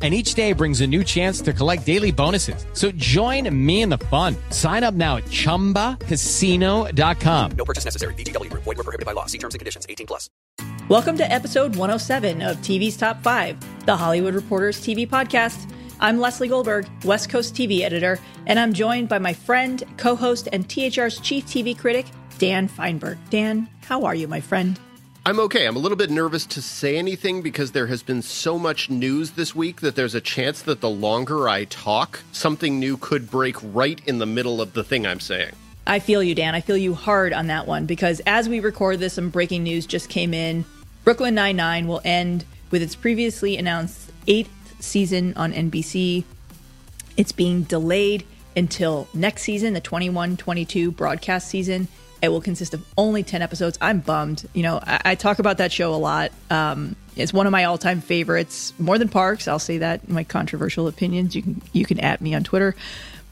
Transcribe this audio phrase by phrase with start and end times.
[0.00, 2.64] And each day brings a new chance to collect daily bonuses.
[2.72, 4.34] So join me in the fun.
[4.48, 7.50] Sign up now at chumbacasino.com.
[7.52, 8.14] No purchase necessary.
[8.14, 8.62] VGW Group.
[8.62, 9.26] Void were prohibited by law.
[9.26, 9.84] See terms and conditions.
[9.90, 10.30] 18 plus.
[10.88, 15.70] Welcome to episode 107 of TV's Top 5, the Hollywood Reporters TV podcast.
[16.00, 20.48] I'm Lesley Goldberg, West Coast TV editor, and I'm joined by my friend, co host,
[20.50, 22.06] and THR's chief TV critic,
[22.38, 23.18] Dan Fienberg.
[23.28, 24.80] Dan, how are you, my friend?
[25.26, 25.66] I'm okay.
[25.66, 29.32] I'm a little bit nervous to say anything because there has been so much news
[29.32, 33.56] this week that there's a chance that the longer I talk, something new could break
[33.62, 35.52] right in the middle of the thing I'm saying.
[35.86, 36.54] I feel you, Dan.
[36.54, 39.84] I feel you hard on that one because as we record this, some breaking news
[39.84, 40.64] just came in.
[41.04, 46.24] Brooklyn Nine-Nine will end with its previously announced eighth season on NBC.
[47.18, 48.24] It's being delayed
[48.56, 51.88] until next season, the 21 22 broadcast season.
[52.22, 53.78] It will consist of only 10 episodes.
[53.80, 54.48] I'm bummed.
[54.52, 56.32] You know, I, I talk about that show a lot.
[56.50, 59.48] Um, it's one of my all time favorites, more than Parks.
[59.48, 60.08] I'll say that.
[60.08, 61.34] My controversial opinions.
[61.34, 62.74] You can you can at me on Twitter,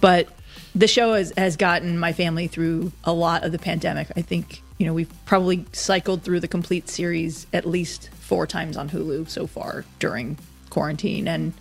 [0.00, 0.28] but
[0.74, 4.08] the show has has gotten my family through a lot of the pandemic.
[4.16, 8.76] I think you know we've probably cycled through the complete series at least four times
[8.76, 10.38] on Hulu so far during
[10.70, 11.52] quarantine, and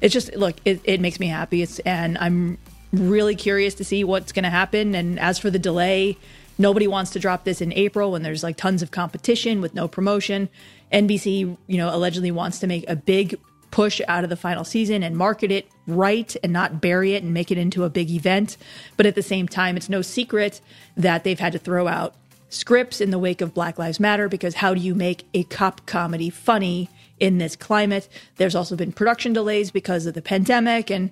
[0.00, 1.62] it's just look, it, it makes me happy.
[1.62, 2.58] It's and I'm
[2.92, 4.94] really curious to see what's going to happen.
[4.94, 6.18] And as for the delay,
[6.58, 9.88] nobody wants to drop this in April when there's like tons of competition with no
[9.88, 10.48] promotion.
[10.92, 13.38] NBC, you know, allegedly wants to make a big
[13.70, 17.32] push out of the final season and market it right and not bury it and
[17.32, 18.56] make it into a big event.
[18.96, 20.60] But at the same time, it's no secret
[20.96, 22.14] that they've had to throw out
[22.50, 25.86] scripts in the wake of Black Lives Matter because how do you make a cop
[25.86, 28.08] comedy funny in this climate?
[28.36, 31.10] There's also been production delays because of the pandemic and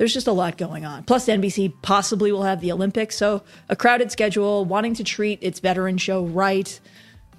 [0.00, 1.04] there's just a lot going on.
[1.04, 3.14] Plus, NBC possibly will have the Olympics.
[3.18, 6.80] So, a crowded schedule, wanting to treat its veteran show right,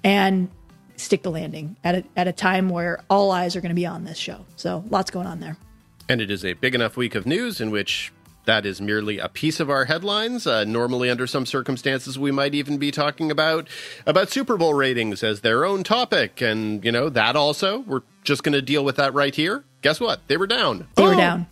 [0.04, 0.48] and
[0.94, 3.84] stick the landing at a, at a time where all eyes are going to be
[3.84, 4.46] on this show.
[4.54, 5.56] So, lots going on there.
[6.08, 8.12] And it is a big enough week of news in which
[8.44, 10.46] that is merely a piece of our headlines.
[10.46, 13.66] Uh, normally, under some circumstances, we might even be talking about
[14.06, 17.80] about Super Bowl ratings as their own topic, and you know that also.
[17.80, 19.64] We're just going to deal with that right here.
[19.80, 20.20] Guess what?
[20.28, 20.86] They were down.
[20.94, 21.08] They oh.
[21.08, 21.48] were down.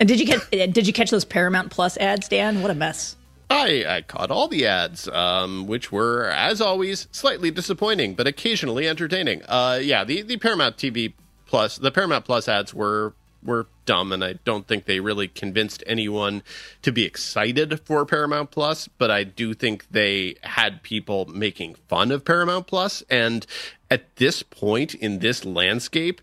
[0.00, 2.62] And did you get did you catch those Paramount Plus ads, Dan?
[2.62, 3.16] What a mess.
[3.50, 8.86] I, I caught all the ads, um, which were, as always, slightly disappointing, but occasionally
[8.86, 9.42] entertaining.
[9.48, 11.14] Uh, yeah, the, the Paramount TV
[11.46, 13.12] Plus, the Paramount Plus ads were
[13.42, 16.42] were dumb, and I don't think they really convinced anyone
[16.82, 18.86] to be excited for Paramount Plus.
[18.86, 23.46] But I do think they had people making fun of Paramount Plus, and
[23.90, 26.20] at this point in this landscape,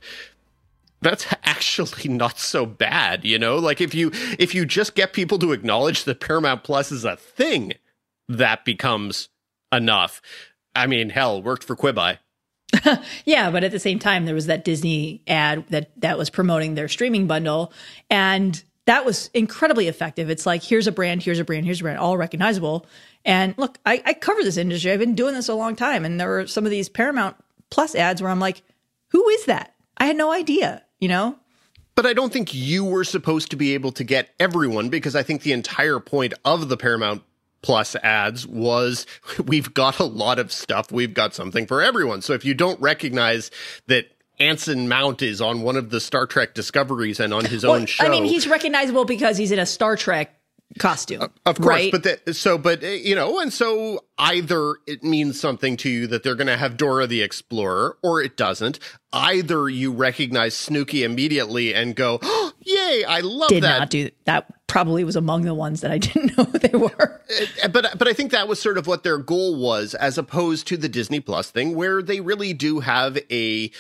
[1.02, 3.58] that's actually not so bad, you know?
[3.58, 7.16] Like if you if you just get people to acknowledge that Paramount Plus is a
[7.16, 7.74] thing,
[8.28, 9.30] that becomes
[9.72, 10.22] enough.
[10.76, 12.18] I mean, hell, worked for Quibi.
[13.26, 16.76] yeah, but at the same time there was that Disney ad that that was promoting
[16.76, 17.72] their streaming bundle
[18.10, 20.30] and that was incredibly effective.
[20.30, 22.86] It's like here's a brand, here's a brand, here's a brand, all recognizable.
[23.26, 24.92] And look, I, I cover this industry.
[24.92, 27.36] I've been doing this a long time, and there were some of these Paramount
[27.70, 28.64] Plus ads where I'm like,
[29.10, 29.76] who is that?
[29.98, 31.38] I had no idea you know?
[31.96, 35.24] But I don't think you were supposed to be able to get everyone because I
[35.24, 37.24] think the entire point of the Paramount
[37.64, 39.08] Plus ads was
[39.46, 40.92] we've got a lot of stuff.
[40.92, 42.22] We've got something for everyone.
[42.22, 43.50] So if you don't recognize
[43.88, 47.74] that Anson Mount is on one of the Star Trek discoveries and on his well,
[47.74, 48.06] own show.
[48.06, 50.37] I mean, he's recognizable because he's in a Star Trek
[50.80, 51.22] costume.
[51.22, 51.92] Uh, of course, right?
[51.92, 56.08] but the, so, but uh, you know, and so either it means something to you
[56.08, 58.80] that they're going to have Dora the Explorer, or it doesn't.
[59.14, 64.12] Either you recognize Snooki immediately and go, oh, "Yay, I love Did that." Did not
[64.12, 64.54] do that.
[64.68, 67.22] Probably was among the ones that I didn't know they were.
[67.64, 70.68] Uh, but but I think that was sort of what their goal was, as opposed
[70.68, 73.72] to the Disney Plus thing, where they really do have a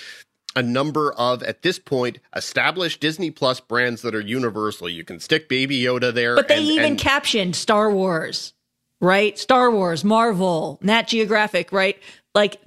[0.56, 4.90] a number of, at this point, established Disney Plus brands that are universal.
[4.90, 6.36] You can stick Baby Yoda there.
[6.36, 8.54] But they and, even and, captioned Star Wars,
[9.00, 9.38] right?
[9.38, 12.02] Star Wars, Marvel, Nat Geographic, right?
[12.34, 12.60] Like,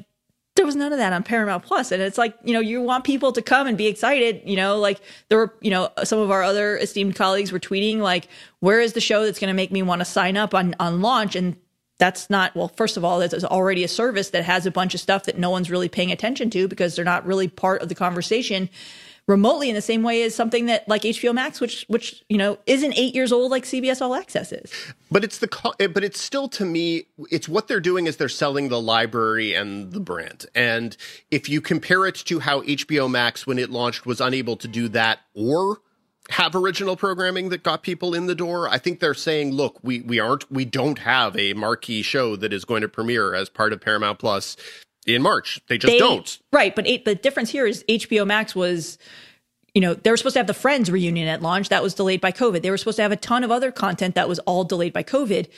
[0.56, 1.90] there was none of that on Paramount Plus.
[1.90, 4.42] And it's like, you know, you want people to come and be excited.
[4.44, 7.98] You know, like there were, you know, some of our other esteemed colleagues were tweeting,
[7.98, 8.28] like,
[8.58, 11.00] where is the show that's going to make me want to sign up on, on
[11.00, 11.34] launch?
[11.34, 11.56] And
[12.00, 15.00] that's not well first of all there's already a service that has a bunch of
[15.00, 17.94] stuff that no one's really paying attention to because they're not really part of the
[17.94, 18.68] conversation
[19.30, 22.58] remotely in the same way as something that like HBO Max, which which you know
[22.66, 24.72] isn't eight years old like CBS All Access is.
[25.10, 28.68] But it's the but it's still to me it's what they're doing is they're selling
[28.68, 30.46] the library and the brand.
[30.54, 30.96] And
[31.30, 34.88] if you compare it to how HBO Max when it launched was unable to do
[34.88, 35.80] that or
[36.30, 38.68] have original programming that got people in the door.
[38.68, 42.52] I think they're saying, look, we we aren't we don't have a marquee show that
[42.52, 44.56] is going to premiere as part of Paramount Plus
[45.06, 45.60] in March.
[45.68, 46.38] They just They- don't.
[46.52, 48.98] Right, but the difference here is HBO Max was,
[49.74, 51.68] you know, they were supposed to have the Friends reunion at launch.
[51.68, 52.62] That was delayed by COVID.
[52.62, 55.02] They were supposed to have a ton of other content that was all delayed by
[55.02, 55.48] COVID.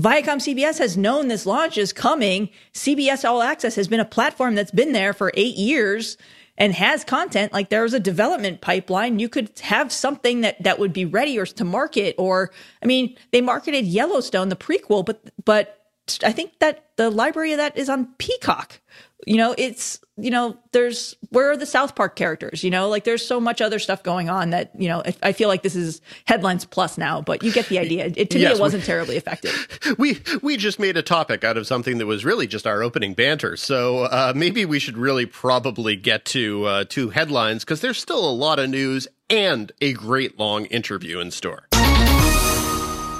[0.00, 2.50] Viacom CBS has known this launch is coming.
[2.72, 6.16] CBS All Access has been a platform that's been there for eight years
[6.58, 7.52] and has content.
[7.52, 9.18] Like there's a development pipeline.
[9.18, 12.14] You could have something that that would be ready or to market.
[12.18, 12.50] Or
[12.82, 15.77] I mean, they marketed Yellowstone, the prequel, but but
[16.24, 18.80] I think that the library of that is on Peacock.
[19.26, 22.64] You know, it's you know, there's where are the South Park characters?
[22.64, 25.02] You know, like there's so much other stuff going on that you know.
[25.04, 28.12] I, I feel like this is headlines plus now, but you get the idea.
[28.16, 29.54] It, to Yes, me, it wasn't terribly effective.
[29.98, 33.14] We we just made a topic out of something that was really just our opening
[33.14, 33.56] banter.
[33.56, 38.28] So uh, maybe we should really probably get to uh, two headlines because there's still
[38.28, 41.67] a lot of news and a great long interview in store.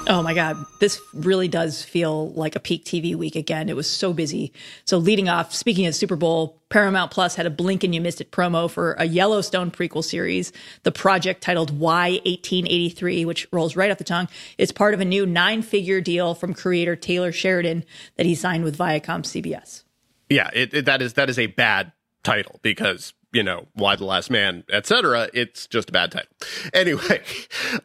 [0.09, 0.65] Oh my God.
[0.79, 3.69] This really does feel like a peak TV week again.
[3.69, 4.51] It was so busy.
[4.83, 8.19] So, leading off, speaking of Super Bowl, Paramount Plus had a blink and you missed
[8.19, 10.51] it promo for a Yellowstone prequel series,
[10.81, 14.27] the project titled Y 1883, which rolls right off the tongue.
[14.57, 17.85] It's part of a new nine figure deal from creator Taylor Sheridan
[18.15, 19.83] that he signed with Viacom CBS.
[20.27, 21.91] Yeah, it, it, that is that is a bad
[22.23, 25.29] title because you know why the last man, etc.
[25.33, 26.31] It's just a bad title.
[26.73, 27.21] Anyway,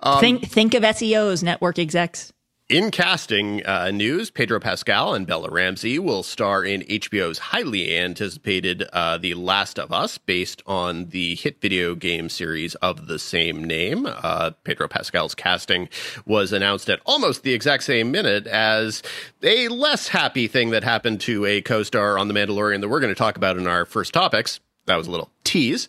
[0.01, 2.33] um, think, think of SEOs, network execs.
[2.71, 8.89] In casting uh, news, Pedro Pascal and Bella Ramsey will star in HBO's highly anticipated
[8.91, 13.63] uh, The Last of Us, based on the hit video game series of the same
[13.63, 14.07] name.
[14.07, 15.91] Uh, Pedro Pascal's casting
[16.25, 19.03] was announced at almost the exact same minute as
[19.43, 23.01] a less happy thing that happened to a co star on The Mandalorian that we're
[23.01, 24.59] going to talk about in our first topics.
[24.87, 25.89] That was a little tease.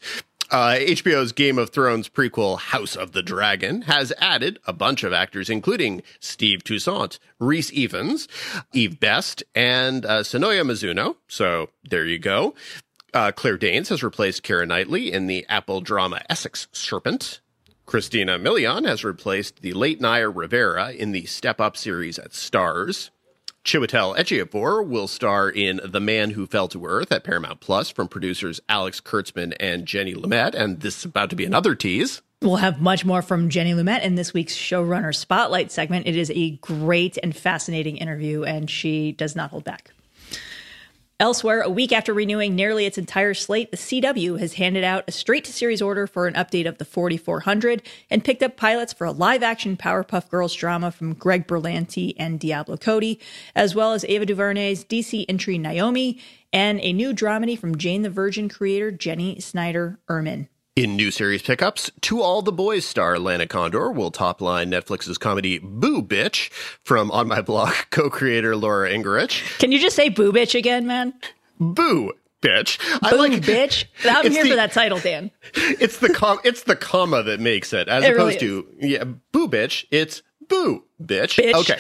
[0.52, 5.12] Uh, HBO's Game of Thrones prequel House of the Dragon has added a bunch of
[5.12, 8.28] actors, including Steve Toussaint, Rhys Ifans,
[8.74, 11.16] Eve Best, and uh, Sonoya Mizuno.
[11.28, 12.54] So there you go.
[13.12, 17.40] Uh, Claire Danes has replaced Keira Knightley in the Apple drama Essex Serpent.
[17.88, 23.10] Christina Milian has replaced the late Naya Rivera in the Step Up series at Starz.
[23.66, 28.08] Chiwetel Ejiofor will star in The Man Who Fell to Earth at Paramount Plus from
[28.08, 32.22] producers Alex Kurtzman and Jenny Lumet, and this is about to be another tease.
[32.44, 36.06] We'll have much more from Jenny Lumet in this week's showrunner spotlight segment.
[36.06, 39.95] It is a great and fascinating interview, and she does not hold back.
[41.18, 45.14] Elsewhere, a week after renewing nearly its entire slate, the CW has handed out a
[45.14, 49.06] straight to series order for an update of the 4400 and picked up pilots for
[49.06, 53.18] a live action Powerpuff Girls drama from Greg Berlanti and Diablo Cody,
[53.56, 56.20] as well as Ava DuVernay's DC entry Naomi,
[56.52, 60.50] and a new dramedy from Jane the Virgin creator Jennie Snyder Urman.
[60.76, 65.18] In new series pickups, To All the Boys star Lana Condor will top line Netflix's
[65.18, 66.52] comedy Boo Bitch
[66.84, 69.58] from On My Block co-creator Laura Iungerich.
[69.58, 71.14] Can you just say boo bitch again, man?
[71.62, 72.12] Boo
[72.42, 72.78] Bitch.
[73.02, 73.86] I like bitch.
[74.04, 75.32] I'm here the- for that title, Dan.
[75.56, 79.06] It's the com- it's the comma that makes it, as It really opposed to yeah,
[79.32, 79.86] boo bitch.
[79.92, 81.42] It's boo bitch.
[81.42, 81.54] Bitch.
[81.54, 81.80] Okay.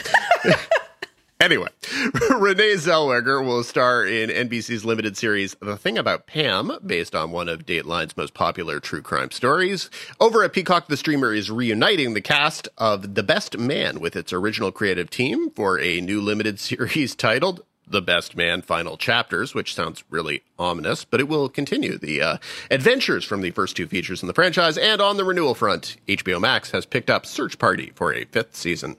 [1.40, 1.70] Anyway,
[2.32, 7.50] Renee Zellweger will star in NBC's limited series The Thing About Pam, based on one
[7.50, 9.90] of Dateline's most popular true crime stories.
[10.20, 14.34] Over at Peacock, the streamer is reuniting the cast of The Best Man with its
[14.34, 19.76] original creative team for a new limited series titled the Best Man Final Chapters, which
[19.76, 22.38] sounds really ominous, but it will continue the uh,
[22.72, 24.78] adventures from the first two features in the franchise.
[24.78, 28.56] And on the renewal front, HBO Max has picked up Search Party for a fifth
[28.56, 28.98] season.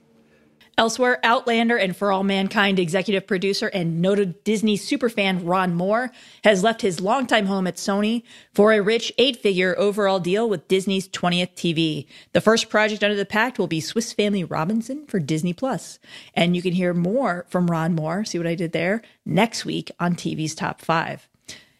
[0.79, 6.11] Elsewhere, Outlander and For All Mankind executive producer and noted Disney superfan Ron Moore
[6.43, 8.21] has left his longtime home at Sony
[8.53, 12.05] for a rich eight figure overall deal with Disney's 20th TV.
[12.33, 15.97] The first project under the pact will be Swiss Family Robinson for Disney Plus.
[16.35, 19.89] And you can hear more from Ron Moore, see what I did there, next week
[19.99, 21.27] on TV's Top 5.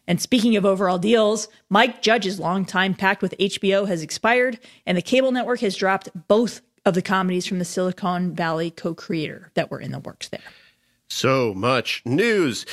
[0.08, 5.02] And speaking of overall deals, Mike Judge's longtime pact with HBO has expired, and the
[5.04, 9.70] cable network has dropped both of the comedies from the Silicon Valley co creator that
[9.70, 10.40] were in the works there.
[11.10, 12.66] So much news.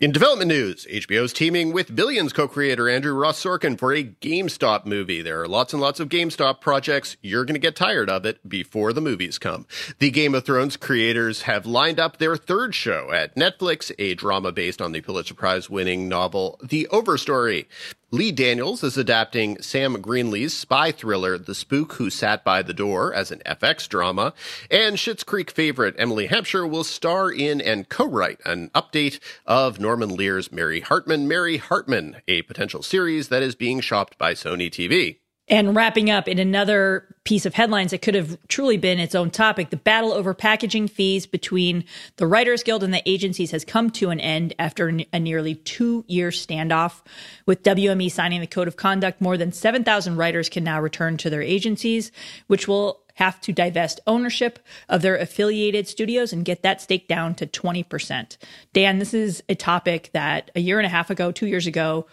[0.00, 5.22] In development news, HBO's teaming with Billions co-creator Andrew Ross Sorkin for a GameStop movie.
[5.22, 7.16] There are lots and lots of GameStop projects.
[7.20, 9.66] You're going to get tired of it before the movies come.
[9.98, 14.52] The Game of Thrones creators have lined up their third show at Netflix, a drama
[14.52, 17.66] based on the Pulitzer Prize winning novel The Overstory.
[18.10, 23.12] Lee Daniels is adapting Sam Greenlee's spy thriller, The Spook Who Sat by the Door,
[23.12, 24.32] as an FX drama.
[24.70, 30.16] And Schitt's Creek favorite Emily Hampshire will star in and co-write an update of Norman
[30.16, 35.18] Lear's Mary Hartman, Mary Hartman, a potential series that is being shopped by Sony TV.
[35.50, 39.30] And wrapping up in another piece of headlines that could have truly been its own
[39.30, 41.84] topic, the battle over packaging fees between
[42.16, 46.04] the Writers Guild and the agencies has come to an end after a nearly two
[46.06, 47.00] year standoff.
[47.46, 51.30] With WME signing the code of conduct, more than 7,000 writers can now return to
[51.30, 52.12] their agencies,
[52.46, 57.34] which will have to divest ownership of their affiliated studios and get that stake down
[57.34, 58.36] to 20%.
[58.74, 62.06] Dan, this is a topic that a year and a half ago, two years ago,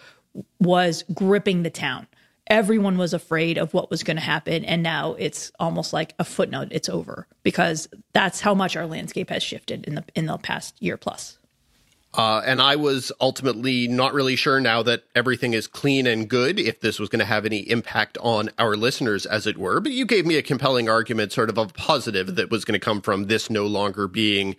[0.60, 2.08] was gripping the town
[2.48, 6.24] everyone was afraid of what was going to happen and now it's almost like a
[6.24, 10.38] footnote it's over because that's how much our landscape has shifted in the in the
[10.38, 11.38] past year plus
[12.18, 16.60] uh, and I was ultimately not really sure now that everything is clean and good
[16.60, 19.82] if this was going to have any impact on our listeners, as it were.
[19.82, 22.84] But you gave me a compelling argument, sort of a positive, that was going to
[22.84, 24.56] come from this no longer being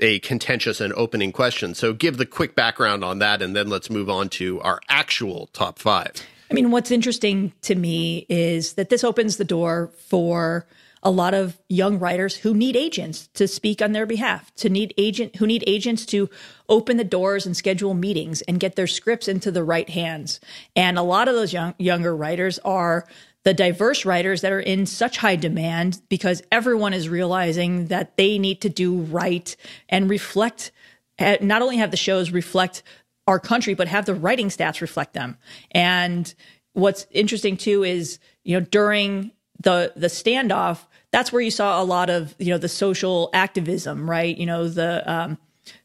[0.00, 1.74] a contentious and opening question.
[1.74, 5.48] So give the quick background on that, and then let's move on to our actual
[5.52, 6.12] top five.
[6.50, 10.66] I mean, what's interesting to me is that this opens the door for
[11.02, 14.94] a lot of young writers who need agents to speak on their behalf, to need
[14.96, 16.28] agent who need agents to
[16.68, 20.40] open the doors and schedule meetings and get their scripts into the right hands.
[20.74, 23.06] And a lot of those young, younger writers are
[23.44, 28.38] the diverse writers that are in such high demand because everyone is realizing that they
[28.38, 29.54] need to do right
[29.88, 30.72] and reflect
[31.20, 32.82] eh, not only have the shows reflect
[33.26, 35.36] our country, but have the writing stats reflect them.
[35.72, 36.32] And
[36.72, 41.84] what's interesting too is, you know, during the the standoff, that's where you saw a
[41.84, 44.36] lot of, you know, the social activism, right?
[44.36, 45.38] You know, the um,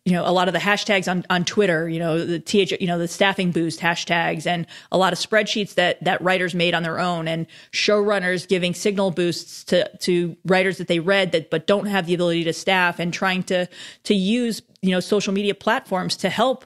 [0.06, 2.88] you know, a lot of the hashtags on, on Twitter, you know, the TH, you
[2.88, 6.84] know, the staffing boost hashtags and a lot of spreadsheets that, that writers made on
[6.84, 11.68] their own and showrunners giving signal boosts to, to writers that they read that, but
[11.68, 13.68] don't have the ability to staff and trying to,
[14.04, 16.66] to use, you know, social media platforms to help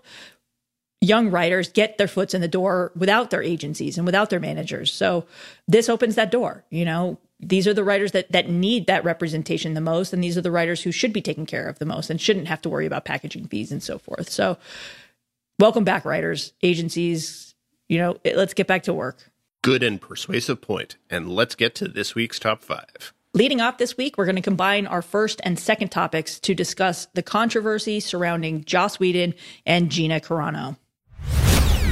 [1.05, 4.91] young writers get their foots in the door without their agencies and without their managers.
[4.91, 5.25] So
[5.67, 7.17] this opens that door, you know.
[7.41, 10.51] These are the writers that that need that representation the most and these are the
[10.51, 13.03] writers who should be taken care of the most and shouldn't have to worry about
[13.03, 14.29] packaging fees and so forth.
[14.29, 14.57] So
[15.59, 17.53] welcome back writers, agencies,
[17.89, 19.31] you know, let's get back to work.
[19.61, 20.95] Good and persuasive point.
[21.09, 23.13] And let's get to this week's top 5.
[23.33, 27.07] Leading off this week, we're going to combine our first and second topics to discuss
[27.15, 29.33] the controversy surrounding Joss Whedon
[29.65, 30.77] and Gina Carano.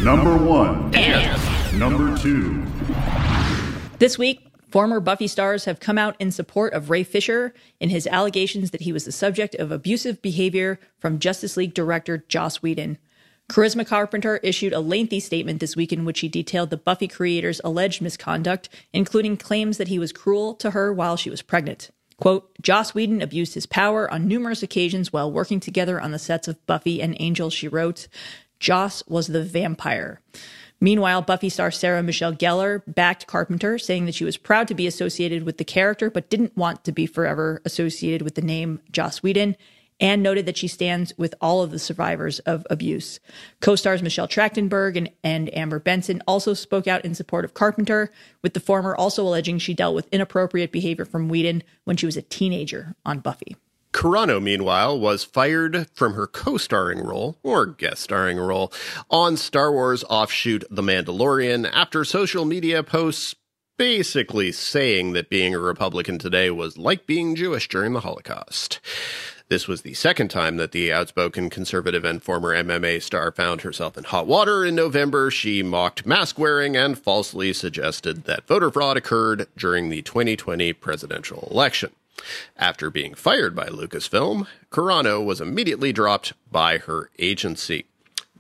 [0.04, 0.94] Number one.
[0.94, 2.66] And number two.
[4.00, 8.06] This week, former Buffy stars have come out in support of Ray Fisher in his
[8.08, 12.98] allegations that he was the subject of abusive behavior from Justice League director Joss Whedon.
[13.50, 17.62] Charisma Carpenter issued a lengthy statement this week in which he detailed the Buffy creator's
[17.64, 21.92] alleged misconduct, including claims that he was cruel to her while she was pregnant.
[22.18, 26.50] Quote, Joss Whedon abused his power on numerous occasions while working together on the sets
[26.50, 28.10] of Buffy and Angel, she wrote.
[28.63, 30.22] Joss was the vampire.
[30.79, 34.88] Meanwhile, Buffy star Sarah Michelle Gellar backed Carpenter, saying that she was proud to be
[34.88, 39.22] associated with the character, but didn't want to be forever associated with the name Joss
[39.22, 39.58] Whedon,
[40.00, 43.20] and noted that she stands with all of the survivors of abuse.
[43.60, 48.12] Co stars Michelle Trachtenberg and, and Amber Benson also spoke out in support of Carpenter,
[48.41, 52.15] with the former also alleging she dealt with inappropriate behavior from Whedon when she was
[52.15, 53.58] a teenager on Buffy.
[53.94, 58.74] Carano, meanwhile, was fired from her co starring role, or guest starring role,
[59.10, 63.36] on Star Wars offshoot The Mandalorian after social media posts
[63.78, 68.80] basically saying that being a Republican today was like being Jewish during the Holocaust.
[69.50, 73.98] This was the second time that the outspoken conservative and former MMA star found herself
[73.98, 74.66] in hot water.
[74.66, 80.02] In November, she mocked mask wearing and falsely suggested that voter fraud occurred during the
[80.02, 81.92] 2020 presidential election.
[82.58, 87.86] After being fired by Lucasfilm, Carano was immediately dropped by her agency.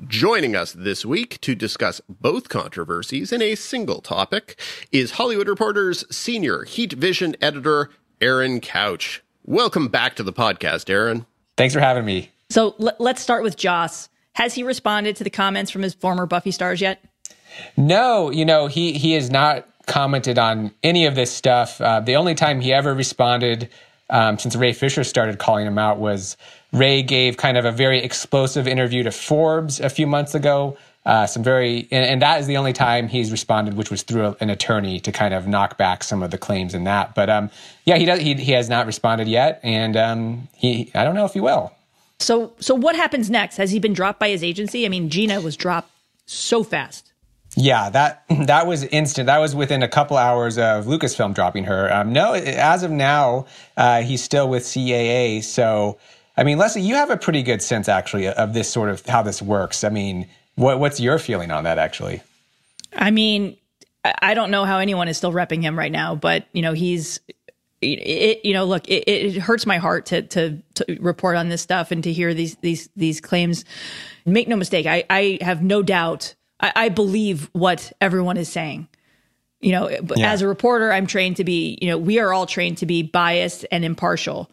[0.07, 4.59] Joining us this week to discuss both controversies in a single topic
[4.91, 7.89] is Hollywood Reporter's senior Heat Vision editor,
[8.19, 9.23] Aaron Couch.
[9.45, 11.25] Welcome back to the podcast, Aaron.
[11.57, 12.31] Thanks for having me.
[12.49, 14.09] So l- let's start with Joss.
[14.33, 17.03] Has he responded to the comments from his former Buffy stars yet?
[17.77, 21.79] No, you know, he he has not commented on any of this stuff.
[21.81, 23.69] Uh, the only time he ever responded
[24.09, 26.37] um, since Ray Fisher started calling him out was
[26.71, 30.77] Ray gave kind of a very explosive interview to Forbes a few months ago.
[31.05, 34.25] Uh, some very, and, and, that is the only time he's responded, which was through
[34.25, 37.13] a, an attorney to kind of knock back some of the claims in that.
[37.13, 37.49] But um,
[37.83, 38.21] yeah, he does.
[38.21, 41.73] He, he has not responded yet, and um, he I don't know if he will.
[42.19, 43.57] So so what happens next?
[43.57, 44.85] Has he been dropped by his agency?
[44.85, 45.91] I mean, Gina was dropped
[46.25, 47.12] so fast.
[47.55, 49.27] Yeah, that that was instant.
[49.27, 51.93] That was within a couple hours of Lucasfilm dropping her.
[51.93, 53.45] Um, no, as of now,
[53.77, 55.43] uh, he's still with CAA.
[55.43, 55.97] So,
[56.35, 59.21] I mean, Lesley, you have a pretty good sense actually of this sort of how
[59.21, 59.83] this works.
[59.83, 62.21] I mean, what, what's your feeling on that actually?
[62.95, 63.57] I mean,
[64.21, 67.19] I don't know how anyone is still repping him right now, but you know, he's
[67.81, 71.61] it, you know, look, it, it, hurts my heart to, to, to report on this
[71.61, 73.65] stuff and to hear these these these claims.
[74.25, 76.35] Make no mistake, I, I have no doubt.
[76.63, 78.87] I, I believe what everyone is saying.
[79.59, 80.31] You know, yeah.
[80.31, 81.77] as a reporter, I'm trained to be.
[81.81, 84.49] You know, we are all trained to be biased and impartial.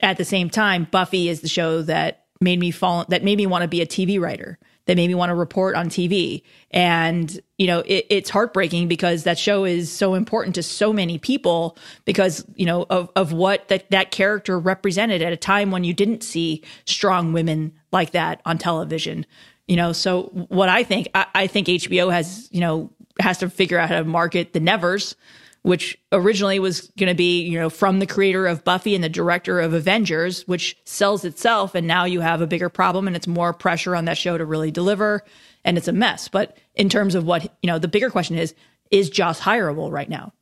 [0.00, 3.06] At the same time, Buffy is the show that made me fall.
[3.08, 5.76] That made me want to be a TV writer that made me want to report
[5.76, 6.42] on TV.
[6.70, 11.18] And, you know, it, it's heartbreaking because that show is so important to so many
[11.18, 15.84] people because, you know, of, of what that, that character represented at a time when
[15.84, 19.24] you didn't see strong women like that on television.
[19.68, 22.90] You know, so what I think, I, I think HBO has, you know,
[23.20, 25.14] has to figure out how to market the Nevers
[25.62, 29.08] which originally was going to be, you know, from the creator of Buffy and the
[29.08, 31.74] director of Avengers, which sells itself.
[31.74, 34.44] And now you have a bigger problem and it's more pressure on that show to
[34.44, 35.24] really deliver.
[35.64, 36.28] And it's a mess.
[36.28, 38.54] But in terms of what, you know, the bigger question is,
[38.90, 40.32] is Joss hireable right now?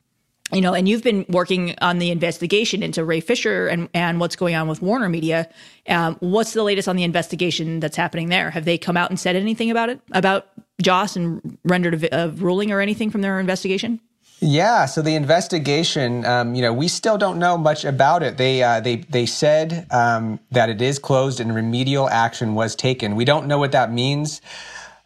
[0.52, 4.37] You know, and you've been working on the investigation into Ray Fisher and, and what's
[4.37, 5.49] going on with Warner Media.
[5.88, 8.50] Um, what's the latest on the investigation that's happening there?
[8.50, 10.49] Have they come out and said anything about it, about
[10.83, 14.00] Joss and rendered a, a ruling or anything from their investigation?
[14.42, 18.38] Yeah, so the investigation, um, you know, we still don't know much about it.
[18.38, 23.16] They uh, they they said um, that it is closed and remedial action was taken.
[23.16, 24.40] We don't know what that means,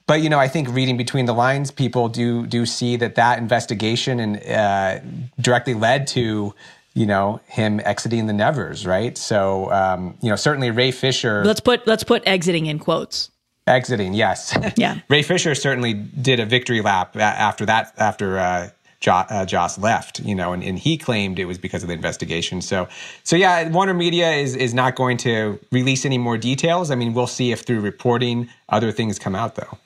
[0.07, 3.39] but you know, I think reading between the lines, people do do see that that
[3.39, 5.01] investigation and uh,
[5.41, 6.55] directly led to
[6.95, 9.17] you know him exiting the Nevers, right?
[9.17, 11.45] So um, you know, certainly Ray Fisher.
[11.45, 13.31] Let's put let's put exiting in quotes.
[13.67, 14.55] Exiting, yes.
[14.77, 14.99] Yeah.
[15.09, 17.95] Ray Fisher certainly did a victory lap after that.
[17.97, 18.69] After uh,
[19.07, 22.63] uh, Joss left, you know, and, and he claimed it was because of the investigation.
[22.63, 22.89] So,
[23.23, 26.91] so yeah, Warner Media is is not going to release any more details.
[26.91, 29.79] I mean, we'll see if through reporting other things come out, though.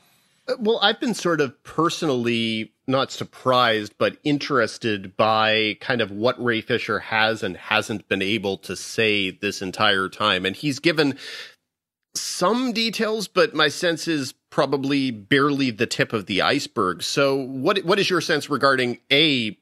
[0.58, 6.62] Well, I've been sort of personally not surprised, but interested by kind of what Ray
[6.62, 10.46] Fisher has and hasn't been able to say this entire time.
[10.46, 11.18] And he's given
[12.14, 17.02] some details, but my sense is probably barely the tip of the iceberg.
[17.02, 19.56] So, what what is your sense regarding a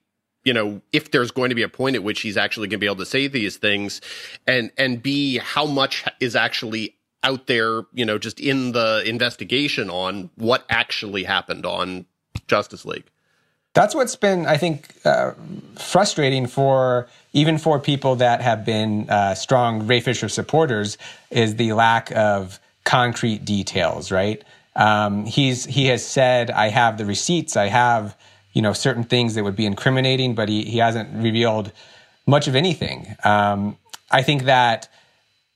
[0.44, 2.84] you know if there's going to be a point at which he's actually going to
[2.84, 4.00] be able to say these things,
[4.46, 6.95] and and b how much is actually
[7.26, 12.06] out there, you know, just in the investigation on what actually happened on
[12.46, 13.04] Justice League.
[13.74, 15.32] That's what's been, I think, uh,
[15.78, 20.96] frustrating for even for people that have been uh, strong Ray Fisher supporters
[21.30, 24.10] is the lack of concrete details.
[24.10, 24.42] Right?
[24.76, 27.56] Um, he's he has said, "I have the receipts.
[27.56, 28.16] I have
[28.54, 31.72] you know certain things that would be incriminating," but he he hasn't revealed
[32.26, 33.14] much of anything.
[33.24, 33.76] Um,
[34.10, 34.88] I think that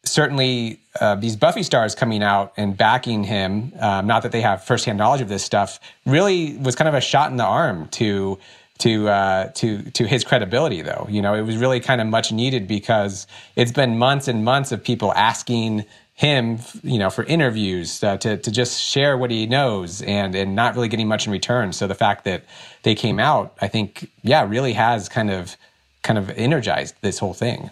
[0.05, 4.65] certainly uh, these Buffy stars coming out and backing him, um, not that they have
[4.65, 8.39] firsthand knowledge of this stuff, really was kind of a shot in the arm to
[8.79, 10.83] to uh, to to his credibility.
[10.83, 14.45] Though you know, it was really kind of much needed because it's been months and
[14.45, 19.31] months of people asking him, you know, for interviews uh, to to just share what
[19.31, 21.73] he knows and and not really getting much in return.
[21.73, 22.45] So the fact that
[22.83, 25.57] they came out, I think, yeah, really has kind of
[26.03, 27.71] kind of energized this whole thing.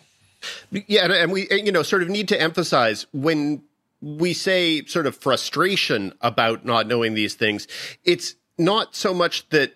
[0.71, 3.63] Yeah, and we you know sort of need to emphasize when
[4.01, 7.67] we say sort of frustration about not knowing these things,
[8.05, 9.75] it's not so much that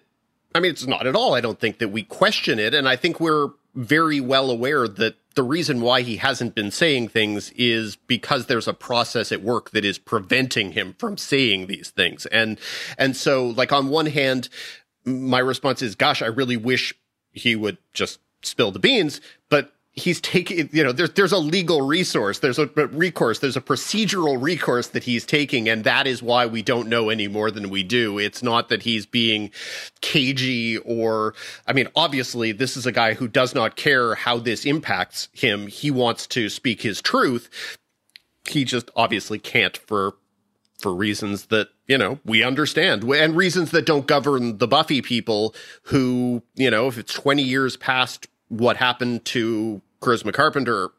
[0.54, 2.96] I mean it's not at all I don't think that we question it and I
[2.96, 7.96] think we're very well aware that the reason why he hasn't been saying things is
[7.96, 12.26] because there's a process at work that is preventing him from saying these things.
[12.26, 12.58] And
[12.98, 14.48] and so like on one hand
[15.04, 16.94] my response is gosh I really wish
[17.32, 19.20] he would just spill the beans,
[19.94, 24.40] he's taking you know there's there's a legal resource there's a recourse there's a procedural
[24.40, 27.82] recourse that he's taking and that is why we don't know any more than we
[27.82, 28.18] do.
[28.18, 29.50] It's not that he's being
[30.00, 31.34] cagey or
[31.66, 35.66] i mean obviously this is a guy who does not care how this impacts him.
[35.66, 37.50] He wants to speak his truth.
[38.48, 40.14] He just obviously can't for
[40.80, 45.54] for reasons that you know we understand and reasons that don't govern the buffy people
[45.84, 50.90] who you know if it's 20 years past what happened to Charisma Carpenter,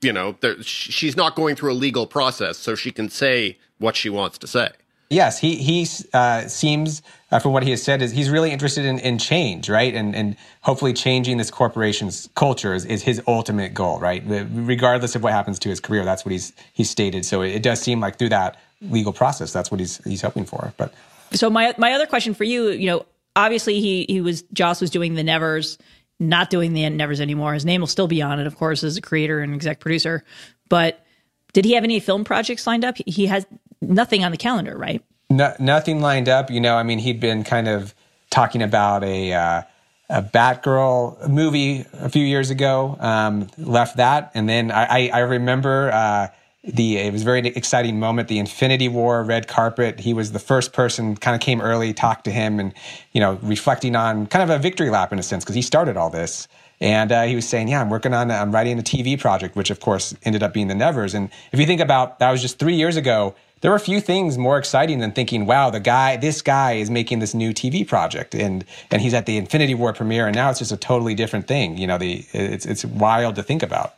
[0.00, 3.96] you know, there, she's not going through a legal process, so she can say what
[3.96, 4.70] she wants to say.
[5.10, 8.84] Yes, he he uh, seems, uh, from what he has said, is he's really interested
[8.84, 9.92] in, in change, right?
[9.92, 14.22] And and hopefully changing this corporation's culture is, is his ultimate goal, right?
[14.26, 17.24] Regardless of what happens to his career, that's what he's he's stated.
[17.24, 20.44] So it, it does seem like through that legal process, that's what he's he's hoping
[20.44, 20.72] for.
[20.76, 20.92] But
[21.32, 24.90] So my my other question for you, you know, obviously he he was Joss was
[24.90, 25.78] doing the Nevers,
[26.20, 27.54] not doing the Nevers anymore.
[27.54, 30.24] His name will still be on it, of course, as a creator and exec producer.
[30.68, 31.04] But
[31.52, 32.96] did he have any film projects lined up?
[33.06, 33.46] He has
[33.80, 35.02] nothing on the calendar, right?
[35.30, 36.50] No, nothing lined up.
[36.50, 37.94] You know, I mean, he'd been kind of
[38.30, 39.62] talking about a uh,
[40.10, 42.96] a Batgirl movie a few years ago.
[42.98, 46.28] Um, left that, and then I, I remember uh,
[46.68, 48.28] the it was a very exciting moment.
[48.28, 50.00] The Infinity War red carpet.
[50.00, 51.16] He was the first person.
[51.16, 52.74] Kind of came early, talked to him, and
[53.12, 55.96] you know, reflecting on kind of a victory lap in a sense because he started
[55.96, 56.48] all this.
[56.80, 59.70] And uh, he was saying, "Yeah, I'm working on, I'm writing a TV project, which
[59.70, 62.58] of course ended up being the Nevers." And if you think about that, was just
[62.58, 66.16] three years ago there were a few things more exciting than thinking, wow, the guy,
[66.16, 69.92] this guy is making this new TV project and, and he's at the Infinity War
[69.92, 70.26] premiere.
[70.26, 71.76] And now it's just a totally different thing.
[71.76, 73.94] You know, the, it's, it's wild to think about.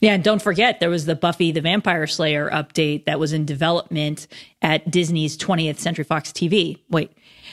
[0.00, 3.44] Yeah, and don't forget there was the Buffy the Vampire Slayer update that was in
[3.44, 4.28] development
[4.62, 6.78] at Disney's 20th Century Fox TV.
[6.88, 7.12] Wait,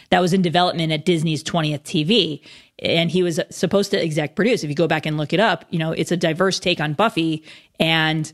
[0.09, 2.41] that was in development at Disney's 20th TV.
[2.79, 4.63] And he was supposed to exec produce.
[4.63, 6.93] If you go back and look it up, you know, it's a diverse take on
[6.93, 7.43] Buffy.
[7.79, 8.31] And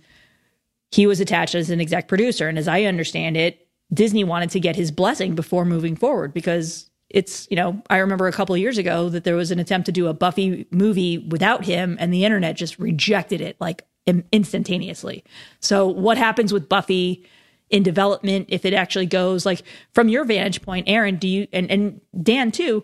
[0.91, 2.50] he was attached as an exec producer.
[2.50, 6.89] And as I understand it, Disney wanted to get his blessing before moving forward because
[7.10, 9.91] it's, you know, I remember a couple years ago that there was an attempt to
[9.91, 15.24] do a Buffy movie without him and the internet just rejected it like instantaneously.
[15.60, 17.26] So what happens with Buffy
[17.70, 21.72] in development if it actually goes like from your vantage point, Aaron, do you and,
[21.72, 22.84] and Dan too,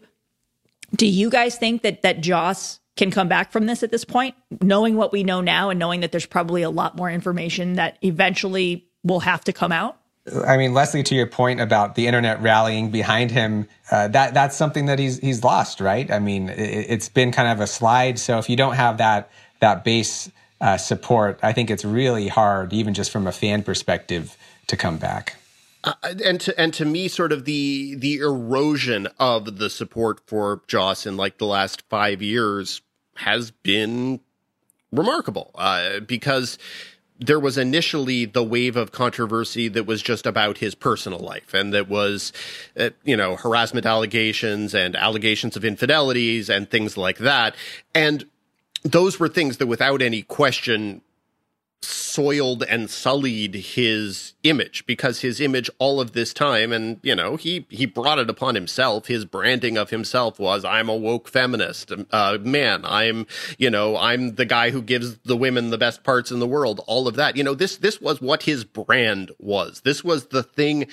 [0.95, 4.35] do you guys think that that Joss can come back from this at this point,
[4.61, 7.97] knowing what we know now and knowing that there's probably a lot more information that
[8.01, 9.97] eventually will have to come out?
[10.45, 14.57] I mean, Lesley, to your point about the internet rallying behind him, uh, that that's
[14.57, 16.11] something that he's he's lost, right?
[16.11, 18.19] I mean, it, has been kind of a slide.
[18.19, 19.29] So if you don't have that
[19.61, 24.35] that base uh, support, I think it's really hard, even just from a fan perspective,
[24.67, 25.35] to come back.
[25.83, 25.93] Uh,
[26.23, 31.05] and to and to me, sort of the the erosion of the support for Joss
[31.05, 32.81] in like the last five years
[33.15, 34.19] has been
[34.91, 36.57] remarkable uh, because
[37.19, 41.73] there was initially the wave of controversy that was just about his personal life and
[41.73, 42.31] that was,
[42.79, 47.55] uh, you know, harassment allegations and allegations of infidelities and things like that.
[47.95, 48.25] And
[48.83, 51.01] those were things that without any question
[51.83, 57.35] soiled and sullied his image because his image all of this time and you know
[57.35, 59.07] he he brought it upon himself.
[59.07, 61.91] His branding of himself was i'm a woke feminist.
[62.11, 63.27] Uh, man i'm
[63.59, 66.81] you know i'm the guy who gives the women the best parts in the world.
[66.87, 67.37] All of that.
[67.37, 69.81] You know this this was what his brand was.
[69.81, 70.87] This was the thing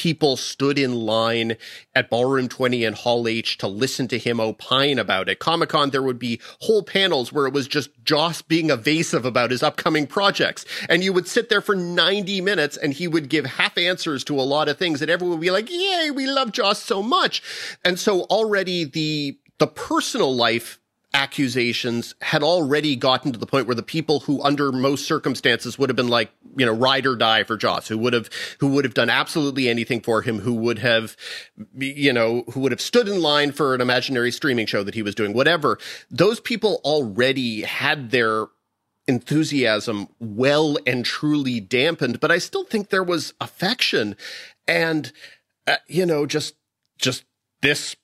[0.00, 1.58] people stood in line
[1.94, 5.40] at Ballroom 20 and Hall H to listen to him opine about it.
[5.40, 9.50] Comic Con, there would be whole panels where it was just Joss being evasive about
[9.50, 10.64] his upcoming projects.
[10.88, 14.40] And you would sit there for 90 minutes and he would give half answers to
[14.40, 17.42] a lot of things and everyone would be like, yay, we love Joss so much.
[17.84, 20.79] And so already the, the personal life
[21.12, 25.90] accusations had already gotten to the point where the people who under most circumstances would
[25.90, 28.84] have been like you know ride or die for Joss who would have who would
[28.84, 31.16] have done absolutely anything for him who would have
[31.76, 35.02] you know who would have stood in line for an imaginary streaming show that he
[35.02, 35.78] was doing whatever.
[36.10, 38.46] Those people already had their
[39.08, 44.14] enthusiasm well and truly dampened but I still think there was affection
[44.68, 45.10] and
[45.66, 46.54] uh, you know just
[46.98, 47.24] just
[47.62, 47.96] this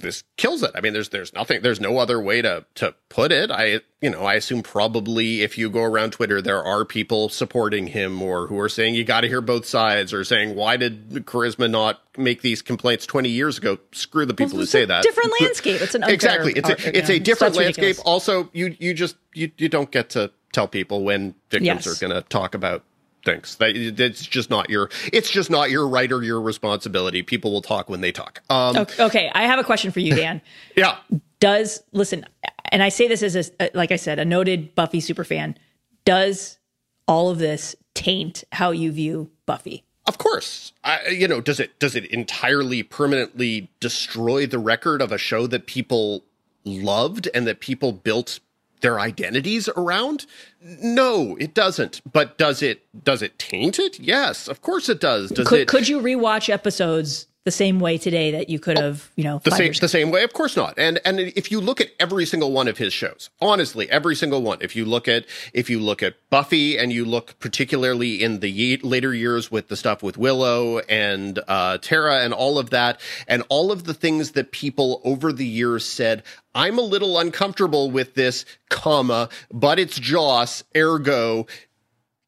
[0.00, 0.70] this kills it.
[0.74, 3.50] I mean, there's there's nothing, there's no other way to to put it.
[3.50, 7.88] I you know, I assume probably if you go around Twitter, there are people supporting
[7.88, 11.10] him or who are saying you got to hear both sides or saying why did
[11.26, 13.78] Charisma not make these complaints 20 years ago?
[13.92, 15.02] Screw the people well, who say that.
[15.02, 15.80] Different landscape.
[15.80, 16.52] It's an exactly.
[16.54, 17.82] It's a, it's a different landscape.
[17.82, 18.06] Ridiculous.
[18.06, 21.86] Also, you you just you you don't get to tell people when victims yes.
[21.86, 22.84] are going to talk about
[23.24, 23.56] things.
[23.56, 27.22] That it's just not your it's just not your right or your responsibility.
[27.22, 28.42] People will talk when they talk.
[28.50, 30.40] Um, okay, I have a question for you, Dan.
[30.76, 30.98] yeah.
[31.38, 32.26] Does listen,
[32.70, 35.56] and I say this as a like I said, a noted Buffy superfan.
[36.04, 36.58] Does
[37.06, 39.84] all of this taint how you view Buffy?
[40.06, 40.72] Of course.
[40.82, 45.46] I, you know, does it does it entirely permanently destroy the record of a show
[45.46, 46.24] that people
[46.64, 48.40] loved and that people built
[48.80, 50.26] their identities around?
[50.62, 52.00] No, it doesn't.
[52.10, 53.98] But does it does it taint it?
[53.98, 55.30] Yes, of course it does.
[55.30, 59.10] Does could, it could you rewatch episodes the same way today that you could have,
[59.16, 60.22] you know, the same the same way.
[60.22, 60.74] Of course not.
[60.78, 64.42] And and if you look at every single one of his shows, honestly, every single
[64.42, 64.58] one.
[64.60, 65.24] If you look at
[65.54, 69.68] if you look at Buffy and you look particularly in the ye- later years with
[69.68, 73.94] the stuff with Willow and uh, Tara and all of that, and all of the
[73.94, 76.22] things that people over the years said,
[76.54, 81.46] I'm a little uncomfortable with this, comma, but it's Joss, ergo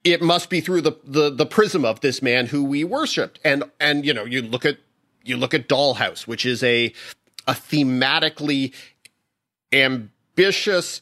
[0.05, 3.63] it must be through the, the the prism of this man who we worshipped and
[3.79, 4.79] and you know you look at
[5.25, 6.93] you look at Dollhouse, which is a
[7.47, 8.73] a thematically
[9.73, 11.01] ambitious,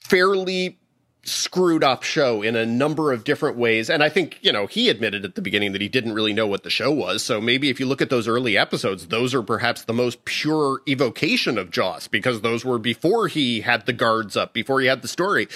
[0.00, 0.78] fairly
[1.24, 3.88] screwed up show in a number of different ways.
[3.88, 6.48] And I think, you know, he admitted at the beginning that he didn't really know
[6.48, 7.22] what the show was.
[7.22, 10.80] So maybe if you look at those early episodes, those are perhaps the most pure
[10.88, 15.02] evocation of Joss because those were before he had the guards up, before he had
[15.02, 15.46] the story.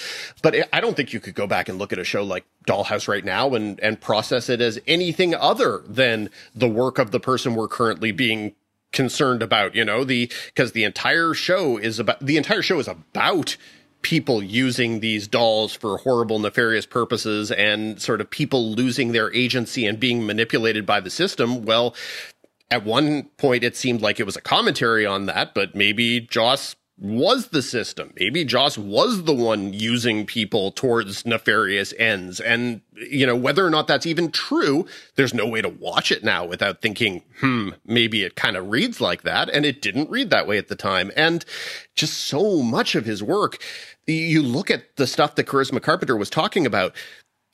[0.41, 3.09] But I don't think you could go back and look at a show like Dollhouse
[3.09, 7.55] right now and, and process it as anything other than the work of the person
[7.55, 8.55] we're currently being
[8.93, 12.87] concerned about, you know, the, cause the entire show is about, the entire show is
[12.87, 13.57] about
[14.07, 19.85] people using these dolls for horrible, nefarious purposes and sort of people losing their agency
[19.85, 21.65] and being manipulated by the system.
[21.65, 21.93] Well,
[22.71, 26.77] at one point it seemed like it was a commentary on that, but maybe Joss
[26.97, 28.13] was the system.
[28.17, 32.39] Maybe Joss was the one using people towards nefarious ends.
[32.39, 36.23] And, you know, whether or not that's even true, there's no way to watch it
[36.23, 39.49] now without thinking, hmm, maybe it kind of reads like that.
[39.49, 41.11] And it didn't read that way at the time.
[41.17, 41.43] And
[41.93, 43.59] just so much of his work,
[44.07, 46.95] you look at the stuff that Charisma Carpenter was talking about,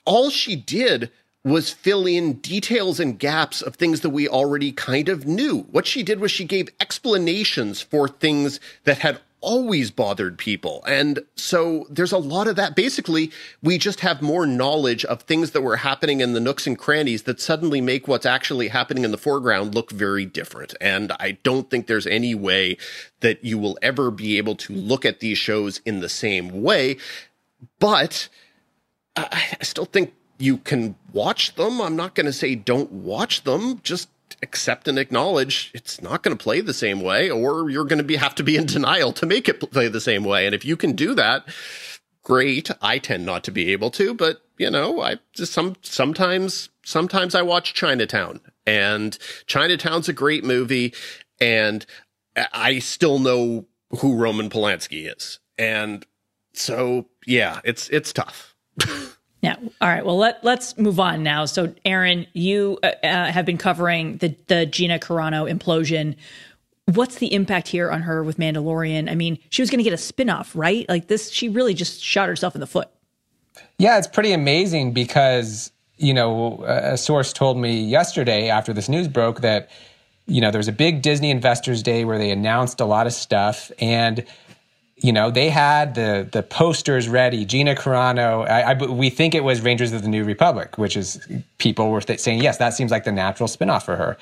[0.06, 1.12] all she did
[1.44, 5.62] was fill in details and gaps of things that we already kind of knew.
[5.72, 10.84] What she did was she gave explanations for things that had always bothered people.
[10.88, 12.76] And so there's a lot of that.
[12.76, 16.78] Basically, we just have more knowledge of things that were happening in the nooks and
[16.80, 20.74] crannies that suddenly make what's actually happening in the foreground look very different.
[20.80, 22.78] And I don't think there's any way
[23.20, 26.98] that you will ever be able to look at these shows in the same way.
[27.80, 28.30] But
[29.16, 31.82] I still think you can watch them.
[31.82, 33.82] I'm not going to say don't watch them.
[33.84, 34.10] Just
[34.44, 38.04] accept and acknowledge it's not going to play the same way, or you're going to
[38.04, 40.46] be have to be in denial to make it play the same way.
[40.46, 41.46] And if you can do that,
[42.22, 42.70] great.
[42.82, 47.34] I tend not to be able to, but you know, I just some sometimes sometimes
[47.34, 50.94] I watch Chinatown, and Chinatown's a great movie,
[51.40, 51.86] and
[52.36, 53.66] I still know
[54.00, 56.06] who Roman Polanski is, and
[56.54, 58.56] so yeah, it's it's tough.
[59.44, 59.58] Yeah.
[59.82, 60.06] All right.
[60.06, 61.44] Well, let let's move on now.
[61.44, 66.16] So, Aaron, you uh, uh, have been covering the the Gina Carano implosion.
[66.86, 69.12] What's the impact here on her with Mandalorian?
[69.12, 70.88] I mean, she was going to get a spinoff, right?
[70.88, 72.88] Like this, she really just shot herself in the foot.
[73.78, 79.10] Yeah, it's pretty amazing because you know a source told me yesterday after this news
[79.10, 79.70] broke that
[80.26, 83.14] you know there was a big Disney Investors Day where they announced a lot of
[83.14, 84.24] stuff and
[85.04, 87.44] you know, they had the the posters ready.
[87.44, 91.20] Gina Carano, I, I, we think it was Rangers of the New Republic, which is
[91.58, 94.18] people were th- saying, yes, that seems like the natural spinoff for her.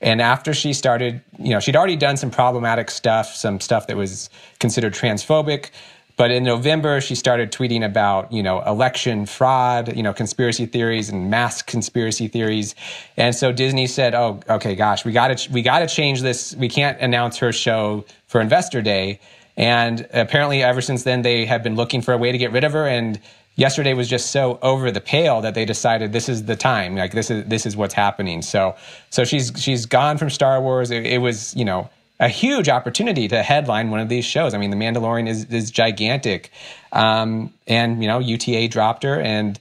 [0.00, 3.96] And after she started, you know, she'd already done some problematic stuff, some stuff that
[3.96, 5.70] was considered transphobic.
[6.16, 11.10] But in November, she started tweeting about, you know, election fraud, you know, conspiracy theories
[11.10, 12.74] and mass conspiracy theories.
[13.18, 16.56] And so Disney said, "Oh, okay, gosh, we got to we got to change this.
[16.56, 19.20] We can't announce her show for Investor Day."
[19.56, 22.64] And apparently, ever since then, they have been looking for a way to get rid
[22.64, 22.86] of her.
[22.86, 23.20] And
[23.56, 26.96] yesterday was just so over the pale that they decided this is the time.
[26.96, 28.42] Like this is this is what's happening.
[28.42, 28.74] So
[29.10, 30.90] so she's she's gone from Star Wars.
[30.90, 34.54] It, it was you know a huge opportunity to headline one of these shows.
[34.54, 36.50] I mean, The Mandalorian is is gigantic,
[36.92, 39.58] um, and you know UTA dropped her, and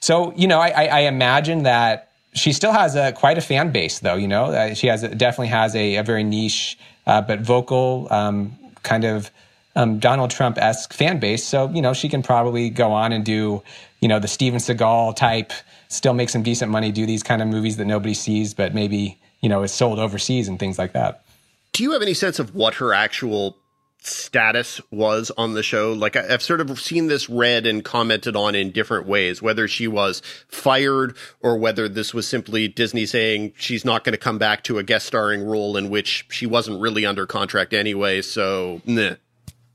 [0.00, 3.98] so you know I, I imagine that she still has a quite a fan base,
[4.00, 4.14] though.
[4.14, 8.56] You know, uh, she has definitely has a, a very niche uh, but vocal um,
[8.86, 9.30] kind of
[9.74, 11.44] um, Donald Trump esque fan base.
[11.44, 13.62] So, you know, she can probably go on and do,
[14.00, 15.52] you know, the Steven Seagal type,
[15.88, 19.20] still make some decent money, do these kind of movies that nobody sees, but maybe,
[19.42, 21.24] you know, is sold overseas and things like that.
[21.72, 23.58] Do you have any sense of what her actual
[24.06, 25.92] status was on the show.
[25.92, 29.88] Like I've sort of seen this read and commented on in different ways, whether she
[29.88, 34.62] was fired or whether this was simply Disney saying she's not going to come back
[34.64, 38.22] to a guest starring role in which she wasn't really under contract anyway.
[38.22, 38.80] So.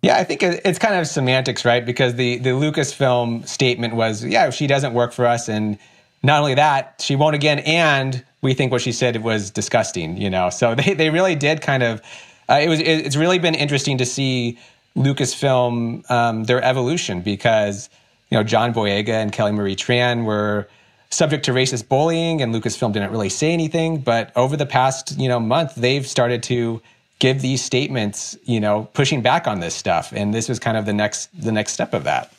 [0.04, 1.86] Yeah, I think it's kind of semantics, right?
[1.86, 5.78] Because the the Lucasfilm statement was, yeah, she doesn't work for us, and
[6.24, 10.30] not only that, she won't again, and we think what she said was disgusting, you
[10.30, 10.50] know.
[10.50, 12.02] So they they really did kind of
[12.52, 14.58] uh, it was it, it's really been interesting to see
[14.98, 17.90] Lucasfilm um, their evolution because
[18.30, 20.68] you know John Boyega and Kelly Marie Tran were
[21.10, 24.00] subject to racist bullying, and Lucasfilm didn't really say anything.
[24.00, 26.82] But over the past you know month, they've started to
[27.20, 30.86] give these statements, you know, pushing back on this stuff, and this was kind of
[30.86, 32.34] the next the next step of that.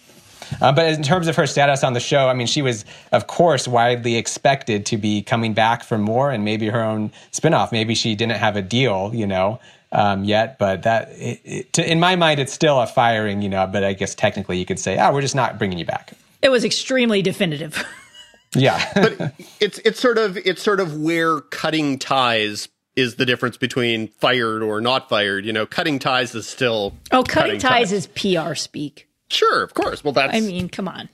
[0.60, 3.26] Uh, but in terms of her status on the show, I mean, she was, of
[3.26, 7.72] course, widely expected to be coming back for more and maybe her own spinoff.
[7.72, 9.60] Maybe she didn't have a deal, you know,
[9.92, 13.48] um, yet, but that it, it, to, in my mind, it's still a firing, you
[13.48, 13.66] know.
[13.66, 16.48] But I guess technically, you could say, "Oh, we're just not bringing you back." It
[16.50, 17.84] was extremely definitive.
[18.54, 23.56] yeah, but it's it's sort of it's sort of where cutting ties is the difference
[23.56, 25.44] between fired or not fired.
[25.46, 29.08] You know, cutting ties is still Oh, cutting, ties, is PR speak.
[29.30, 30.02] sure, of course.
[30.04, 31.08] Well, that's I mean, come on.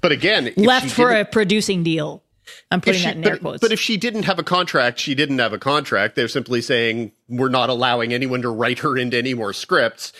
[0.00, 2.22] but again, Left for a producing deal.
[2.70, 3.60] I'm if putting she- that in air but, quotes.
[3.60, 6.16] but if she didn't have a contract, she didn't have a contract.
[6.16, 10.12] They're simply saying we're not allowing anyone to write her into any more scripts.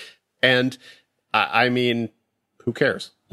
[0.42, 0.76] And
[1.32, 2.10] I, I mean,
[2.58, 3.10] who cares?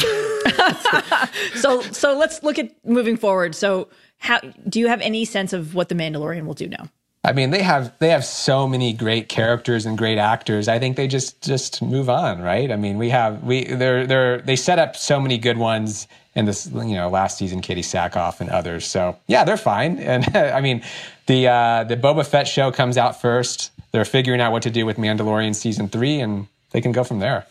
[1.55, 3.55] so so let's look at moving forward.
[3.55, 6.89] So how do you have any sense of what the Mandalorian will do now?
[7.25, 10.67] I mean, they have they have so many great characters and great actors.
[10.67, 12.69] I think they just just move on, right?
[12.71, 16.45] I mean, we have we they're they're they set up so many good ones in
[16.45, 18.85] this you know last season, Katee Sackhoff and others.
[18.85, 19.97] So yeah, they're fine.
[19.99, 20.83] And I mean,
[21.27, 23.71] the uh, the Boba Fett show comes out first.
[23.91, 27.19] They're figuring out what to do with Mandalorian season three, and they can go from
[27.19, 27.45] there.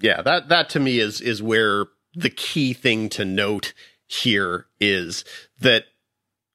[0.00, 3.72] yeah that that to me is is where the key thing to note
[4.06, 5.24] here is
[5.60, 5.84] that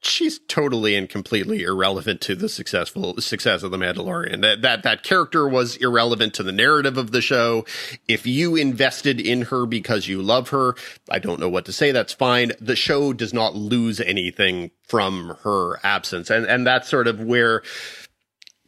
[0.05, 4.41] she's totally and completely irrelevant to the successful success of the Mandalorian.
[4.41, 7.65] That that that character was irrelevant to the narrative of the show.
[8.07, 10.75] If you invested in her because you love her,
[11.09, 11.91] I don't know what to say.
[11.91, 12.51] That's fine.
[12.59, 17.63] The show does not lose anything from her absence, and and that's sort of where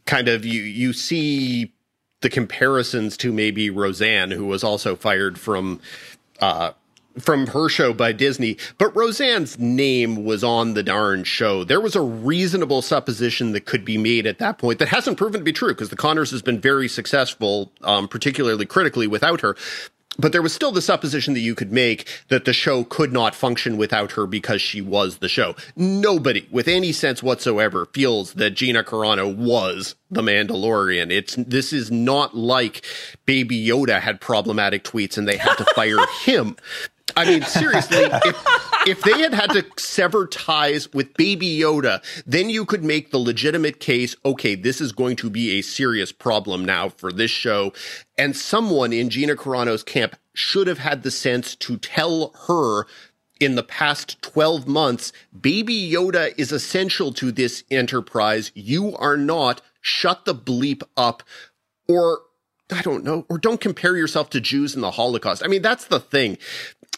[0.06, 1.72] kind of you you see
[2.20, 5.80] the comparisons to maybe Roseanne, who was also fired from
[6.40, 6.72] uh,
[7.20, 11.64] from her show by Disney, but Roseanne's name was on the darn show.
[11.64, 15.40] There was a reasonable supposition that could be made at that point that hasn't proven
[15.40, 19.56] to be true because the Connors has been very successful, um, particularly critically without her.
[20.20, 23.36] But there was still the supposition that you could make that the show could not
[23.36, 25.54] function without her because she was the show.
[25.76, 31.12] Nobody with any sense whatsoever feels that Gina Carano was the Mandalorian.
[31.12, 32.84] It's this is not like
[33.26, 36.56] Baby Yoda had problematic tweets and they had to fire him.
[37.18, 38.44] I mean, seriously, if,
[38.86, 43.18] if they had had to sever ties with Baby Yoda, then you could make the
[43.18, 47.72] legitimate case okay, this is going to be a serious problem now for this show.
[48.16, 52.86] And someone in Gina Carano's camp should have had the sense to tell her
[53.40, 58.52] in the past 12 months, Baby Yoda is essential to this enterprise.
[58.54, 59.60] You are not.
[59.80, 61.24] Shut the bleep up.
[61.88, 62.20] Or,
[62.70, 65.42] I don't know, or don't compare yourself to Jews in the Holocaust.
[65.44, 66.36] I mean, that's the thing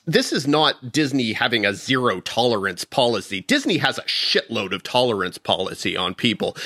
[0.07, 3.43] this is not Disney having a zero tolerance policy.
[3.43, 6.57] Disney has a shitload of tolerance policy on people.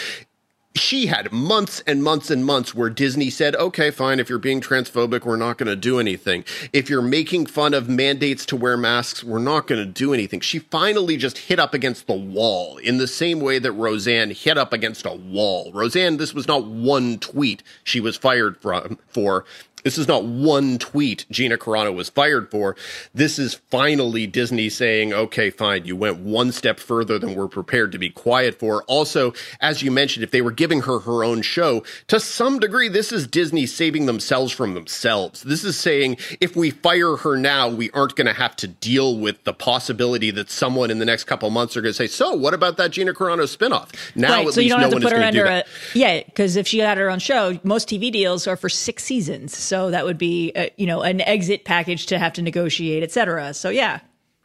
[0.77, 4.61] She had months and months and months where Disney said, okay, fine, if you're being
[4.61, 6.45] transphobic, we're not going to do anything.
[6.73, 10.41] If you're making fun of mandates to wear masks, we're not going to do anything.
[10.41, 14.59] She finally just hit up against the wall in the same way that Roseanne hit
[14.59, 15.71] up against a wall.
[15.73, 19.45] Roseanne, this was not one tweet she was fired from for.
[19.85, 22.75] This is not one tweet Gina Carano was fired for.
[23.13, 27.93] This is finally Disney saying, okay, fine, you went one step further than we're prepared
[27.93, 28.83] to be quiet for.
[28.85, 32.89] Also, as you mentioned, if they were giving her her own show, to some degree,
[32.89, 35.43] this is Disney saving themselves from themselves.
[35.43, 39.19] This is saying, if we fire her now, we aren't going to have to deal
[39.19, 42.33] with the possibility that someone in the next couple months are going to say, so
[42.33, 43.91] what about that Gina Carano spinoff?
[44.17, 45.33] Now, right, at so you least don't no have to one put is her going
[45.33, 45.67] to do under that.
[45.95, 49.05] a yeah, because if she had her own show, most TV deals are for six
[49.05, 53.03] seasons, so that would be uh you know an exit package to have to negotiate,
[53.03, 53.55] et cetera.
[53.55, 54.01] So yeah,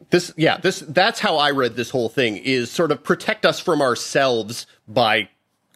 [0.10, 3.60] this yeah this that's how i read this whole thing is sort of protect us
[3.60, 5.28] from ourselves by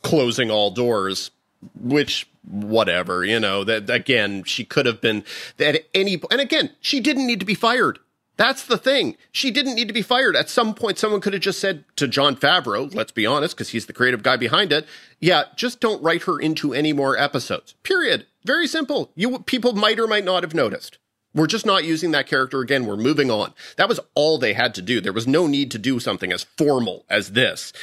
[0.01, 1.29] closing all doors
[1.75, 5.23] which whatever you know that again she could have been
[5.59, 7.99] at any and again she didn't need to be fired.
[8.35, 9.15] That's the thing.
[9.31, 10.35] She didn't need to be fired.
[10.35, 13.69] At some point someone could have just said to jon favreau let's be honest because
[13.69, 14.85] he's the creative guy behind it
[15.19, 19.99] yeah just don't write her into any more episodes period very simple you people might
[19.99, 20.97] or might not have noticed
[21.35, 22.85] we're just not using that character again.
[22.85, 23.53] We're moving on.
[23.77, 25.01] That was all they had to do.
[25.01, 27.73] There was no need to do something as formal as this.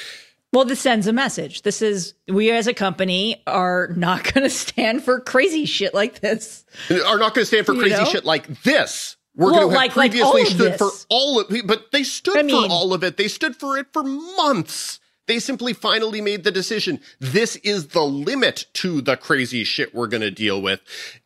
[0.52, 1.62] well, this sends a message.
[1.62, 6.20] This is we as a company are not going to stand for crazy shit like
[6.20, 6.64] this.
[6.90, 8.04] Are not going to stand for You crazy know?
[8.04, 9.16] shit like this.
[9.34, 12.04] We're Well, going to have like- like previously of stood for all of but they
[12.04, 13.16] stood I mean- for all of it.
[13.16, 14.99] They stood for it for months.
[15.30, 16.98] They simply finally made the decision.
[17.20, 20.80] This is the limit to the crazy shit we're going to deal with.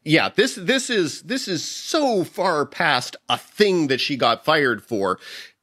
[0.05, 4.85] Yeah, this this is this is so far past a thing that she got fired
[4.85, 5.19] for.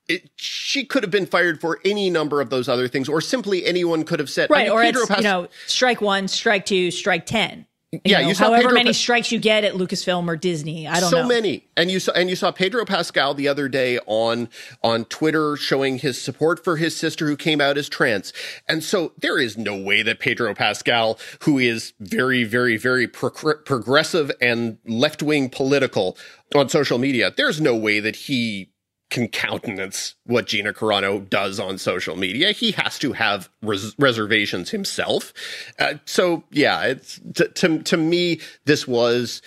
[0.08, 3.64] It, she could have been fired for any number of those other things, or simply
[3.64, 6.28] anyone could have said, I Right, mean, or Pedro it's Pas- you know strike one,
[6.28, 7.68] strike two, strike ten.
[8.06, 10.88] Yeah, know, you saw however Pedro many Pa- strikes you get at Lucasfilm or Disney.
[10.88, 11.24] I don't so know.
[11.24, 14.50] So many and you saw and you saw pedro pascal the other day on
[14.84, 18.32] on twitter showing his support for his sister who came out as trans
[18.68, 23.58] and so there is no way that pedro pascal who is very very very pro-
[23.66, 26.18] progressive and left-wing political
[26.56, 28.71] on social media there's no way that he
[29.12, 32.54] can countenance what Gina Carano does on social media.
[32.54, 35.34] He has to have res- reservations himself.
[35.78, 39.44] Uh, so yeah, it's to, to to me this was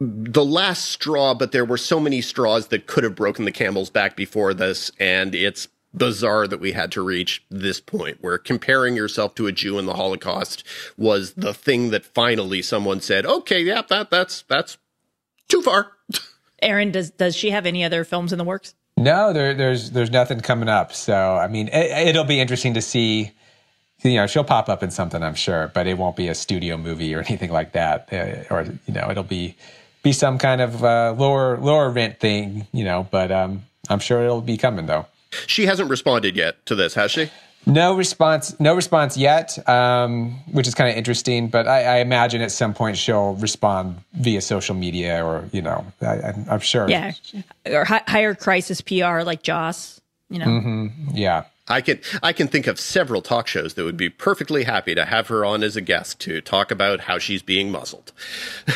[0.00, 3.90] the last straw, but there were so many straws that could have broken the camel's
[3.90, 8.96] back before this, and it's bizarre that we had to reach this point where comparing
[8.96, 10.64] yourself to a Jew in the Holocaust
[10.96, 14.78] was the thing that finally someone said, "Okay, yeah, that that's that's
[15.48, 15.92] too far."
[16.62, 18.74] Aaron, does does she have any other films in the works?
[19.00, 20.92] No, there, there's there's nothing coming up.
[20.92, 23.32] So I mean, it, will be interesting to see.
[24.02, 26.76] You know, she'll pop up in something, I'm sure, but it won't be a studio
[26.76, 28.08] movie or anything like that.
[28.12, 29.56] Uh, or you know, it'll be
[30.02, 32.66] be some kind of uh, lower lower rent thing.
[32.72, 35.06] You know, but um, I'm sure it'll be coming though.
[35.46, 37.30] She hasn't responded yet to this, has she?
[37.66, 38.58] No response.
[38.58, 41.48] No response yet, um, which is kind of interesting.
[41.48, 45.84] But I, I, imagine at some point she'll respond via social media, or you know,
[46.00, 46.88] I, am sure.
[46.88, 47.12] Yeah,
[47.66, 50.00] or hi- hire crisis PR like Joss.
[50.30, 50.46] You know.
[50.46, 51.16] Mm-hmm.
[51.16, 51.44] Yeah.
[51.68, 55.04] I can I can think of several talk shows that would be perfectly happy to
[55.04, 58.12] have her on as a guest to talk about how she's being muzzled.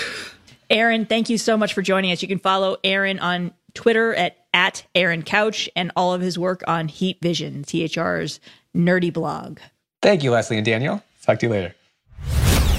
[0.70, 2.22] Aaron, thank you so much for joining us.
[2.22, 6.62] You can follow Aaron on Twitter at at Aaron Couch and all of his work
[6.66, 8.40] on Heat Vision, THR's
[8.74, 9.58] nerdy blog.
[10.00, 11.02] Thank you, Lesley and Daniel.
[11.22, 11.74] Talk to you later.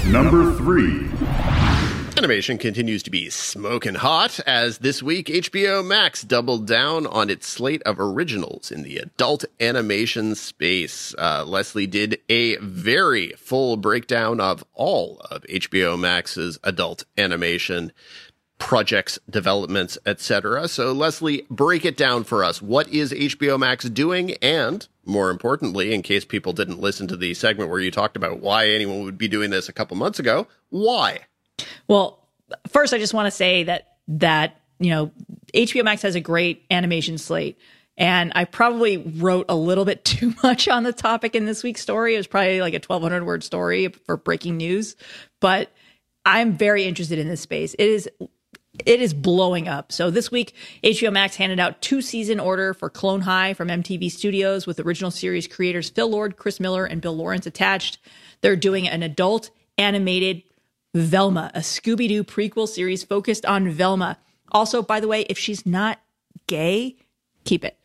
[0.06, 1.08] Number three.
[2.16, 7.46] Animation continues to be smoking hot as this week HBO Max doubled down on its
[7.46, 11.14] slate of originals in the adult animation space.
[11.18, 17.92] Uh, Lesley did a very full breakdown of all of HBO Max's adult animation
[18.58, 20.68] projects, developments, etc.
[20.68, 22.62] So Lesley, break it down for us.
[22.62, 24.32] What is HBO Max doing?
[24.42, 28.40] And more importantly, in case people didn't listen to the segment where you talked about
[28.40, 31.20] why anyone would be doing this a couple months ago, why?
[31.86, 32.26] Well,
[32.68, 35.10] first I just want to say that that, you know,
[35.54, 37.58] HBO Max has a great animation slate.
[37.98, 41.80] And I probably wrote a little bit too much on the topic in this week's
[41.80, 42.14] story.
[42.14, 44.96] It was probably like a 1200 word story for breaking news,
[45.40, 45.70] but
[46.24, 47.74] I'm very interested in this space.
[47.74, 48.10] It is
[48.84, 49.92] it is blowing up.
[49.92, 54.10] So this week, HBO Max handed out two season order for Clone High from MTV
[54.10, 57.98] Studios with original series creators Phil Lord, Chris Miller, and Bill Lawrence attached.
[58.40, 60.42] They're doing an adult animated
[60.94, 64.18] Velma, a Scooby Doo prequel series focused on Velma.
[64.52, 66.00] Also, by the way, if she's not
[66.46, 66.96] gay,
[67.44, 67.78] keep it.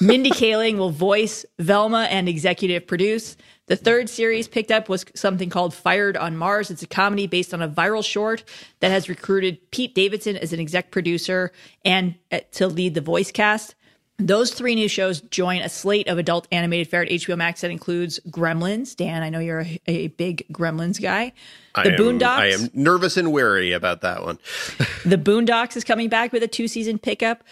[0.00, 3.36] Mindy Kaling will voice Velma and executive produce.
[3.70, 6.72] The third series picked up was something called Fired on Mars.
[6.72, 8.42] It's a comedy based on a viral short
[8.80, 11.52] that has recruited Pete Davidson as an exec producer
[11.84, 13.76] and uh, to lead the voice cast.
[14.18, 17.70] Those three new shows join a slate of adult animated fare at HBO Max that
[17.70, 18.96] includes Gremlins.
[18.96, 21.32] Dan, I know you're a, a big Gremlins guy.
[21.76, 22.38] The I am, Boondocks.
[22.38, 24.40] I am nervous and wary about that one.
[25.04, 27.44] the Boondocks is coming back with a two season pickup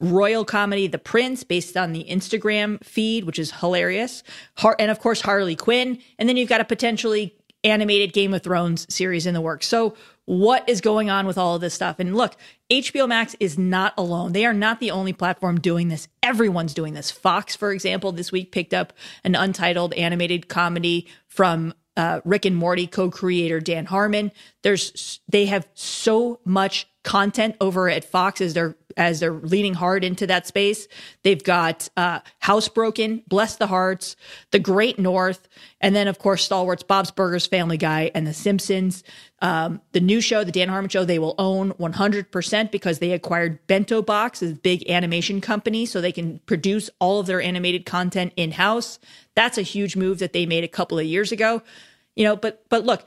[0.00, 4.22] royal comedy The Prince, based on the Instagram feed, which is hilarious.
[4.58, 5.98] Har- and of course, Harley Quinn.
[6.18, 9.66] And then you've got a potentially animated Game of Thrones series in the works.
[9.66, 9.94] So,
[10.26, 11.98] what is going on with all of this stuff?
[11.98, 12.36] And look,
[12.70, 14.32] HBO Max is not alone.
[14.32, 16.06] They are not the only platform doing this.
[16.22, 17.10] Everyone's doing this.
[17.10, 18.92] Fox, for example, this week picked up
[19.24, 24.30] an untitled animated comedy from uh, Rick and Morty co-creator Dan Harmon.
[24.62, 30.04] There's they have so much content over at Fox as they're as they're leaning hard
[30.04, 30.88] into that space.
[31.22, 34.16] They've got uh, Housebroken, Bless the Hearts,
[34.50, 35.48] The Great North,
[35.80, 39.02] and then of course stalwarts Bob's Burgers, Family Guy, and The Simpsons.
[39.42, 43.66] Um, the new show, the Dan Harmon Show, they will own 100% because they acquired
[43.66, 48.32] Bento Box, a big animation company, so they can produce all of their animated content
[48.36, 48.98] in house.
[49.34, 51.62] That's a huge move that they made a couple of years ago.
[52.16, 53.06] You know, but but look,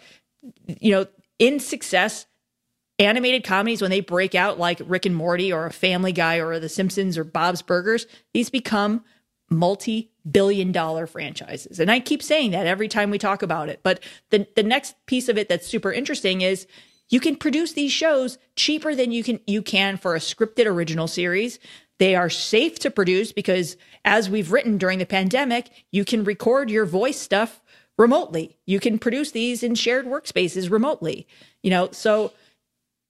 [0.68, 1.06] you know,
[1.38, 2.26] in success
[3.00, 6.60] animated comedies when they break out like Rick and Morty or a Family Guy or
[6.60, 9.04] The Simpsons or Bob's Burgers, these become
[9.50, 11.80] multi-billion dollar franchises.
[11.80, 13.82] And I keep saying that every time we talk about it.
[13.84, 16.68] But the the next piece of it that's super interesting is
[17.10, 21.08] you can produce these shows cheaper than you can you can for a scripted original
[21.08, 21.60] series.
[22.00, 26.70] They are safe to produce because as we've written during the pandemic, you can record
[26.70, 27.62] your voice stuff
[27.98, 28.58] remotely.
[28.66, 31.28] You can produce these in shared workspaces remotely.
[31.62, 32.32] You know, so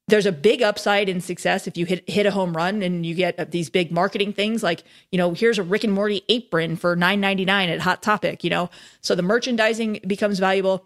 [0.08, 3.16] there's a big upside in success if you hit hit a home run and you
[3.16, 6.76] get uh, these big marketing things like you know here's a Rick and Morty apron
[6.76, 8.70] for 9.99 at Hot Topic you know?
[9.02, 10.86] So the merchandising becomes valuable.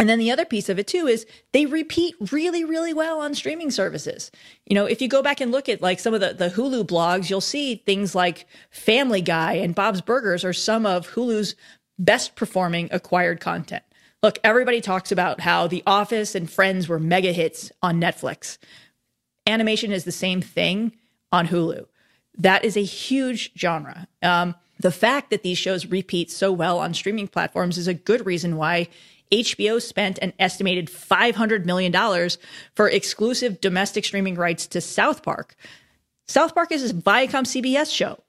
[0.00, 3.34] And then the other piece of it too is they repeat really really well on
[3.34, 4.30] streaming services.
[4.66, 6.84] You know if you go back and look at like some of the the Hulu
[6.84, 11.56] blogs you'll see things like Family Guy and Bob's Burgers are some of Hulu's
[11.98, 13.82] best performing acquired content
[14.22, 18.58] Look, everybody talks about how The Office and Friends were mega hits on Netflix.
[19.46, 20.92] Animation is the same thing
[21.30, 21.86] on Hulu.
[22.40, 24.06] that is a huge genre.
[24.22, 28.24] Um, the fact that these shows repeat so well on streaming platforms is a good
[28.26, 28.88] reason why
[29.32, 31.92] HBO spent an estimated $500 million
[32.74, 35.56] for exclusive domestic streaming rights to South Park.
[36.26, 38.22] South Park is a Viacom CBS show.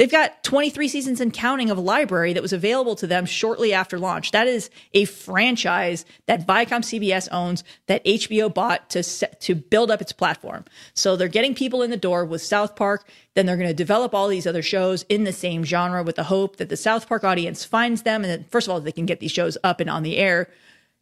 [0.00, 3.74] They've got 23 seasons and counting of a library that was available to them shortly
[3.74, 4.30] after launch.
[4.30, 9.90] That is a franchise that Viacom CBS owns that HBO bought to set, to build
[9.90, 10.64] up its platform.
[10.94, 13.06] So they're getting people in the door with South Park.
[13.34, 16.24] Then they're going to develop all these other shows in the same genre with the
[16.24, 18.24] hope that the South Park audience finds them.
[18.24, 20.48] And then, first of all, they can get these shows up and on the air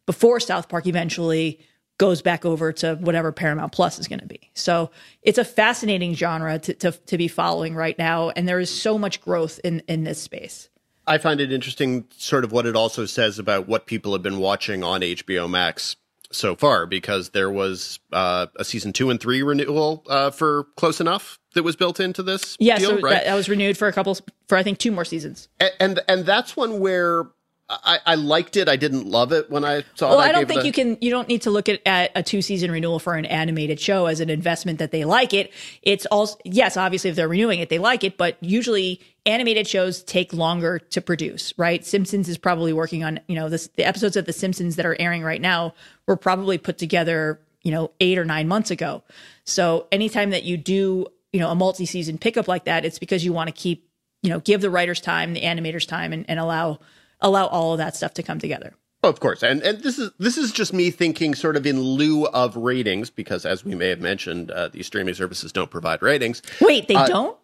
[0.07, 1.61] before South Park eventually
[1.99, 4.49] goes back over to whatever Paramount Plus is going to be.
[4.55, 4.89] So
[5.21, 8.29] it's a fascinating genre to, to, to, be following right now.
[8.31, 10.69] And there is so much growth in, in this space.
[11.05, 14.39] I find it interesting, sort of what it also says about what people have been
[14.39, 15.97] watching on HBO Max
[16.31, 21.01] so far, because there was uh, a season two and three renewal uh, for Close
[21.01, 22.55] Enough that was built into this.
[22.59, 23.11] Yeah, deal, so right?
[23.11, 24.15] that, that was renewed for a couple,
[24.47, 25.49] for I think two more seasons.
[25.59, 27.25] and, and and that's one where
[27.69, 28.67] I, I liked it.
[28.67, 30.23] I didn't love it when I saw Well, it.
[30.23, 30.97] I don't gave think a- you can.
[31.01, 34.07] You don't need to look at, at a two season renewal for an animated show
[34.07, 35.53] as an investment that they like it.
[35.83, 40.01] It's also yes, obviously if they're renewing it, they like it, but usually animated shows
[40.01, 41.53] take longer to produce.
[41.57, 41.85] Right?
[41.85, 44.97] Simpsons is probably working on you know this, the episodes of The Simpsons that are
[44.99, 45.75] airing right now
[46.07, 49.03] were probably put together you know eight or nine months ago.
[49.43, 53.23] So anytime that you do you know a multi season pickup like that, it's because
[53.23, 53.87] you want to keep
[54.23, 56.79] you know give the writers time, the animators time, and, and allow
[57.21, 58.73] allow all of that stuff to come together.
[59.01, 62.25] Of course, and and this is this is just me thinking sort of in lieu
[62.27, 66.41] of ratings because as we may have mentioned, uh, these streaming services don't provide ratings.
[66.59, 67.37] Wait, they don't?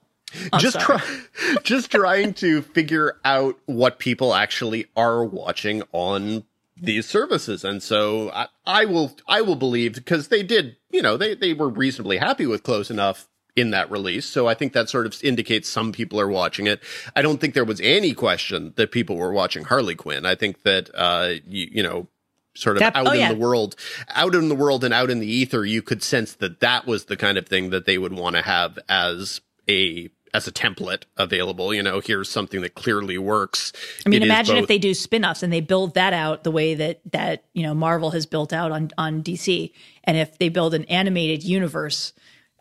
[0.51, 0.99] I'm just sorry.
[0.99, 6.43] try, just trying to figure out what people actually are watching on
[6.76, 11.15] these services, and so I, I will I will believe because they did you know
[11.15, 14.89] they they were reasonably happy with Close Enough in that release, so I think that
[14.89, 16.82] sort of indicates some people are watching it.
[17.16, 20.26] I don't think there was any question that people were watching Harley Quinn.
[20.26, 22.08] I think that uh you, you know
[22.53, 23.34] sort of That- out oh, in yeah.
[23.34, 23.76] the world
[24.14, 27.06] out in the world and out in the ether you could sense that that was
[27.06, 31.03] the kind of thing that they would want to have as a as a template
[31.18, 33.74] available you know here's something that clearly works
[34.06, 36.76] I mean, It imagine if they do spin-offs and they build that out the way
[36.76, 39.72] that that you know Marvel has built out on on DC,
[40.06, 42.14] and if they build an animated universe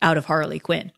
[0.04, 0.92] out of Harley Quinn.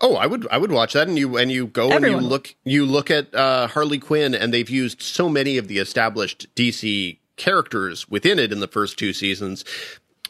[0.00, 2.28] Oh, I would I would watch that and you and you go Everyone and you
[2.28, 6.54] look you look at uh, Harley Quinn and they've used so many of the established
[6.54, 9.64] DC characters within it in the first two seasons.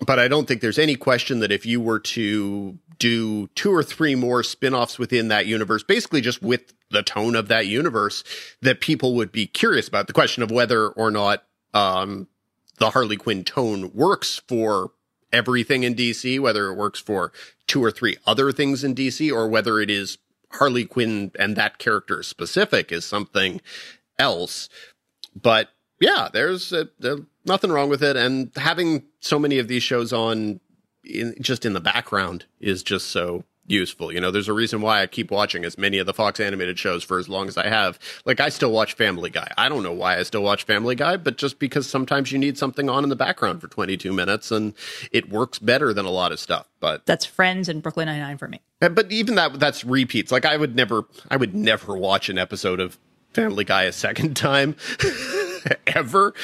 [0.05, 3.83] But I don't think there's any question that if you were to do two or
[3.83, 8.23] three more spin-offs within that universe, basically just with the tone of that universe,
[8.63, 12.29] that people would be curious about the question of whether or not um,
[12.79, 14.93] the Harley Quinn tone works for
[15.37, 17.31] everything in DC, whether it works for
[17.67, 20.19] two or three other things in DC, or whether it is
[20.53, 23.61] Harley Quinn and that character specific is something
[24.19, 24.69] else.
[25.41, 25.69] But
[26.01, 28.17] yeah, there's uh, there, nothing wrong with it.
[28.17, 30.61] And having so many of these shows on
[31.05, 34.13] in, just in the background is just so useful.
[34.13, 36.79] You know, there's a reason why I keep watching as many of the Fox animated
[36.79, 37.99] shows for as long as I have.
[38.25, 39.51] Like I still watch Family Guy.
[39.57, 42.59] I don't know why I still watch Family Guy, but just because sometimes you need
[42.59, 44.75] something on in the background for 22 minutes and
[45.13, 46.69] it works better than a lot of stuff.
[46.81, 48.61] But That's Friends and Brooklyn Nine Nine for me.
[48.81, 50.31] but even that that's repeats.
[50.33, 52.99] Like I would never I would never watch an episode of
[53.33, 54.77] Family Guy a second time
[55.87, 56.35] ever,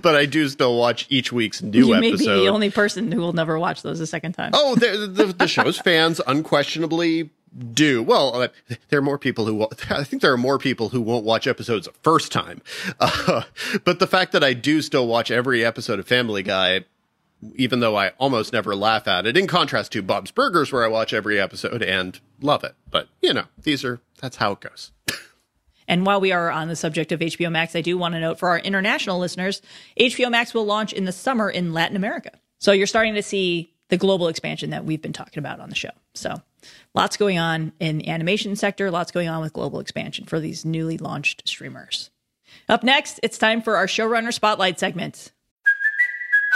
[0.00, 1.94] but I do still watch each week's new episode.
[1.94, 4.52] you may be the only person who will never watch those a second time.
[4.54, 7.30] Oh, the, the, the show's fans unquestionably
[7.72, 8.02] do.
[8.02, 8.48] Well, uh,
[8.88, 11.46] there are more people who, will, I think there are more people who won't watch
[11.46, 12.62] episodes a first time.
[13.00, 13.42] Uh,
[13.84, 16.84] but the fact that I do still watch every episode of Family Guy,
[17.54, 20.88] even though I almost never laugh at it, in contrast to Bob's Burgers, where I
[20.88, 22.74] watch every episode and love it.
[22.90, 24.90] But, you know, these are, that's how it goes.
[25.88, 28.38] And while we are on the subject of HBO Max, I do want to note
[28.38, 29.62] for our international listeners,
[29.98, 32.30] HBO Max will launch in the summer in Latin America.
[32.60, 35.74] So you're starting to see the global expansion that we've been talking about on the
[35.74, 35.90] show.
[36.14, 36.42] So
[36.94, 40.64] lots going on in the animation sector, lots going on with global expansion for these
[40.64, 42.10] newly launched streamers.
[42.68, 45.32] Up next, it's time for our showrunner spotlight segment.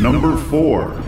[0.00, 1.02] Number 4.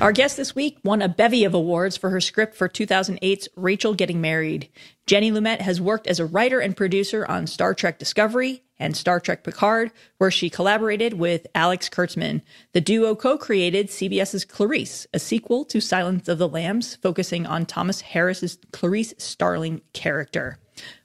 [0.00, 3.94] Our guest this week won a bevy of awards for her script for 2008's Rachel
[3.94, 4.68] Getting Married.
[5.06, 9.20] Jenny Lumet has worked as a writer and producer on Star Trek Discovery and Star
[9.20, 12.42] Trek Picard, where she collaborated with Alex Kurtzman.
[12.72, 17.66] The duo co created CBS's Clarice, a sequel to Silence of the Lambs, focusing on
[17.66, 20.58] Thomas Harris's Clarice Starling character.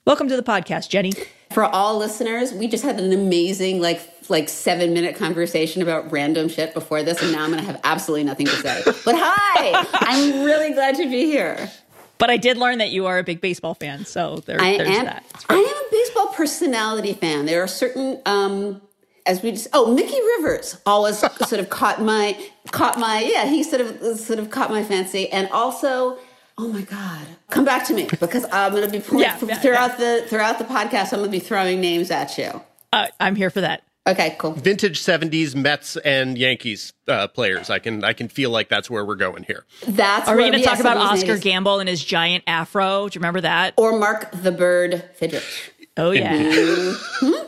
[0.05, 1.13] Welcome to the podcast, Jenny.
[1.51, 6.49] For all listeners, we just had an amazing, like, like seven minute conversation about random
[6.49, 8.83] shit before this, and now I'm to have absolutely nothing to say.
[8.85, 11.71] But hi, I'm really glad to be here.
[12.17, 14.89] But I did learn that you are a big baseball fan, so there, I there's
[14.89, 15.05] am.
[15.05, 15.45] that.
[15.49, 17.45] I am a baseball personality fan.
[17.45, 18.81] There are certain, um,
[19.25, 21.17] as we just, oh, Mickey Rivers always
[21.47, 22.37] sort of caught my,
[22.71, 26.19] caught my, yeah, he sort of, sort of caught my fancy, and also.
[26.59, 27.27] Oh my God!
[27.51, 30.57] Come back to me because I'm going to be point, Yeah, yeah, throughout the throughout
[30.57, 31.13] the podcast.
[31.13, 32.61] I'm going to be throwing names at you.
[32.91, 33.83] Uh, I'm here for that.
[34.07, 34.53] Okay, cool.
[34.53, 37.69] Vintage '70s Mets and Yankees uh, players.
[37.69, 39.65] I can I can feel like that's where we're going here.
[39.87, 41.41] That's Are we going to talk about Oscar 80s.
[41.41, 43.07] Gamble and his giant afro?
[43.07, 43.75] Do you remember that?
[43.77, 45.69] or Mark the Bird Fidrych?
[45.95, 46.95] Oh yeah.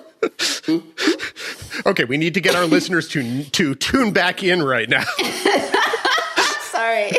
[1.85, 5.05] Okay, we need to get our listeners to to tune back in right now.
[6.71, 7.09] Sorry.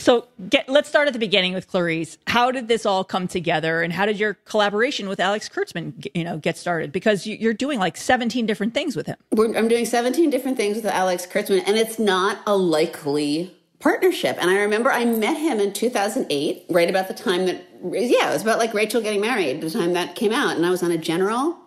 [0.00, 2.16] So get, let's start at the beginning with Clarice.
[2.26, 6.24] How did this all come together, and how did your collaboration with Alex Kurtzman, you
[6.24, 6.90] know, get started?
[6.90, 9.18] Because you, you're doing like 17 different things with him.
[9.38, 14.38] I'm doing 17 different things with Alex Kurtzman, and it's not a likely partnership.
[14.40, 18.32] And I remember I met him in 2008, right about the time that, yeah, it
[18.32, 20.56] was about like Rachel getting married, the time that came out.
[20.56, 21.58] And I was on a general,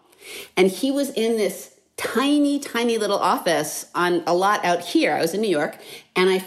[0.58, 5.14] and he was in this tiny, tiny little office on a lot out here.
[5.14, 5.78] I was in New York,
[6.16, 6.44] and I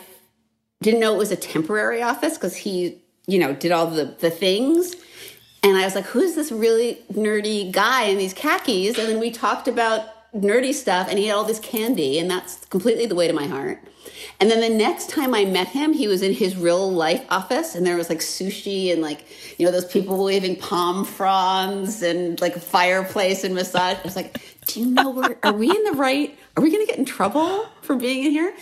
[0.83, 4.31] didn't know it was a temporary office because he, you know, did all the, the
[4.31, 4.95] things.
[5.63, 8.99] And I was like, who's this really nerdy guy in these khakis?
[8.99, 12.65] And then we talked about nerdy stuff and he had all this candy, and that's
[12.67, 13.81] completely the way to my heart.
[14.39, 17.75] And then the next time I met him, he was in his real life office
[17.75, 19.25] and there was like sushi and like,
[19.59, 23.97] you know, those people waving palm fronds and like a fireplace and massage.
[23.97, 26.85] I was like, do you know where, are we in the right, are we going
[26.85, 28.55] to get in trouble for being in here?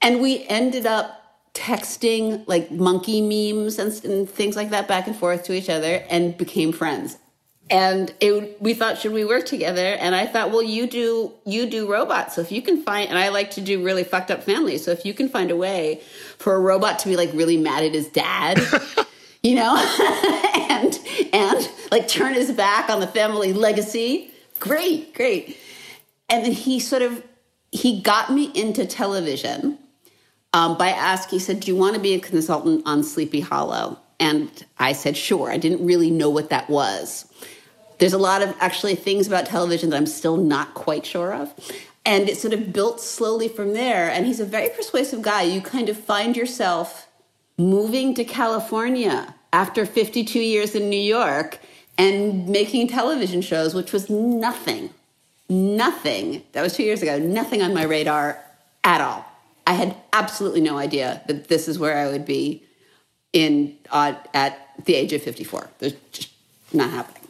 [0.00, 1.21] And we ended up
[1.54, 6.04] texting like monkey memes and, and things like that back and forth to each other
[6.08, 7.18] and became friends.
[7.70, 9.94] And it, we thought, should we work together?
[9.94, 13.18] And I thought, well, you do you do robots, so if you can find, and
[13.18, 16.02] I like to do really fucked up families, so if you can find a way
[16.38, 18.60] for a robot to be like really mad at his dad,
[19.42, 19.76] you know,
[20.68, 20.98] and
[21.32, 25.56] and like turn his back on the family legacy, great, great.
[26.28, 27.22] And then he sort of
[27.70, 29.78] he got me into television
[30.52, 33.98] um, by asking, he said, Do you want to be a consultant on Sleepy Hollow?
[34.20, 35.50] And I said, Sure.
[35.50, 37.26] I didn't really know what that was.
[37.98, 41.54] There's a lot of actually things about television that I'm still not quite sure of.
[42.04, 44.10] And it sort of built slowly from there.
[44.10, 45.42] And he's a very persuasive guy.
[45.42, 47.06] You kind of find yourself
[47.56, 51.60] moving to California after 52 years in New York
[51.96, 54.90] and making television shows, which was nothing,
[55.48, 56.42] nothing.
[56.52, 58.42] That was two years ago, nothing on my radar
[58.82, 59.31] at all.
[59.66, 62.62] I had absolutely no idea that this is where I would be
[63.32, 65.70] in uh, at the age of 54.
[65.78, 66.30] There's just
[66.72, 67.22] not happening.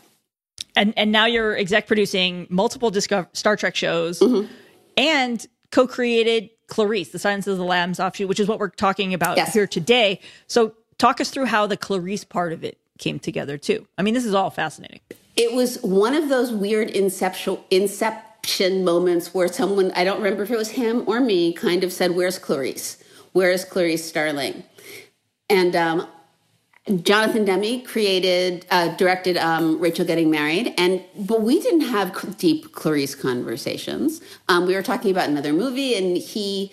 [0.74, 4.50] And and now you're exec producing multiple Discover- Star Trek shows Mm-hmm.
[4.96, 9.36] and co-created Clarice, the Silence of the Lambs offshoot, which is what we're talking about
[9.36, 9.52] Yes.
[9.52, 10.20] here today.
[10.46, 13.86] So talk us through how the Clarice part of it came together too.
[13.98, 15.00] I mean, this is all fascinating.
[15.36, 17.58] It was one of those weird inception
[18.42, 21.92] inception moments where someone I don't remember if it was him or me kind of
[21.92, 23.02] said, "Where's Clarice?
[23.32, 24.64] Where's Clarice Starling?"
[25.48, 26.08] And um,
[27.02, 32.72] Jonathan Demme created, uh, directed um, Rachel Getting Married, and but we didn't have deep
[32.72, 34.20] Clarice conversations.
[34.48, 36.72] Um, we were talking about another movie, and he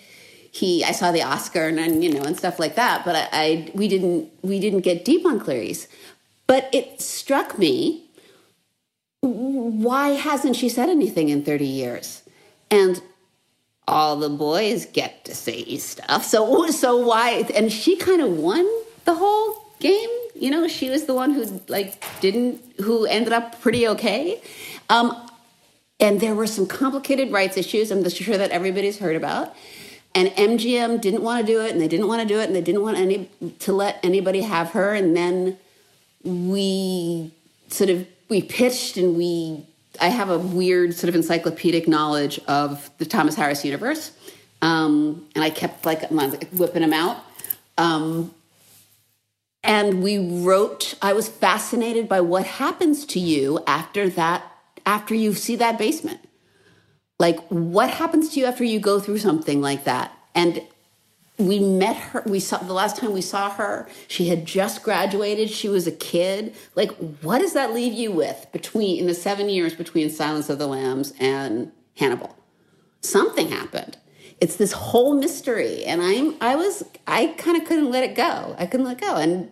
[0.52, 3.28] he I saw the Oscar and, and you know and stuff like that, but I,
[3.32, 5.86] I we didn't we didn't get deep on Clarice.
[6.48, 8.09] But it struck me
[9.22, 12.22] why hasn't she said anything in 30 years?
[12.70, 13.02] And
[13.86, 16.24] all the boys get to say stuff.
[16.24, 18.66] So so why and she kind of won
[19.04, 20.08] the whole game.
[20.34, 24.40] You know, she was the one who like didn't who ended up pretty okay.
[24.88, 25.28] Um
[25.98, 29.54] and there were some complicated rights issues I'm sure that everybody's heard about.
[30.14, 32.54] And MGM didn't want to do it and they didn't want to do it and
[32.54, 33.28] they didn't want any
[33.60, 35.58] to let anybody have her and then
[36.22, 37.32] we
[37.68, 39.66] sort of we pitched and we
[40.00, 44.12] I have a weird sort of encyclopedic knowledge of the Thomas Harris universe,
[44.62, 46.08] um, and I kept like
[46.52, 47.18] whipping them out.
[47.76, 48.34] Um,
[49.62, 50.94] and we wrote.
[51.02, 54.44] I was fascinated by what happens to you after that.
[54.86, 56.20] After you see that basement,
[57.18, 60.62] like what happens to you after you go through something like that, And
[61.40, 65.50] we met her we saw the last time we saw her she had just graduated
[65.50, 66.54] she was a kid.
[66.74, 66.90] Like
[67.22, 70.66] what does that leave you with between in the seven years between silence of the
[70.66, 72.36] lambs and hannibal?
[73.00, 73.96] Something happened.
[74.40, 78.54] It's this whole mystery and i'm i was i kind of couldn't let it go.
[78.58, 79.50] I couldn't let go and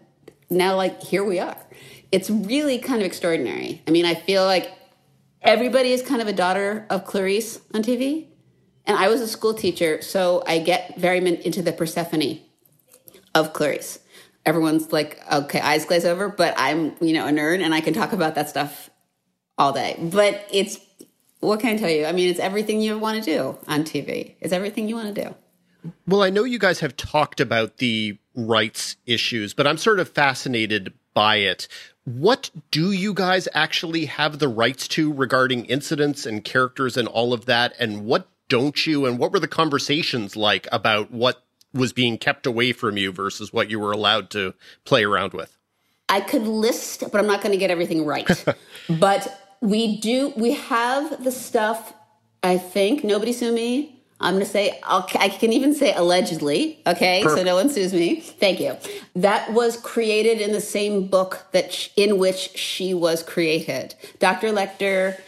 [0.50, 1.58] now like here we are.
[2.10, 3.82] It's really kind of extraordinary.
[3.86, 4.72] I mean i feel like
[5.42, 8.26] everybody is kind of a daughter of clarice on tv
[8.88, 12.40] and I was a school teacher, so I get very into the Persephone
[13.34, 13.98] of Clarice.
[14.46, 17.92] Everyone's like, okay, eyes glaze over, but I'm, you know, a nerd and I can
[17.92, 18.88] talk about that stuff
[19.58, 19.98] all day.
[20.00, 20.78] But it's,
[21.40, 22.06] what can I tell you?
[22.06, 24.36] I mean, it's everything you want to do on TV.
[24.40, 25.34] It's everything you want to do.
[26.06, 30.08] Well, I know you guys have talked about the rights issues, but I'm sort of
[30.08, 31.68] fascinated by it.
[32.04, 37.34] What do you guys actually have the rights to regarding incidents and characters and all
[37.34, 37.74] of that?
[37.78, 39.06] And what don't you?
[39.06, 43.52] And what were the conversations like about what was being kept away from you versus
[43.52, 45.56] what you were allowed to play around with?
[46.08, 48.44] I could list, but I'm not going to get everything right.
[48.88, 51.92] but we do, we have the stuff,
[52.42, 53.94] I think, nobody sue me.
[54.20, 57.22] I'm going to say, I'll, i can even say allegedly, okay?
[57.22, 57.38] Perfect.
[57.38, 58.20] So no one sues me.
[58.20, 58.76] Thank you.
[59.14, 63.94] That was created in the same book that sh- in which she was created.
[64.18, 64.48] Dr.
[64.48, 65.20] Lecter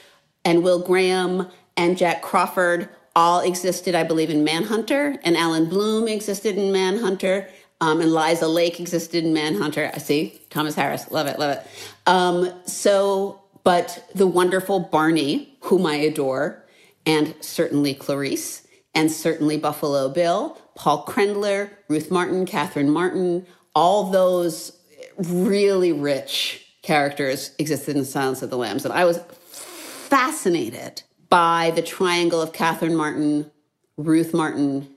[0.45, 2.89] and Will Graham and Jack Crawford
[3.21, 7.51] all existed, I believe, in Manhunter, and Alan Bloom existed in Manhunter,
[7.83, 9.91] um, and Liza Lake existed in Manhunter.
[9.95, 11.67] I see Thomas Harris, love it, love it.
[12.07, 16.65] Um, so, but the wonderful Barney, whom I adore,
[17.05, 24.79] and certainly Clarice, and certainly Buffalo Bill, Paul Krendler, Ruth Martin, Catherine Martin, all those
[25.19, 31.83] really rich characters existed in Silence of the Lambs, and I was fascinated by the
[31.83, 33.51] triangle of Catherine Martin,
[33.97, 34.89] Ruth Martin,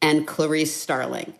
[0.00, 1.34] and Clarice Starling.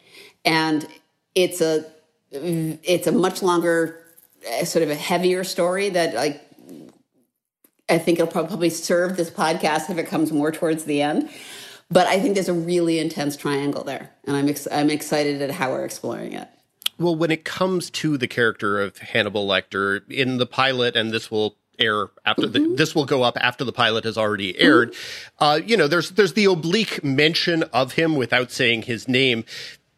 [0.45, 0.87] And
[1.35, 1.85] it's a
[2.31, 4.01] it's a much longer,
[4.47, 6.43] eh, sort of a heavier story that like
[7.89, 11.29] I think it'll probably serve this podcast if it comes more towards the end.
[11.91, 15.51] But I think there's a really intense triangle there, and I'm ex- I'm excited at
[15.51, 16.49] how we're exploring it.
[16.99, 21.31] Well, when it comes to the character of Hannibal Lecter in the pilot, and this
[21.31, 22.75] will air after the, mm-hmm.
[22.77, 24.93] this will go up after the pilot has already aired.
[24.93, 25.45] Mm-hmm.
[25.45, 29.45] Uh, you know, there's there's the oblique mention of him without saying his name.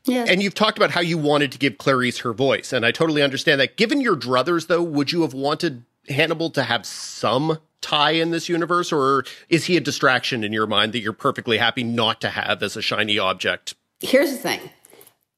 [0.05, 0.27] Yeah.
[0.29, 3.23] And you've talked about how you wanted to give Clarice her voice, and I totally
[3.23, 3.77] understand that.
[3.77, 8.49] Given your druthers, though, would you have wanted Hannibal to have some tie in this
[8.49, 12.29] universe, or is he a distraction in your mind that you're perfectly happy not to
[12.29, 13.75] have as a shiny object?
[14.01, 14.61] Here's the thing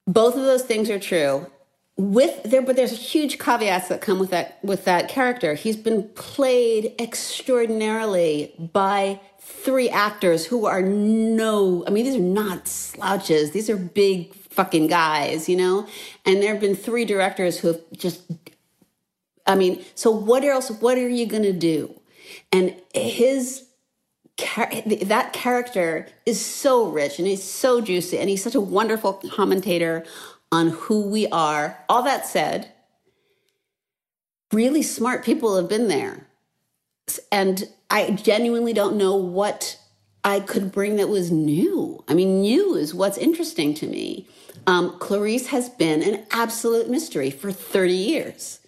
[0.07, 1.47] both of those things are true
[1.97, 5.55] with there but there's huge caveats that come with that with that character.
[5.55, 12.69] He's been played extraordinarily by three actors who are no i mean these are not
[12.69, 13.53] slouches.
[13.53, 15.87] These are big fucking guys you know?
[16.25, 18.21] And there have been three directors who have just
[19.47, 21.99] i mean so what else what are you going to do?
[22.53, 23.63] And his
[24.37, 30.05] that character is so rich and he's so juicy and he's such a wonderful commentator
[30.53, 31.85] on who we are.
[31.89, 32.73] All that said,
[34.53, 36.27] really smart people have been there.
[37.31, 39.79] And I genuinely don't know what
[40.25, 42.03] I could bring that was new.
[42.09, 44.27] I mean, new is what's interesting to me.
[44.67, 48.59] Um, Clarice has been an absolute mystery for 30 years.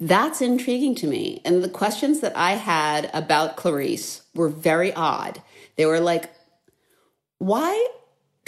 [0.00, 1.42] That's intriguing to me.
[1.44, 5.42] And the questions that I had about Clarice were very odd.
[5.74, 6.30] They were like,
[7.38, 7.88] why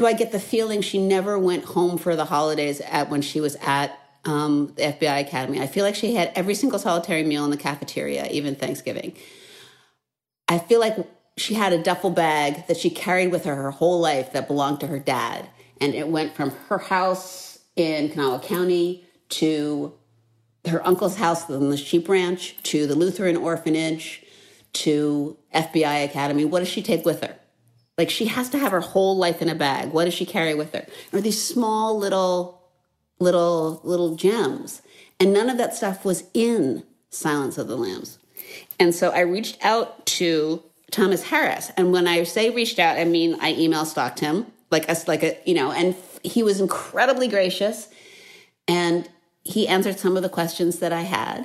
[0.00, 3.38] do I get the feeling she never went home for the holidays at when she
[3.38, 5.60] was at um, the FBI Academy?
[5.60, 9.14] I feel like she had every single solitary meal in the cafeteria, even Thanksgiving.
[10.48, 10.96] I feel like
[11.36, 14.80] she had a duffel bag that she carried with her her whole life that belonged
[14.80, 15.46] to her dad.
[15.82, 19.92] And it went from her house in Kanawha County to
[20.66, 24.24] her uncle's house on the sheep ranch to the Lutheran orphanage
[24.72, 26.46] to FBI Academy.
[26.46, 27.36] What does she take with her?
[28.00, 29.92] Like she has to have her whole life in a bag.
[29.92, 30.86] What does she carry with her?
[31.12, 32.62] Or these small little,
[33.18, 34.80] little, little gems.
[35.20, 38.18] And none of that stuff was in Silence of the Lambs.
[38.78, 41.70] And so I reached out to Thomas Harris.
[41.76, 45.22] And when I say reached out, I mean I email stalked him, like us, like
[45.22, 45.94] a, you know, and
[46.24, 47.90] he was incredibly gracious.
[48.66, 49.10] And
[49.44, 51.44] he answered some of the questions that I had.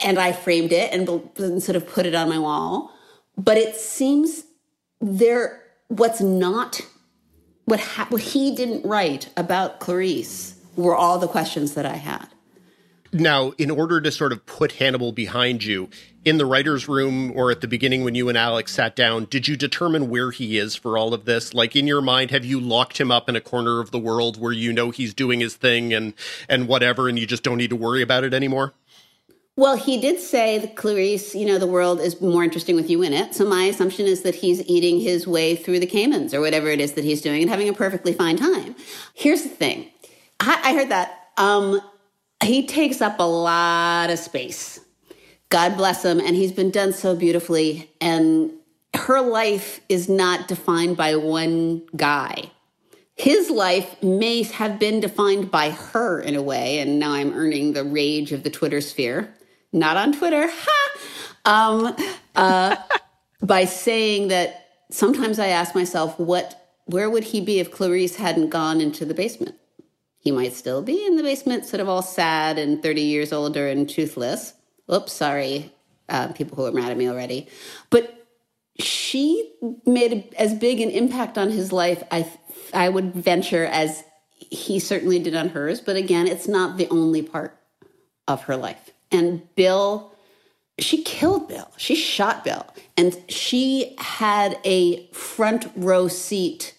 [0.00, 1.08] And I framed it and,
[1.38, 2.92] and sort of put it on my wall.
[3.38, 4.42] But it seems
[5.00, 6.80] there what's not
[7.64, 12.28] what ha- what he didn't write about Clarice were all the questions that I had.
[13.12, 15.88] Now, in order to sort of put Hannibal behind you,
[16.26, 19.46] in the writer's room or at the beginning when you and Alex sat down, did
[19.46, 21.54] you determine where he is for all of this?
[21.54, 24.36] Like in your mind, have you locked him up in a corner of the world
[24.38, 26.14] where you know he's doing his thing and
[26.48, 28.74] and whatever and you just don't need to worry about it anymore?
[29.58, 33.00] Well, he did say that Clarice, you know, the world is more interesting with you
[33.02, 33.34] in it.
[33.34, 36.78] So my assumption is that he's eating his way through the Caymans or whatever it
[36.78, 38.76] is that he's doing and having a perfectly fine time.
[39.14, 39.90] Here's the thing.
[40.40, 41.30] I, I heard that.
[41.38, 41.80] Um,
[42.44, 44.78] he takes up a lot of space.
[45.48, 46.20] God bless him.
[46.20, 47.90] And he's been done so beautifully.
[47.98, 48.52] And
[48.94, 52.50] her life is not defined by one guy.
[53.14, 56.78] His life may have been defined by her in a way.
[56.78, 59.32] And now I'm earning the rage of the Twitter sphere.
[59.72, 60.48] Not on Twitter.
[60.50, 60.98] Ha!
[61.44, 61.96] Um,
[62.34, 62.76] uh,
[63.42, 68.50] by saying that sometimes I ask myself, what, where would he be if Clarice hadn't
[68.50, 69.54] gone into the basement?
[70.18, 73.68] He might still be in the basement, sort of all sad and 30 years older
[73.68, 74.54] and toothless.
[74.92, 75.72] Oops, sorry,
[76.08, 77.48] uh, people who are mad at me already.
[77.90, 78.26] But
[78.78, 79.54] she
[79.84, 82.30] made as big an impact on his life, I,
[82.74, 84.02] I would venture, as
[84.34, 85.80] he certainly did on hers.
[85.80, 87.58] But again, it's not the only part
[88.28, 88.90] of her life.
[89.10, 90.12] And Bill,
[90.78, 91.70] she killed Bill.
[91.76, 92.66] She shot Bill.
[92.96, 96.74] And she had a front row seat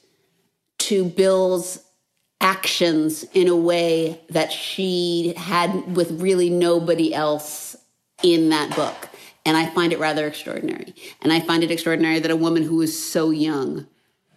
[0.79, 1.83] to Bill's
[2.39, 7.75] actions in a way that she had with really nobody else
[8.23, 9.09] in that book.
[9.45, 10.93] And I find it rather extraordinary.
[11.21, 13.87] And I find it extraordinary that a woman who was so young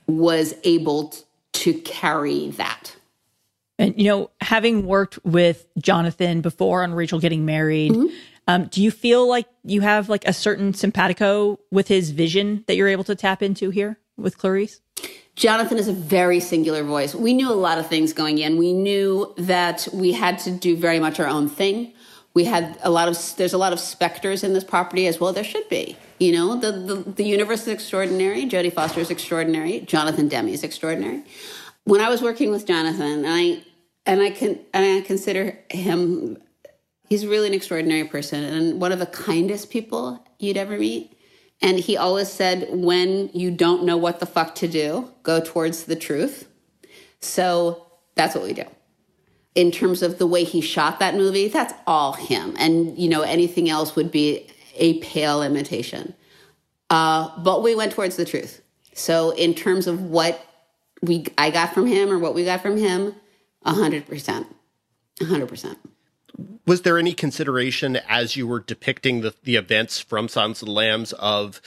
[0.07, 1.15] was able
[1.53, 2.95] to carry that.
[3.81, 8.15] And you know, having worked with Jonathan before on Rachel getting married, mm-hmm.
[8.47, 12.77] um, do you feel like you have like a certain simpatico with his vision that
[12.77, 14.83] you're able to tap into here with Clarice?
[15.35, 17.15] Jonathan is a very singular voice.
[17.15, 18.59] We knew a lot of things going in.
[18.59, 21.95] We knew that we had to do very much our own thing.
[22.35, 25.33] We had a lot of there's a lot of specters in this property as well.
[25.33, 25.97] There should be.
[26.19, 28.45] You know, the the, the universe is extraordinary.
[28.45, 29.81] Jodie Foster is extraordinary.
[29.81, 31.23] Jonathan Demme is extraordinary.
[31.85, 33.63] When I was working with Jonathan, and I
[34.07, 36.39] and I can and I consider him
[37.11, 41.13] he's really an extraordinary person and one of the kindest people you'd ever meet.
[41.61, 45.85] And he always said, when you don't know what the fuck to do, go towards
[45.85, 46.49] the truth.
[47.21, 48.65] So that's what we do.
[49.55, 52.55] In terms of the way he shot that movie, that's all him.
[52.59, 54.47] And, you know, anything else would be
[54.77, 56.15] a pale imitation.
[56.89, 58.63] Uh, but we went towards the truth.
[58.95, 60.43] So in terms of what
[61.03, 63.15] we I got from him or what we got from him,
[63.67, 64.47] 100%.
[65.21, 65.77] 100%
[66.67, 70.73] was there any consideration as you were depicting the, the events from Silence of the
[70.73, 71.61] Lambs of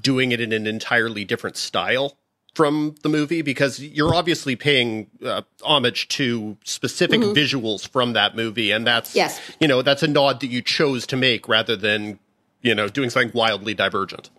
[0.00, 2.16] doing it in an entirely different style
[2.54, 3.42] from the movie?
[3.42, 7.32] Because you're obviously paying uh, homage to specific mm-hmm.
[7.32, 9.40] visuals from that movie, and that's yes.
[9.60, 12.18] you know that's a nod that you chose to make rather than
[12.62, 14.30] you know doing something wildly divergent.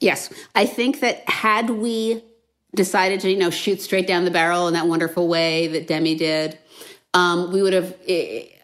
[0.00, 2.24] Yes, I think that had we
[2.74, 6.16] decided to you know shoot straight down the barrel in that wonderful way that Demme
[6.16, 6.58] did,
[7.14, 7.94] um, we would have.
[8.06, 8.56] It,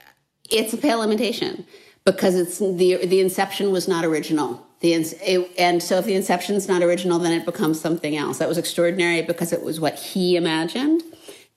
[0.49, 1.67] it's a pale imitation
[2.05, 4.65] because it's the the inception was not original.
[4.81, 8.39] The it, and so if the inception's not original, then it becomes something else.
[8.39, 11.03] That was extraordinary because it was what he imagined.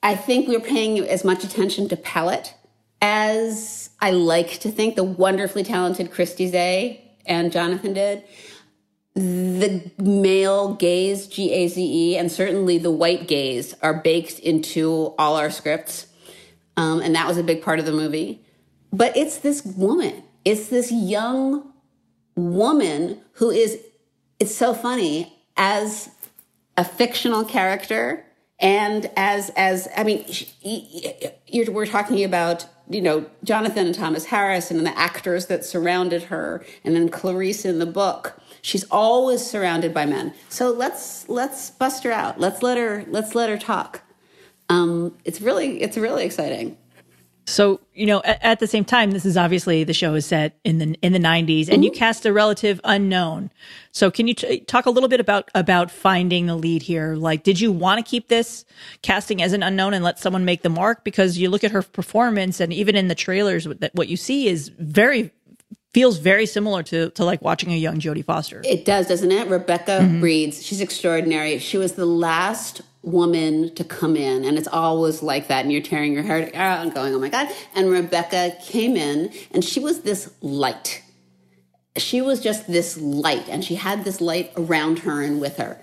[0.02, 2.54] I think we are paying as much attention to palette
[3.02, 8.24] as I like to think the wonderfully talented Christy Zay and Jonathan did.
[9.16, 15.14] The male gaze, G A Z E, and certainly the white gaze are baked into
[15.18, 16.08] all our scripts.
[16.78, 18.42] Um, and that was a big part of the movie.
[18.94, 21.74] But it's this woman, it's this young
[22.36, 23.80] woman who is,
[24.40, 26.10] it's so funny, as
[26.78, 28.26] a fictional character
[28.58, 30.26] and as as i mean
[31.70, 36.66] we're talking about you know jonathan and thomas harris and the actors that surrounded her
[36.86, 42.04] and then clarice in the book she's always surrounded by men so let's let's bust
[42.04, 44.02] her out let's let her let's let her talk
[44.70, 46.78] um, it's really it's really exciting
[47.50, 50.60] so, you know, at, at, the same time, this is obviously the show is set
[50.64, 51.84] in the in the 90s and mm-hmm.
[51.84, 53.50] you cast a relative unknown.
[53.92, 57.16] So, can you t- talk a little bit about about finding the lead here?
[57.16, 58.66] Like, did you want to keep this
[59.02, 61.82] casting as an unknown and let someone make the mark because you look at her
[61.82, 65.32] performance and even in the trailers that what you see is very
[65.94, 68.62] feels very similar to to like watching a young Jodie Foster.
[68.66, 69.48] It does, doesn't it?
[69.48, 70.22] Rebecca mm-hmm.
[70.22, 71.60] Reeds, she's extraordinary.
[71.60, 75.82] She was the last woman to come in and it's always like that and you're
[75.82, 79.80] tearing your hair out and going oh my god and rebecca came in and she
[79.80, 81.02] was this light
[81.96, 85.82] she was just this light and she had this light around her and with her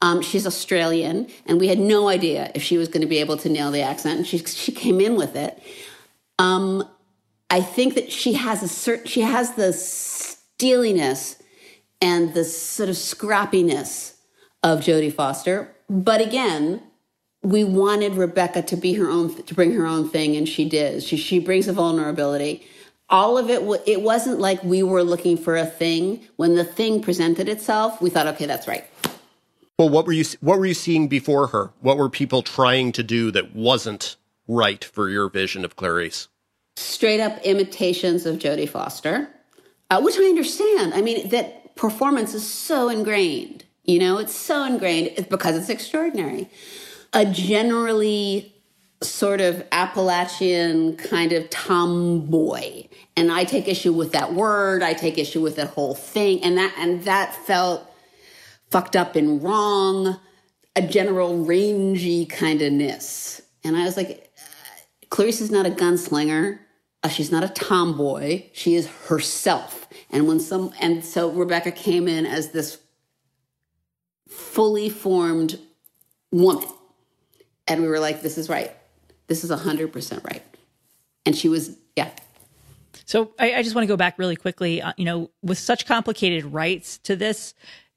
[0.00, 3.36] um, she's australian and we had no idea if she was going to be able
[3.36, 5.62] to nail the accent and she, she came in with it
[6.38, 6.88] um,
[7.54, 11.40] I think that she has a certain, she has the steeliness
[12.02, 14.16] and the sort of scrappiness
[14.64, 15.72] of Jodie Foster.
[15.88, 16.82] But again,
[17.42, 21.04] we wanted Rebecca to be her own, to bring her own thing, and she did.
[21.04, 22.66] She, she brings a vulnerability.
[23.08, 26.26] All of it, it wasn't like we were looking for a thing.
[26.34, 28.84] When the thing presented itself, we thought, okay, that's right.
[29.78, 31.70] Well, what were you what were you seeing before her?
[31.80, 34.16] What were people trying to do that wasn't
[34.48, 36.26] right for your vision of Clarice?
[36.76, 39.28] Straight up imitations of Jodie Foster,
[39.90, 40.94] uh, which I understand.
[40.94, 43.64] I mean, that performance is so ingrained.
[43.84, 46.48] You know, it's so ingrained because it's extraordinary.
[47.12, 48.54] A generally
[49.02, 54.82] sort of Appalachian kind of tomboy, and I take issue with that word.
[54.82, 57.88] I take issue with that whole thing, and that and that felt
[58.70, 60.18] fucked up and wrong,
[60.74, 63.40] a general rangy kind of ness.
[63.62, 64.32] And I was like,
[65.10, 66.58] Clarice is not a gunslinger.
[67.04, 68.44] Uh, she's not a tomboy.
[68.54, 69.86] She is herself.
[70.10, 72.78] And when some, and so Rebecca came in as this
[74.26, 75.58] fully formed
[76.32, 76.66] woman.
[77.68, 78.72] And we were like, this is right.
[79.26, 80.42] This is 100% right.
[81.26, 82.10] And she was, yeah.
[83.04, 84.80] So I, I just want to go back really quickly.
[84.80, 87.54] Uh, you know, with such complicated rights to this,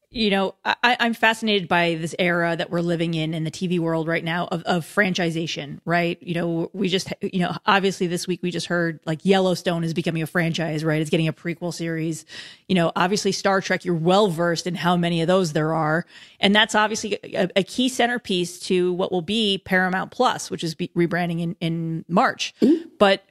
[0.09, 3.77] you know, I, am fascinated by this era that we're living in in the TV
[3.77, 6.17] world right now of, of franchisation, right?
[6.23, 9.93] You know, we just, you know, obviously this week we just heard like Yellowstone is
[9.93, 11.01] becoming a franchise, right?
[11.01, 12.25] It's getting a prequel series.
[12.69, 16.05] You know, obviously Star Trek, you're well versed in how many of those there are.
[16.39, 20.75] And that's obviously a, a key centerpiece to what will be Paramount Plus, which is
[20.75, 22.55] rebranding in, in March.
[22.61, 22.91] Mm-hmm.
[22.97, 23.25] But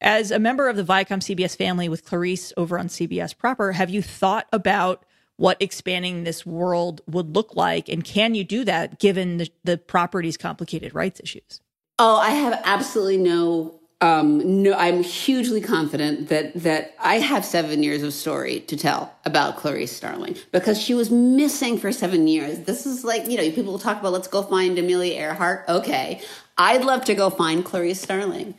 [0.00, 3.90] as a member of the Viacom CBS family with Clarice over on CBS proper, have
[3.90, 5.04] you thought about
[5.40, 9.78] what expanding this world would look like and can you do that given the, the
[9.78, 11.62] property's complicated rights issues
[11.98, 17.82] oh i have absolutely no um, no, I'm hugely confident that that I have seven
[17.82, 22.60] years of story to tell about Clarice Starling because she was missing for seven years.
[22.60, 25.66] This is like you know people talk about let's go find Amelia Earhart.
[25.68, 26.22] Okay,
[26.56, 28.54] I'd love to go find Clarice Starling.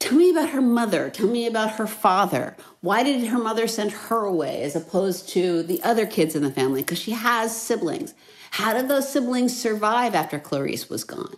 [0.00, 1.10] Tell me about her mother.
[1.10, 2.56] Tell me about her father.
[2.80, 6.50] Why did her mother send her away as opposed to the other kids in the
[6.50, 6.80] family?
[6.80, 8.14] Because she has siblings.
[8.52, 11.36] How did those siblings survive after Clarice was gone?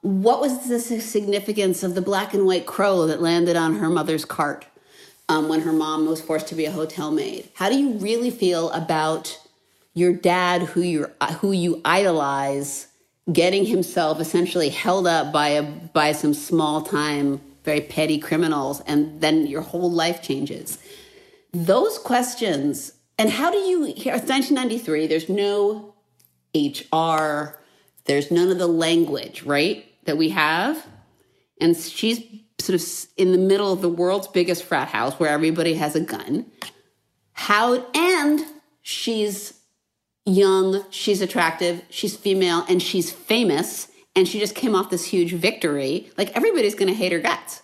[0.00, 4.24] What was the significance of the black and white crow that landed on her mother's
[4.24, 4.66] cart
[5.28, 7.50] um, when her mom was forced to be a hotel maid?
[7.54, 9.38] How do you really feel about
[9.94, 11.06] your dad, who you
[11.40, 12.88] who you idolize,
[13.32, 19.20] getting himself essentially held up by a by some small time very petty criminals, and
[19.20, 20.78] then your whole life changes.
[21.52, 25.94] Those questions, and how do you, it's 1993, there's no
[26.54, 27.58] HR,
[28.04, 30.84] there's none of the language, right, that we have.
[31.60, 32.20] And she's
[32.58, 36.00] sort of in the middle of the world's biggest frat house where everybody has a
[36.00, 36.46] gun.
[37.32, 38.44] How, and
[38.82, 39.54] she's
[40.24, 45.32] young, she's attractive, she's female, and she's famous and she just came off this huge
[45.32, 47.62] victory, like everybody's going to hate her guts.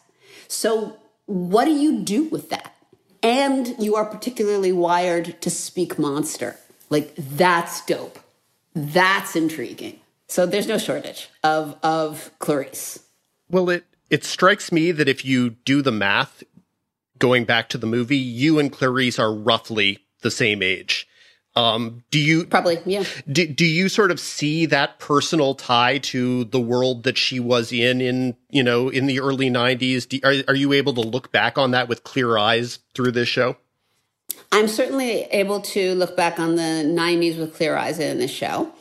[0.48, 0.96] So,
[1.26, 2.74] what do you do with that?
[3.22, 6.56] And you are particularly wired to speak monster.
[6.88, 8.18] Like, that's dope.
[8.74, 10.00] That's intriguing.
[10.26, 13.00] So, there's no shortage of, of Clarice.
[13.50, 16.42] Well, it, it strikes me that if you do the math,
[17.18, 21.06] going back to the movie, you and Clarice are roughly the same age.
[21.56, 23.04] Um, do you probably yeah?
[23.30, 27.72] Do, do you sort of see that personal tie to the world that she was
[27.72, 30.08] in in you know in the early '90s?
[30.08, 33.28] Do, are are you able to look back on that with clear eyes through this
[33.28, 33.56] show?
[34.52, 38.72] I'm certainly able to look back on the '90s with clear eyes in this show.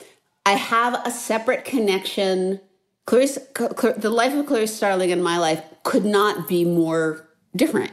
[0.45, 2.61] I have a separate connection.
[3.05, 7.91] Clarice, the life of Clarice Starling in my life could not be more different.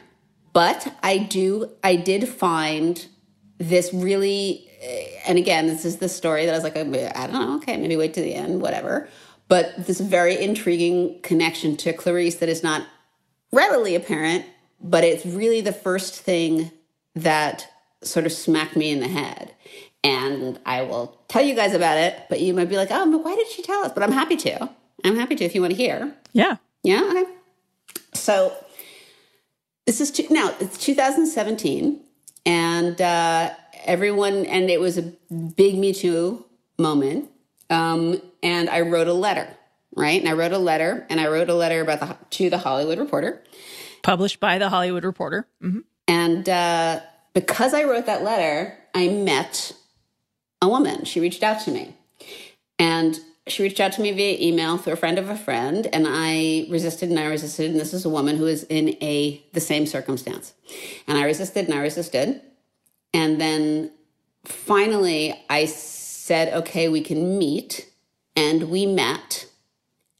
[0.53, 3.05] But I do, I did find
[3.69, 7.27] this really eh, and again, this is the story that I was like, oh, I
[7.27, 9.09] don't know, okay, maybe wait to the end, whatever.
[9.49, 12.87] But this very intriguing connection to Clarice that is not
[13.53, 14.45] readily apparent,
[14.81, 16.71] but it's really the first thing
[17.15, 17.69] that
[18.03, 19.55] sort of smacked me in the head.
[20.03, 23.25] And I will tell you guys about it, but you might be like, oh, but
[23.25, 23.93] why did she tell us?
[23.93, 24.69] But I'm happy to.
[25.03, 26.15] I'm happy to if you want to hear.
[26.33, 26.57] Yeah.
[26.83, 27.03] Yeah.
[27.11, 27.25] Okay.
[28.13, 28.55] So
[29.87, 32.01] this is two, now it's 2017,
[32.47, 33.51] and uh,
[33.85, 36.45] everyone, and it was a big Me Too
[36.79, 37.31] moment.
[37.71, 39.49] Um, and I wrote a letter,
[39.97, 40.21] right?
[40.21, 42.99] And I wrote a letter, and I wrote a letter about the to the Hollywood
[42.99, 43.43] Reporter,
[44.03, 45.47] published by the Hollywood Reporter.
[45.63, 45.81] Mm-hmm.
[46.07, 47.01] And uh,
[47.33, 49.73] because I wrote that letter, I met
[50.61, 51.05] a woman.
[51.05, 51.97] She reached out to me,
[52.79, 56.07] and she reached out to me via email through a friend of a friend, and
[56.09, 57.71] I resisted and I resisted.
[57.71, 60.55] And this is a woman who is in a the same circumstance,
[61.07, 62.41] and I resisted and I resisted,
[63.13, 63.91] and then
[64.45, 67.91] finally I said, "Okay, we can meet,"
[68.35, 69.47] and we met,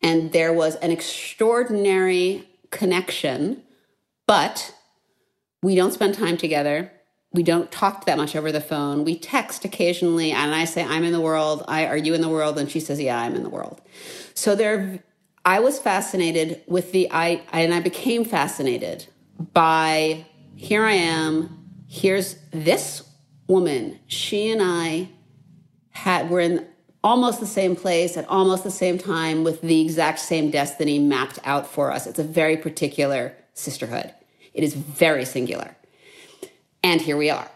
[0.03, 3.63] and there was an extraordinary connection,
[4.27, 4.75] but
[5.63, 6.93] we don't spend time together
[7.35, 9.05] we don't talk that much over the phone.
[9.05, 11.65] We text occasionally, and I say, I'm in the world.
[11.67, 12.57] I, are you in the world?
[12.59, 13.83] And she says, Yeah, I'm in the world.
[14.35, 15.03] So there,
[15.45, 19.07] I was fascinated with the, I, and I became fascinated
[19.53, 20.25] by
[20.55, 21.61] here I am.
[21.89, 23.03] Here's this
[23.49, 23.99] woman.
[24.07, 25.09] She and I
[25.91, 26.67] had, were in
[27.03, 31.41] almost the same place at almost the same time with the exact same destiny mapped
[31.45, 32.07] out for us.
[32.07, 34.15] It's a very particular sisterhood.
[34.55, 35.77] It is very singular.
[36.85, 37.51] And here we are.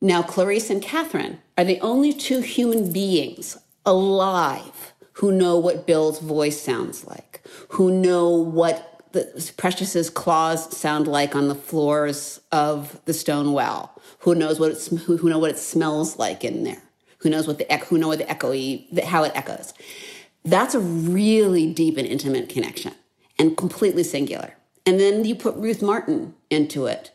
[0.00, 6.20] Now, Clarice and Catherine are the only two human beings alive who know what Bill's
[6.20, 12.98] voice sounds like, who know what the Precious's claws sound like on the floors of
[13.04, 16.80] the stone well, who knows what it's, who, know what it smells like in there,
[17.18, 19.74] who knows what the who know what the echoey how it echoes.
[20.46, 22.94] That's a really deep and intimate connection
[23.38, 24.56] and completely singular.
[24.86, 27.10] And then you put Ruth Martin into it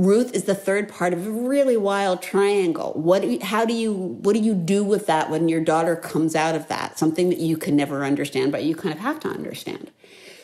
[0.00, 2.92] Ruth is the third part of a really wild triangle.
[2.94, 5.94] What do you, how do you what do you do with that when your daughter
[5.94, 6.98] comes out of that?
[6.98, 9.90] Something that you can never understand, but you kind of have to understand.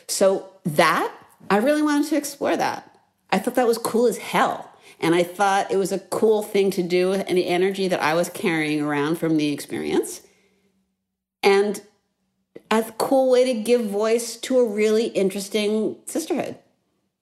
[0.07, 1.11] So that
[1.49, 2.99] I really wanted to explore that.
[3.31, 4.71] I thought that was cool as hell.
[4.99, 8.13] And I thought it was a cool thing to do with any energy that I
[8.13, 10.21] was carrying around from the experience.
[11.41, 11.81] And
[12.69, 16.57] a cool way to give voice to a really interesting sisterhood.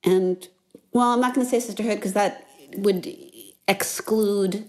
[0.04, 0.48] And
[0.96, 3.14] well, I'm not going to say sisterhood because that would
[3.68, 4.66] exclude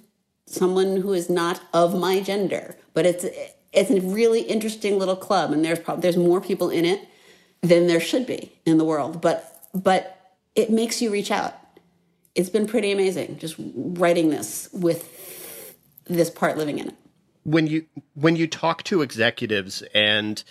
[0.47, 2.77] someone who is not of my gender.
[2.95, 3.25] But it's
[3.73, 7.07] it's a really interesting little club, and there's probably there's more people in it
[7.61, 9.21] than there should be in the world.
[9.21, 11.55] But but it makes you reach out.
[12.35, 15.09] It's been pretty amazing just writing this with
[16.07, 16.95] this part living in it.
[17.45, 20.43] When you when you talk to executives and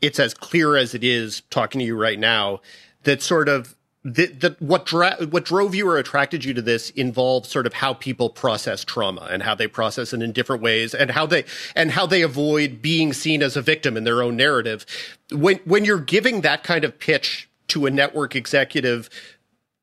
[0.00, 2.62] it's as clear as it is talking to you right now
[3.02, 7.50] that sort of the, what dra- what drove you or attracted you to this involves
[7.50, 11.10] sort of how people process trauma and how they process it in different ways and
[11.10, 11.44] how they
[11.76, 14.86] and how they avoid being seen as a victim in their own narrative.
[15.30, 19.10] When when you're giving that kind of pitch to a network executive,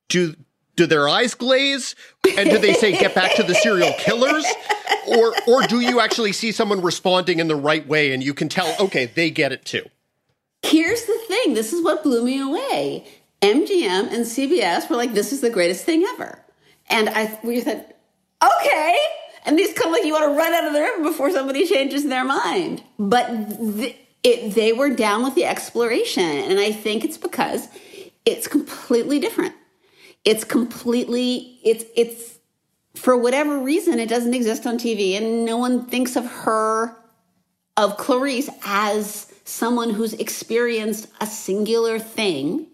[0.08, 0.34] do
[0.74, 1.94] do their eyes glaze
[2.36, 4.44] and do they say get back to the serial killers?
[5.06, 8.48] Or or do you actually see someone responding in the right way and you can
[8.48, 9.84] tell okay, they get it too?
[10.64, 13.06] Here's the thing, this is what blew me away
[13.40, 16.44] MGM and CBS were like, this is the greatest thing ever.
[16.90, 17.94] And I, we said,
[18.42, 18.98] okay.
[19.44, 22.04] And these come like you want to run out of the river before somebody changes
[22.04, 22.82] their mind.
[22.98, 23.28] But
[23.58, 26.24] th- it, they were down with the exploration.
[26.24, 27.68] And I think it's because
[28.24, 29.54] it's completely different.
[30.24, 32.38] It's completely, it's, it's,
[32.94, 35.16] for whatever reason, it doesn't exist on TV.
[35.16, 36.96] And no one thinks of her,
[37.76, 42.66] of Clarice, as someone who's experienced a singular thing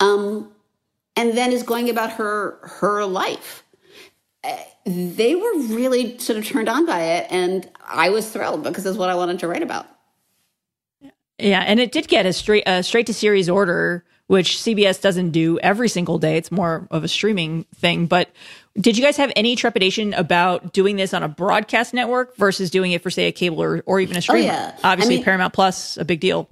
[0.00, 0.50] um,
[1.16, 3.62] and then is going about her her life.
[4.42, 8.86] Uh, they were really sort of turned on by it, and I was thrilled because
[8.86, 9.86] it's what I wanted to write about.
[11.38, 15.30] Yeah, and it did get a straight a straight to series order, which CBS doesn't
[15.30, 16.36] do every single day.
[16.36, 18.06] It's more of a streaming thing.
[18.06, 18.30] But
[18.78, 22.92] did you guys have any trepidation about doing this on a broadcast network versus doing
[22.92, 24.40] it for, say, a cable or, or even a streamer?
[24.40, 24.78] Oh, yeah.
[24.84, 26.48] Obviously, I mean, Paramount Plus, a big deal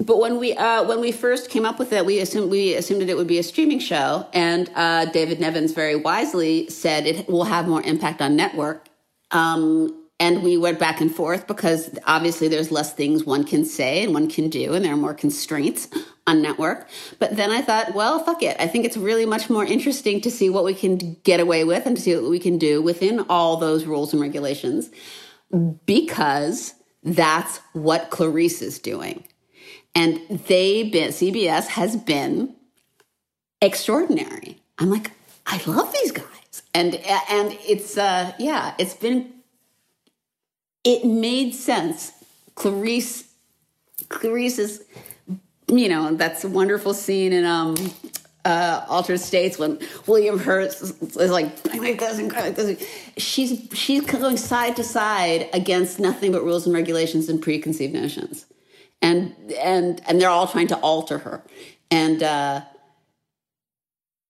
[0.00, 3.00] but when we uh, when we first came up with it, we assumed we assumed
[3.02, 7.28] that it would be a streaming show, and uh, David Nevins very wisely said it
[7.28, 8.88] will have more impact on network.
[9.30, 14.02] Um, and we went back and forth because obviously there's less things one can say
[14.02, 15.88] and one can do, and there are more constraints
[16.26, 16.88] on network.
[17.18, 18.56] But then I thought, well, fuck it.
[18.60, 21.86] I think it's really much more interesting to see what we can get away with
[21.86, 24.90] and to see what we can do within all those rules and regulations
[25.86, 29.24] because that's what Clarice is doing.
[29.94, 32.54] And they been CBS has been
[33.60, 34.58] extraordinary.
[34.78, 35.12] I'm like,
[35.46, 36.62] I love these guys.
[36.74, 39.32] And and it's uh yeah, it's been
[40.84, 42.12] it made sense.
[42.54, 43.24] Clarice
[44.08, 44.84] Clarice is
[45.66, 47.74] you know, that's a wonderful scene in um
[48.44, 52.88] uh, Altered States when William Hurt is like, like this and like this.
[53.18, 58.46] She's she's going side to side against nothing but rules and regulations and preconceived notions
[59.02, 61.42] and and and they're all trying to alter her
[61.90, 62.60] and uh,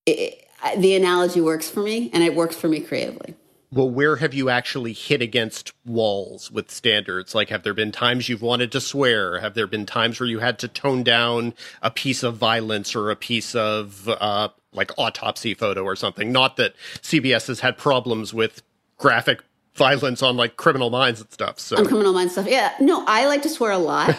[0.06, 0.46] it,
[0.76, 3.34] the analogy works for me and it works for me creatively
[3.70, 7.34] well, where have you actually hit against walls with standards?
[7.34, 9.40] Like, have there been times you've wanted to swear?
[9.40, 13.10] Have there been times where you had to tone down a piece of violence or
[13.10, 16.32] a piece of, uh, like autopsy photo or something?
[16.32, 18.62] Not that CBS has had problems with
[18.96, 19.42] graphic
[19.74, 21.58] violence on like criminal minds and stuff.
[21.58, 22.46] So on criminal minds stuff.
[22.48, 24.16] Yeah, no, I like to swear a lot,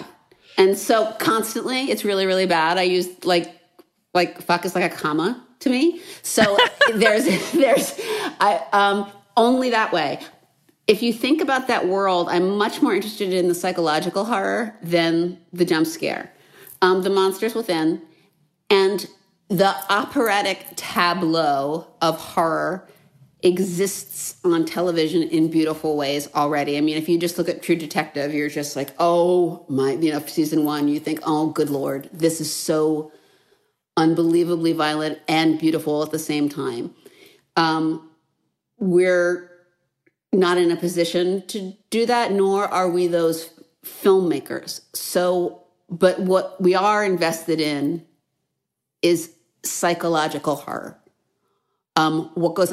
[0.58, 2.78] and so constantly, it's really, really bad.
[2.78, 3.54] I use like,
[4.14, 6.02] like fuck is like a comma to me.
[6.22, 6.58] So
[6.94, 8.00] there's, there's,
[8.40, 10.20] I um only that way.
[10.88, 15.40] If you think about that world, I'm much more interested in the psychological horror than
[15.54, 16.34] the jump scare.
[16.82, 18.02] Um, the monsters within
[18.70, 19.08] and
[19.50, 22.88] the operatic tableau of horror
[23.42, 26.78] exists on television in beautiful ways already.
[26.78, 30.12] I mean, if you just look at True Detective, you're just like, oh my, you
[30.12, 33.12] know, season one, you think, oh, good Lord, this is so
[33.96, 36.94] unbelievably violent and beautiful at the same time.
[37.56, 38.10] Um,
[38.78, 39.50] we're
[40.32, 43.52] not in a position to do that, nor are we those
[43.86, 44.82] filmmakers.
[44.94, 48.06] So, but what we are invested in
[49.02, 49.34] is
[49.64, 50.99] psychological horror.
[52.00, 52.72] Um, what goes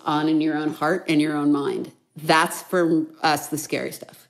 [0.00, 1.92] on in your own heart and your own mind.
[2.16, 4.28] That's for us the scary stuff.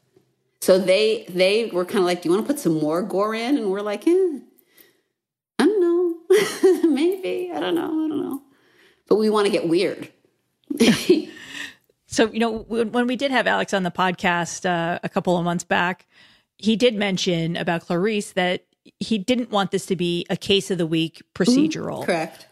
[0.60, 3.34] So they they were kind of like, "Do you want to put some more gore
[3.34, 4.38] in?" And we're like, eh,
[5.58, 8.42] "I don't know, maybe I don't know, I don't know."
[9.08, 10.10] But we want to get weird.
[12.06, 15.44] so, you know, when we did have Alex on the podcast uh, a couple of
[15.44, 16.06] months back,
[16.58, 18.64] he did mention about Clarice that
[18.98, 22.02] he didn't want this to be a case of the week procedural.
[22.02, 22.46] Mm, correct.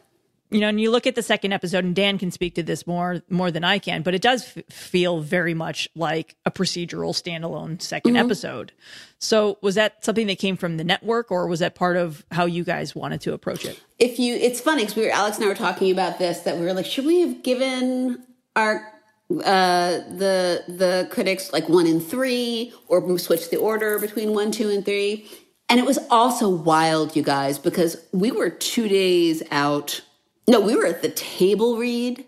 [0.52, 2.86] You know, and you look at the second episode, and Dan can speak to this
[2.86, 7.12] more more than I can, but it does f- feel very much like a procedural
[7.14, 8.16] standalone 2nd mm-hmm.
[8.16, 8.72] episode.
[9.18, 12.44] So, was that something that came from the network, or was that part of how
[12.44, 13.80] you guys wanted to approach it?
[13.98, 16.58] If you, it's funny because we were Alex and I were talking about this that
[16.58, 18.24] we were like, should we have given
[18.54, 18.92] our
[19.30, 24.68] uh, the the critics like one and three, or switch the order between one, two,
[24.68, 25.26] and three?
[25.68, 30.02] And it was also wild, you guys, because we were two days out
[30.46, 32.24] no, we were at the table read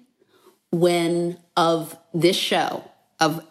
[0.70, 2.84] when of this show
[3.20, 3.46] of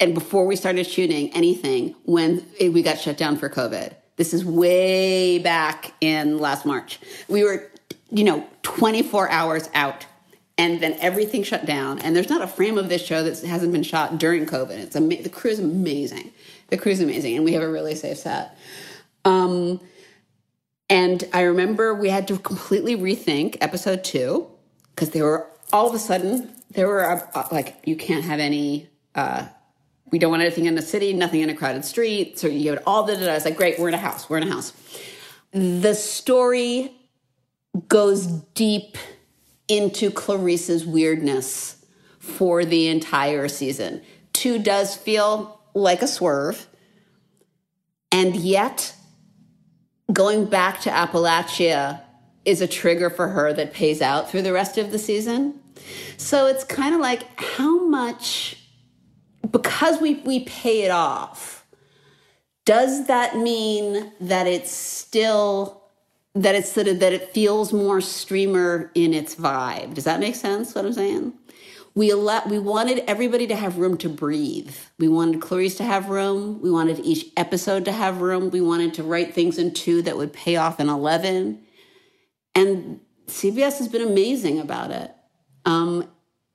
[0.00, 3.94] and before we started shooting anything when we got shut down for COVID.
[4.16, 7.00] This is way back in last March.
[7.28, 7.70] We were,
[8.10, 10.06] you know, 24 hours out
[10.56, 11.98] and then everything shut down.
[12.00, 14.70] And there's not a frame of this show that hasn't been shot during COVID.
[14.70, 16.32] It's ama- the crew is amazing.
[16.68, 18.56] The crew is amazing, and we have a really safe set.
[19.24, 19.80] Um,
[20.88, 24.50] and I remember we had to completely rethink episode two
[24.94, 28.40] because they were all of a sudden there were uh, uh, like you can't have
[28.40, 28.88] any.
[29.14, 29.46] Uh,
[30.10, 32.38] we don't want anything in the city, nothing in a crowded street.
[32.38, 33.14] So you had all the.
[33.30, 34.28] I was like, great, we're in a house.
[34.28, 34.72] We're in a house.
[35.52, 36.92] The story
[37.88, 38.98] goes deep
[39.68, 41.84] into Clarice's weirdness
[42.18, 44.02] for the entire season.
[44.32, 46.66] Two does feel like a swerve,
[48.12, 48.94] and yet
[50.12, 52.00] going back to Appalachia
[52.44, 55.60] is a trigger for her that pays out through the rest of the season.
[56.16, 58.56] So it's kind of like how much
[59.50, 61.66] because we we pay it off.
[62.64, 65.82] Does that mean that it's still
[66.34, 69.94] that it's sort of that it feels more streamer in its vibe?
[69.94, 71.32] Does that make sense what I'm saying?
[71.94, 74.74] We let, we wanted everybody to have room to breathe.
[74.98, 76.60] We wanted Clarice to have room.
[76.60, 78.50] We wanted each episode to have room.
[78.50, 81.62] We wanted to write things in two that would pay off in 11.
[82.56, 85.14] And CBS has been amazing about it.
[85.64, 86.08] Um,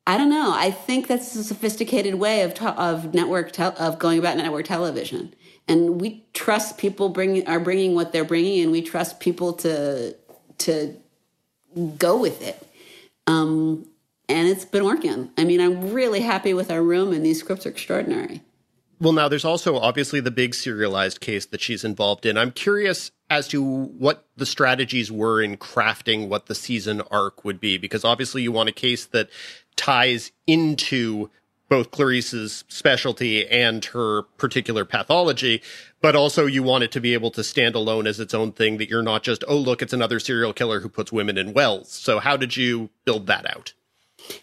[0.06, 0.52] I don't know.
[0.53, 5.34] I think that's a sophisticated way of, of network te- of going about network television.
[5.68, 10.16] And we trust people bring are bringing what they're bringing, and we trust people to
[10.60, 10.95] to
[11.98, 12.68] go with it.
[13.28, 13.86] Um,
[14.30, 15.32] and it's been working.
[15.38, 18.42] I mean, I'm really happy with our room, and these scripts are extraordinary.
[19.02, 22.38] Well, now there's also obviously the big serialized case that she's involved in.
[22.38, 27.60] I'm curious as to what the strategies were in crafting what the season arc would
[27.62, 29.30] be, because obviously you want a case that
[29.78, 31.30] ties into
[31.70, 35.62] both Clarice's specialty and her particular pathology,
[36.02, 38.78] but also you want it to be able to stand alone as its own thing
[38.78, 41.90] that you're not just, oh, look, it's another serial killer who puts women in wells.
[41.92, 43.74] So how did you build that out?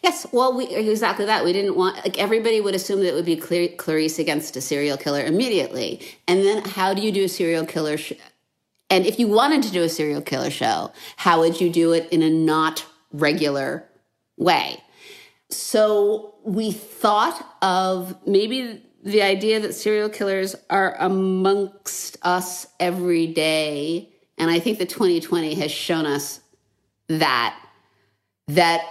[0.03, 1.45] Yes, well, we exactly that.
[1.45, 4.97] We didn't want like everybody would assume that it would be Clarice against a serial
[4.97, 7.97] killer immediately, and then how do you do a serial killer?
[7.97, 8.15] Sh-
[8.89, 12.09] and if you wanted to do a serial killer show, how would you do it
[12.13, 13.85] in a not regular
[14.37, 14.83] way?
[15.51, 24.09] So we thought of maybe the idea that serial killers are amongst us every day,
[24.39, 26.41] and I think that 2020 has shown us
[27.09, 27.57] that
[28.49, 28.85] that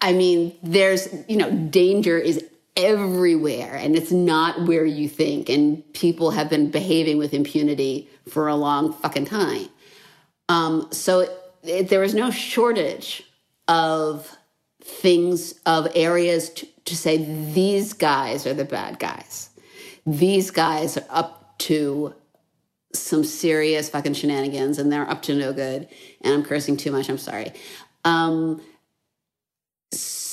[0.00, 2.44] I mean, there's, you know, danger is
[2.76, 5.48] everywhere and it's not where you think.
[5.48, 9.68] And people have been behaving with impunity for a long fucking time.
[10.48, 11.30] Um, so it,
[11.62, 13.22] it, there is no shortage
[13.66, 14.36] of
[14.82, 19.50] things, of areas to, to say these guys are the bad guys.
[20.06, 22.14] These guys are up to
[22.92, 25.88] some serious fucking shenanigans and they're up to no good.
[26.20, 27.08] And I'm cursing too much.
[27.08, 27.52] I'm sorry.
[28.04, 28.62] Um,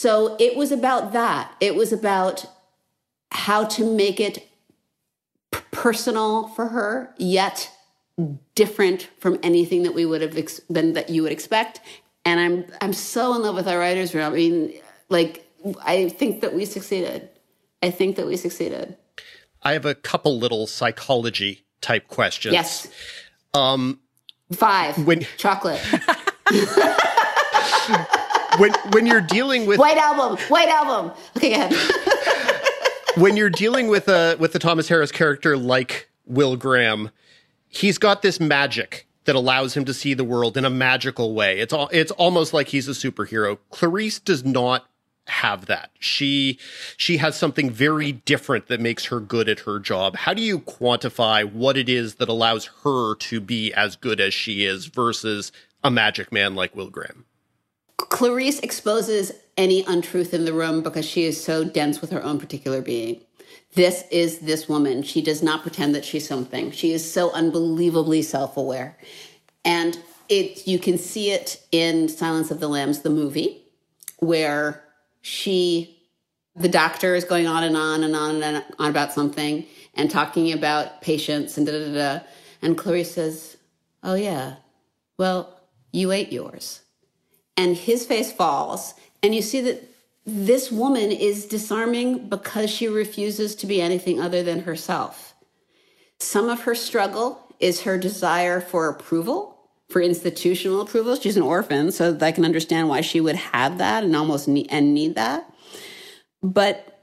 [0.04, 1.56] so it was about that.
[1.62, 2.46] It was about
[3.32, 4.46] how to make it
[5.72, 7.72] personal for her, yet
[8.54, 11.80] different from anything that we would have ex- been that you would expect.
[12.26, 14.26] And I'm I'm so in love with our writers room.
[14.26, 14.74] I mean,
[15.08, 15.50] like
[15.86, 17.30] I think that we succeeded.
[17.82, 18.98] I think that we succeeded.
[19.62, 22.52] I have a couple little psychology type questions.
[22.52, 22.90] Yes.
[23.54, 24.02] Um,
[24.52, 24.98] Five.
[25.08, 25.82] When- chocolate.
[28.58, 30.38] when when you're dealing with White album.
[30.48, 31.12] White album.
[31.38, 32.64] Okay, go ahead.
[33.16, 37.10] when you're dealing with a with a Thomas Harris character like Will Graham,
[37.68, 41.60] he's got this magic that allows him to see the world in a magical way.
[41.60, 43.58] It's all it's almost like he's a superhero.
[43.72, 44.86] Clarice does not
[45.28, 45.92] have that.
[46.00, 46.60] She
[46.98, 50.16] she has something very different that makes her good at her job.
[50.16, 54.34] How do you quantify what it is that allows her to be as good as
[54.34, 55.52] she is versus
[55.84, 57.26] a magic man like Will Graham?
[58.10, 62.40] Clarice exposes any untruth in the room because she is so dense with her own
[62.40, 63.22] particular being.
[63.76, 65.04] This is this woman.
[65.04, 66.72] She does not pretend that she's something.
[66.72, 68.98] She is so unbelievably self-aware.
[69.66, 69.98] And
[70.30, 73.64] it you can see it in Silence of the Lambs the movie
[74.20, 74.84] where
[75.22, 76.00] she
[76.56, 79.66] the doctor is going on and on and on and on about something
[79.96, 81.94] and talking about patients and da da da.
[81.94, 82.26] da.
[82.62, 83.58] And Clarice says,
[84.04, 84.56] "Oh yeah.
[85.18, 85.60] Well,
[85.92, 86.83] you ate yours."
[87.58, 89.84] And his face falls and you see that
[90.26, 95.34] this woman is disarming because she refuses to be anything other than herself.
[96.20, 99.58] Some of her struggle is her desire for approval
[99.90, 101.16] for institutional approval.
[101.16, 104.68] She's an orphan so i can understand why she would have that and almost need
[104.70, 105.50] and need that.
[106.42, 106.94] But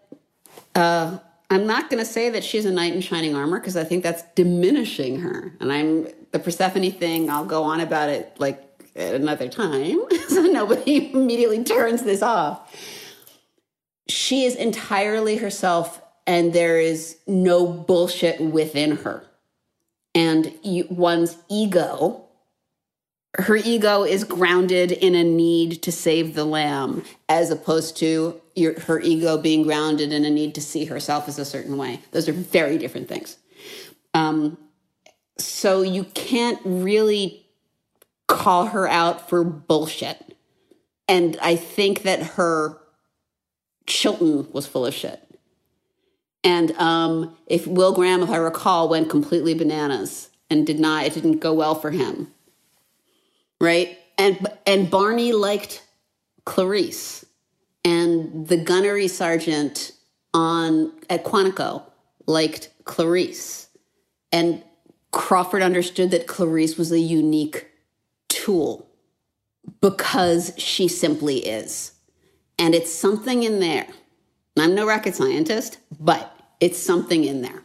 [0.74, 1.18] uh,
[1.50, 4.02] i'm not going to say that she's a knight in shining armor because i think
[4.02, 8.62] that's diminishing her and i'm the persephone thing i'll go on about it like
[8.96, 10.00] at another time.
[10.30, 12.72] So nobody immediately turns this off.
[14.08, 19.24] She is entirely herself and there is no bullshit within her.
[20.14, 20.54] And
[20.88, 22.28] one's ego
[23.38, 28.78] her ego is grounded in a need to save the lamb as opposed to your,
[28.80, 32.00] her ego being grounded in a need to see herself as a certain way.
[32.10, 33.36] Those are very different things.
[34.14, 34.58] Um,
[35.38, 37.39] so you can't really
[38.30, 40.36] call her out for bullshit.
[41.08, 42.78] And I think that her
[43.86, 45.20] Chilton was full of shit.
[46.44, 51.12] And um, if Will Graham, if I recall, went completely bananas and did not, it
[51.12, 52.28] didn't go well for him,
[53.60, 53.98] right?
[54.16, 55.82] And and Barney liked
[56.44, 57.26] Clarice,
[57.84, 59.92] and the gunnery sergeant
[60.32, 61.82] on at Quantico
[62.26, 63.68] liked Clarice,
[64.32, 64.62] and
[65.12, 67.69] Crawford understood that Clarice was a unique
[68.30, 68.88] tool
[69.82, 71.92] because she simply is.
[72.58, 73.86] And it's something in there.
[74.58, 77.62] I'm no rocket scientist, but it's something in there.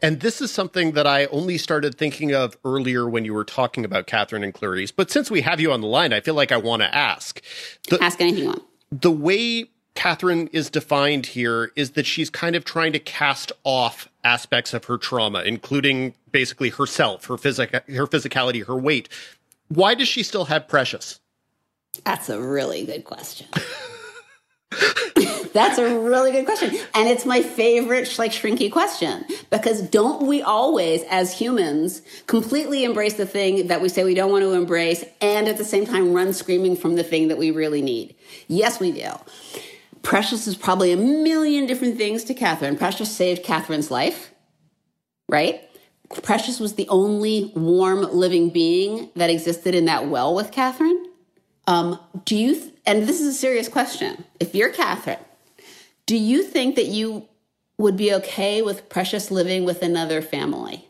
[0.00, 3.84] And this is something that I only started thinking of earlier when you were talking
[3.84, 4.92] about Catherine and Clarice.
[4.92, 7.42] But since we have you on the line, I feel like I want to ask.
[7.88, 8.62] The, Ask anything you want.
[8.92, 14.08] the way Catherine is defined here is that she's kind of trying to cast off
[14.24, 19.08] aspects of her trauma, including basically herself, her physic, her physicality, her weight.
[19.68, 21.20] Why does she still have Precious?
[22.04, 23.46] That's a really good question.
[25.52, 26.70] That's a really good question.
[26.94, 33.14] And it's my favorite like shrinky question because don't we always as humans completely embrace
[33.14, 36.14] the thing that we say we don't want to embrace and at the same time
[36.14, 38.14] run screaming from the thing that we really need?
[38.48, 39.10] Yes, we do.
[40.02, 42.76] Precious is probably a million different things to Catherine.
[42.76, 44.32] Precious saved Catherine's life,
[45.28, 45.68] right?
[46.22, 51.06] Precious was the only warm living being that existed in that well with Catherine.
[51.66, 54.24] Um, do you, th- and this is a serious question.
[54.40, 55.18] If you're Catherine,
[56.06, 57.28] do you think that you
[57.78, 60.88] would be okay with Precious living with another family?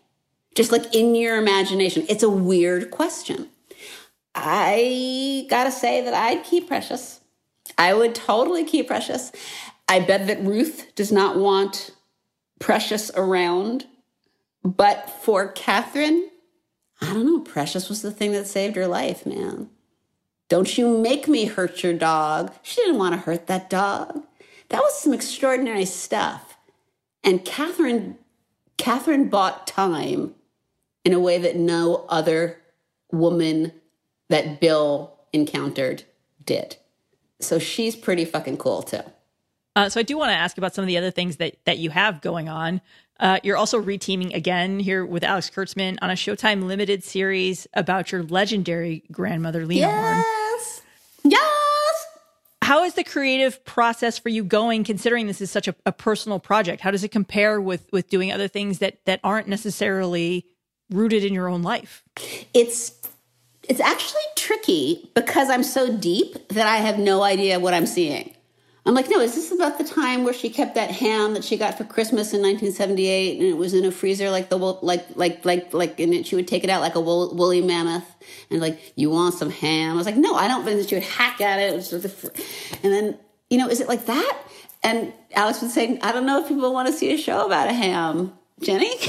[0.55, 2.05] Just like in your imagination.
[2.09, 3.49] It's a weird question.
[4.35, 7.21] I gotta say that I'd keep Precious.
[7.79, 9.33] I would totally keep Precious.
[9.89, 11.91] I bet that Ruth does not want
[12.59, 13.87] Precious around.
[14.65, 16.31] But for Catherine,
[17.01, 17.41] I don't know.
[17.41, 19.71] Precious was the thing that saved her life, man.
[20.49, 22.53] Don't you make me hurt your dog.
[22.63, 24.23] She didn't want to hurt that dog.
[24.69, 26.57] That was some extraordinary stuff.
[27.25, 28.19] And Catherine,
[28.77, 30.35] Catherine bought time
[31.05, 32.61] in a way that no other
[33.11, 33.73] woman
[34.29, 36.05] that Bill encountered
[36.45, 36.77] did.
[37.41, 39.03] So she's pretty fucking cool too.
[39.75, 41.79] Uh, so I do want to ask about some of the other things that that
[41.79, 42.81] you have going on.
[43.23, 48.11] Uh, you're also reteaming again here with Alex Kurtzman on a Showtime limited series about
[48.11, 50.17] your legendary grandmother, Lena Horne.
[50.17, 50.83] Yes.
[51.23, 52.07] Yes.
[52.63, 56.41] How is the creative process for you going, considering this is such a, a personal
[56.41, 56.81] project?
[56.81, 60.45] How does it compare with with doing other things that that aren't necessarily
[60.91, 62.03] rooted in your own life?
[62.53, 62.93] It's
[63.69, 68.35] it's actually tricky because I'm so deep that I have no idea what I'm seeing.
[68.85, 71.57] I'm like, no, is this about the time where she kept that ham that she
[71.57, 75.07] got for Christmas in 1978 and it was in a freezer like the wool, like
[75.15, 78.17] like like like and it, she would take it out like a wool, woolly mammoth
[78.51, 79.93] and like you want some ham?
[79.93, 81.93] I was like, no, I don't that she would hack at it.
[82.83, 83.19] and then
[83.51, 84.39] you know, is it like that?
[84.83, 87.69] And Alex would say, I don't know if people want to see a show about
[87.69, 88.91] a ham, Jenny.
[88.91, 89.01] and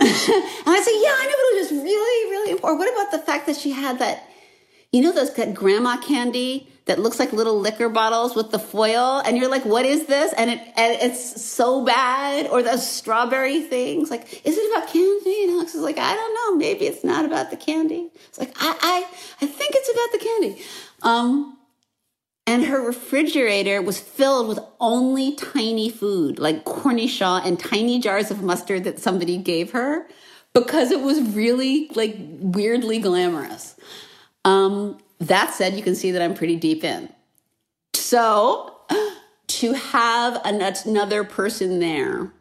[0.00, 2.78] I say, yeah, I know, but it was just really, really important.
[2.78, 4.28] What about the fact that she had that,
[4.92, 9.22] you know, those that grandma candy that looks like little liquor bottles with the foil,
[9.24, 10.32] and you're like, what is this?
[10.34, 12.48] And it and it's so bad.
[12.48, 14.10] Or those strawberry things.
[14.10, 15.44] Like, is it about candy?
[15.44, 16.56] And Alex is like, I don't know.
[16.56, 18.10] Maybe it's not about the candy.
[18.28, 20.64] It's like, I I, I think it's about the candy.
[21.02, 21.58] Um,
[22.46, 28.42] and her refrigerator was filled with only tiny food, like cornichon and tiny jars of
[28.42, 30.08] mustard that somebody gave her
[30.52, 33.76] because it was really like weirdly glamorous.
[34.44, 37.08] Um, that said, you can see that I'm pretty deep in.
[37.94, 38.76] So
[39.46, 42.32] to have another person there,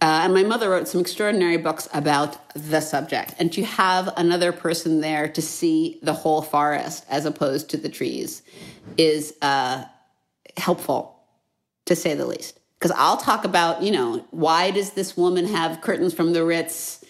[0.00, 4.52] uh, and my mother wrote some extraordinary books about the subject, and to have another
[4.52, 8.42] person there to see the whole forest as opposed to the trees
[8.96, 9.84] is uh,
[10.56, 11.20] helpful,
[11.86, 12.60] to say the least.
[12.78, 17.04] Because I'll talk about, you know, why does this woman have curtains from the Ritz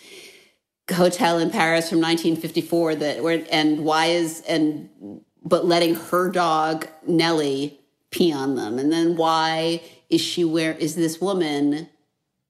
[0.90, 4.89] hotel in Paris from 1954 that where and why is and
[5.44, 7.78] but letting her dog Nellie
[8.10, 8.78] pee on them.
[8.78, 11.89] And then why is she where is this woman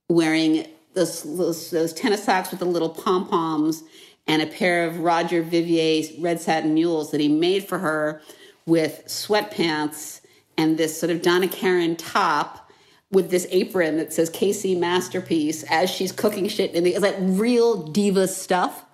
[0.09, 3.85] wearing those, those, those tennis socks with the little pom poms
[4.27, 8.21] and a pair of Roger Vivier red satin mules that he made for her
[8.67, 10.21] with sweatpants
[10.57, 12.68] and this sort of Donna Karan top
[13.11, 16.75] with this apron that says KC Masterpiece as she's cooking shit.
[16.75, 18.85] And it's like real diva stuff.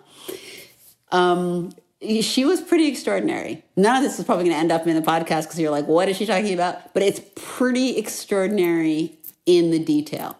[1.11, 1.73] Um,
[2.21, 3.65] she was pretty extraordinary.
[3.77, 5.87] None of this is probably going to end up in the podcast because you're like,
[5.87, 6.93] what is she talking about?
[6.93, 10.37] But it's pretty extraordinary in the detail.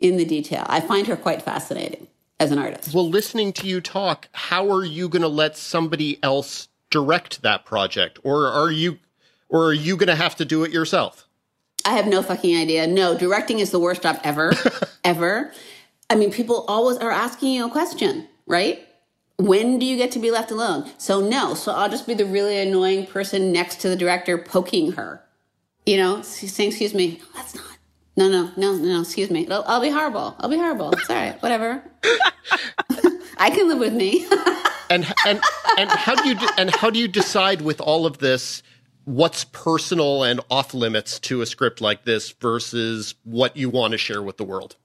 [0.00, 0.66] In the detail.
[0.68, 2.08] I find her quite fascinating
[2.40, 2.92] as an artist.
[2.92, 7.64] Well, listening to you talk, how are you going to let somebody else direct that
[7.64, 8.18] project?
[8.24, 8.98] Or are you
[9.48, 11.28] or are you going to have to do it yourself?
[11.84, 12.86] I have no fucking idea.
[12.86, 14.52] No, directing is the worst job ever,
[15.04, 15.52] ever.
[16.10, 18.86] I mean, people always are asking you a question, right?
[19.38, 20.90] When do you get to be left alone?
[20.98, 24.92] So no, so I'll just be the really annoying person next to the director poking
[24.92, 25.22] her.
[25.86, 27.64] You know, saying, excuse me, no, that's not.
[28.16, 29.48] No, no, no, no, excuse me.
[29.48, 30.36] I'll, I'll be horrible.
[30.38, 30.92] I'll be horrible.
[30.92, 31.42] It's all right.
[31.42, 31.82] Whatever.
[33.38, 34.26] I can live with me.
[34.90, 35.40] and and
[35.78, 38.62] and how do you de- and how do you decide with all of this
[39.04, 43.98] what's personal and off limits to a script like this versus what you want to
[43.98, 44.76] share with the world?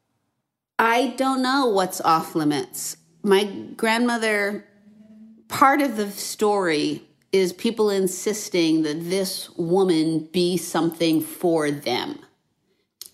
[0.79, 2.97] I don't know what's off limits.
[3.23, 3.45] My
[3.75, 4.65] grandmother,
[5.47, 12.19] part of the story is people insisting that this woman be something for them.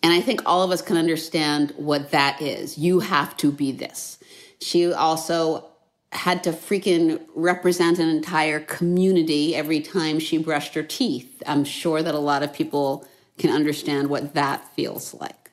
[0.02, 2.78] And I think all of us can understand what that is.
[2.78, 4.20] You have to be this.
[4.60, 5.70] She also
[6.16, 11.42] had to freaking represent an entire community every time she brushed her teeth.
[11.46, 13.06] I'm sure that a lot of people
[13.38, 15.52] can understand what that feels like.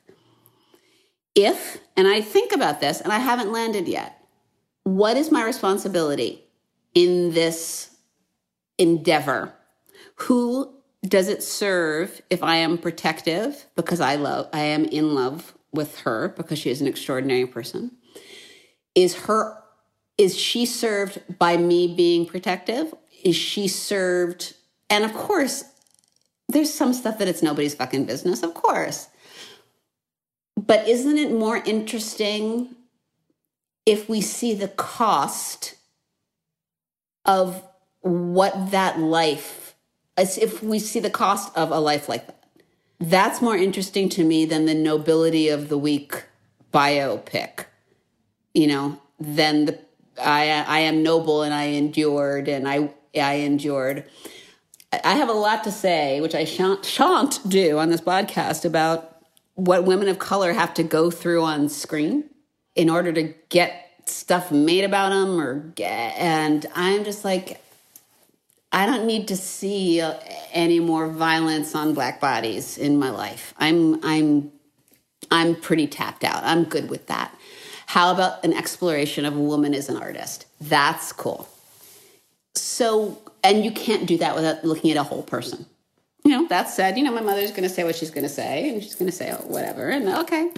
[1.35, 4.23] If, and I think about this and I haven't landed yet,
[4.83, 6.43] what is my responsibility
[6.93, 7.95] in this
[8.77, 9.53] endeavor?
[10.15, 10.73] Who
[11.03, 15.99] does it serve if I am protective because I love, I am in love with
[15.99, 17.91] her because she is an extraordinary person?
[18.93, 19.60] Is her
[20.17, 22.93] is she served by me being protective?
[23.23, 24.53] Is she served?
[24.89, 25.63] And of course,
[26.49, 29.07] there's some stuff that it's nobody's fucking business, of course.
[30.57, 32.75] But isn't it more interesting
[33.85, 35.75] if we see the cost
[37.25, 37.63] of
[38.01, 39.75] what that life,
[40.17, 42.43] as if we see the cost of a life like that?
[42.99, 46.25] That's more interesting to me than the nobility of the week
[46.71, 47.65] biopic,
[48.53, 49.79] you know, than the
[50.21, 54.05] I I am noble and I endured and I I endured.
[55.03, 59.23] I have a lot to say, which I shan't, shan't do on this podcast about
[59.55, 62.25] what women of color have to go through on screen
[62.75, 67.61] in order to get stuff made about them or get, and I'm just like
[68.71, 70.15] I don't need to see uh,
[70.53, 73.53] any more violence on black bodies in my life.
[73.57, 74.51] I'm I'm
[75.29, 76.43] I'm pretty tapped out.
[76.43, 77.35] I'm good with that.
[77.91, 80.45] How about an exploration of a woman as an artist?
[80.61, 81.49] That's cool.
[82.55, 85.65] So, and you can't do that without looking at a whole person.
[86.23, 88.29] You know, that said, you know, my mother's going to say what she's going to
[88.29, 90.51] say, and she's going to say whatever, and okay,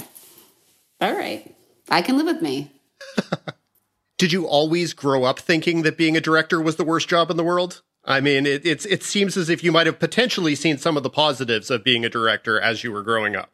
[1.01, 1.51] all right,
[1.89, 2.71] I can live with me.
[4.19, 7.37] Did you always grow up thinking that being a director was the worst job in
[7.37, 7.81] the world?
[8.05, 11.01] I mean, it, it's it seems as if you might have potentially seen some of
[11.01, 13.52] the positives of being a director as you were growing up.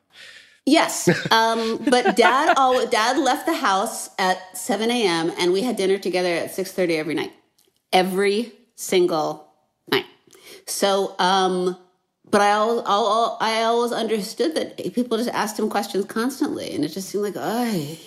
[0.70, 5.32] Yes, um, but dad all dad left the house at seven a.m.
[5.40, 7.34] and we had dinner together at six thirty every night,
[7.94, 9.52] every single
[9.92, 10.06] night.
[10.68, 11.78] So, um,
[12.30, 16.86] but I always, I, I always understood that people just asked him questions constantly, and
[16.86, 17.98] it just seemed like, oh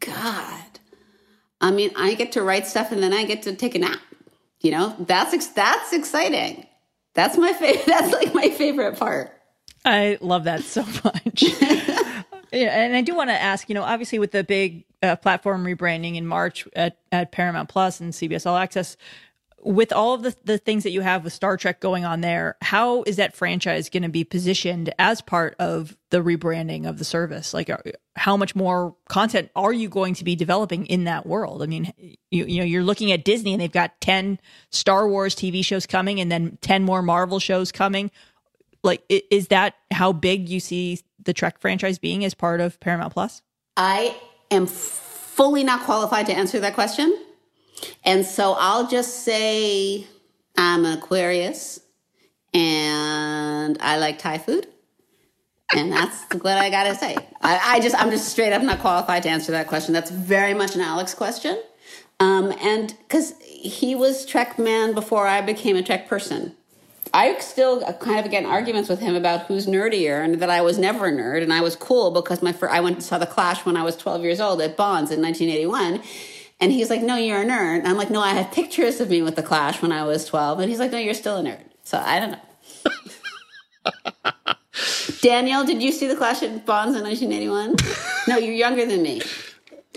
[0.00, 0.64] God.
[1.60, 4.00] I mean, I get to write stuff and then I get to take a nap.
[4.60, 6.66] You know, that's that's exciting.
[7.14, 7.86] That's my favorite.
[7.86, 9.37] That's like my favorite part.
[9.88, 11.42] I love that so much.
[12.52, 15.64] yeah, and I do want to ask, you know, obviously with the big uh, platform
[15.64, 18.96] rebranding in March at, at Paramount Plus and CBS All Access,
[19.60, 22.56] with all of the, the things that you have with Star Trek going on there,
[22.62, 27.04] how is that franchise going to be positioned as part of the rebranding of the
[27.04, 27.52] service?
[27.52, 27.82] Like, are,
[28.14, 31.62] how much more content are you going to be developing in that world?
[31.62, 31.92] I mean,
[32.30, 34.38] you you know, you're looking at Disney and they've got ten
[34.70, 38.10] Star Wars TV shows coming, and then ten more Marvel shows coming.
[38.88, 43.12] Like, is that how big you see the Trek franchise being as part of Paramount
[43.12, 43.42] Plus?
[43.76, 44.16] I
[44.50, 47.14] am fully not qualified to answer that question.
[48.02, 50.06] And so I'll just say
[50.56, 51.80] I'm an Aquarius
[52.54, 54.66] and I like Thai food.
[55.76, 57.14] And that's what I gotta say.
[57.42, 59.92] I, I just, I'm just straight up not qualified to answer that question.
[59.92, 61.60] That's very much an Alex question.
[62.20, 66.54] Um, and because he was Trek man before I became a Trek person.
[67.14, 70.60] I still kind of get in arguments with him about who's nerdier and that I
[70.60, 73.18] was never a nerd and I was cool because my fir- I went and saw
[73.18, 76.02] the Clash when I was 12 years old at Bonds in 1981.
[76.60, 77.78] And he's like, no, you're a nerd.
[77.78, 80.24] And I'm like, no, I have pictures of me with the Clash when I was
[80.26, 80.60] 12.
[80.60, 81.64] And he's like, no, you're still a nerd.
[81.84, 82.38] So I don't know.
[85.20, 87.76] Daniel, did you see the Clash at Bonds in 1981?
[88.28, 89.22] no, you're younger than me.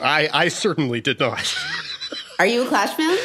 [0.01, 1.55] I I certainly did not.
[2.39, 3.17] Are you a Clash fan?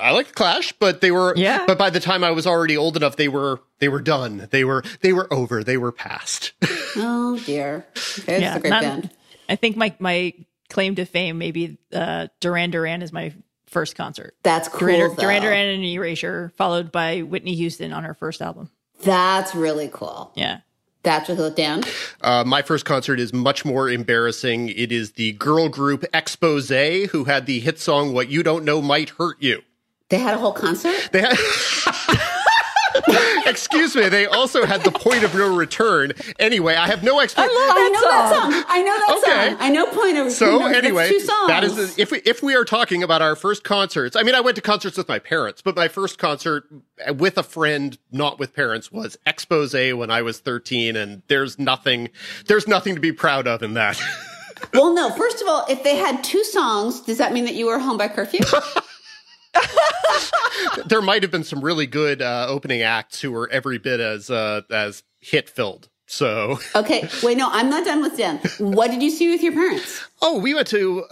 [0.00, 1.64] I like the Clash, but they were Yeah.
[1.66, 4.48] But by the time I was already old enough, they were they were done.
[4.50, 5.62] They were they were over.
[5.62, 6.52] They were past.
[6.96, 7.86] Oh dear.
[8.18, 9.10] Okay, it's a great not- band.
[9.48, 10.34] I think my my
[10.68, 13.32] claim to fame maybe uh, Duran Duran is my
[13.66, 14.34] first concert.
[14.42, 14.88] That's cool.
[14.88, 15.22] Duran, though.
[15.22, 18.70] Duran Duran and Erasure, followed by Whitney Houston on her first album.
[19.02, 20.32] That's really cool.
[20.34, 20.60] Yeah.
[21.02, 21.50] That's really cool.
[21.50, 21.84] Dan?
[22.20, 24.68] Uh, my first concert is much more embarrassing.
[24.68, 26.68] It is the girl group Expose,
[27.10, 29.62] who had the hit song "What You Don't Know Might Hurt You."
[30.10, 31.08] They had a whole concert?
[31.12, 31.38] They had.
[33.46, 34.08] Excuse me.
[34.08, 36.12] They also had the point of no return.
[36.38, 37.54] Anyway, I have no explanation.
[37.56, 38.64] I know that song.
[38.68, 39.48] I know that Okay.
[39.50, 39.56] song.
[39.60, 40.30] I know Point of no return.
[40.30, 41.48] So that's anyway, two songs.
[41.48, 44.16] that is if we if we are talking about our first concerts.
[44.16, 46.64] I mean, I went to concerts with my parents, but my first concert
[47.08, 51.58] uh, with a friend, not with parents, was Expose when I was thirteen, and there's
[51.58, 52.08] nothing
[52.46, 54.00] there's nothing to be proud of in that.
[54.74, 55.10] well, no.
[55.10, 57.96] First of all, if they had two songs, does that mean that you were home
[57.96, 58.40] by curfew?
[60.86, 64.30] there might have been some really good uh, opening acts who were every bit as
[64.30, 65.88] uh, as hit filled.
[66.06, 67.08] So, okay.
[67.22, 68.38] Wait, no, I'm not done with Dan.
[68.58, 70.04] What did you see with your parents?
[70.20, 71.04] oh, we went to.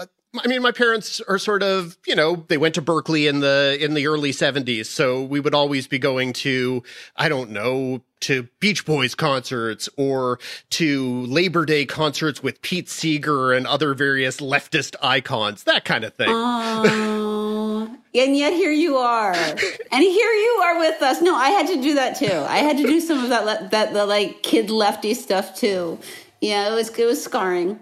[0.44, 3.76] I mean, my parents are sort of, you know, they went to Berkeley in the
[3.80, 6.82] in the early '70s, so we would always be going to,
[7.16, 10.38] I don't know, to Beach Boys concerts or
[10.70, 16.14] to Labor Day concerts with Pete Seeger and other various leftist icons, that kind of
[16.14, 16.28] thing.
[16.30, 21.20] Oh, and yet here you are, and here you are with us.
[21.20, 22.26] No, I had to do that too.
[22.26, 25.98] I had to do some of that le- that the like kid lefty stuff too.
[26.40, 27.80] Yeah, it was it was scarring.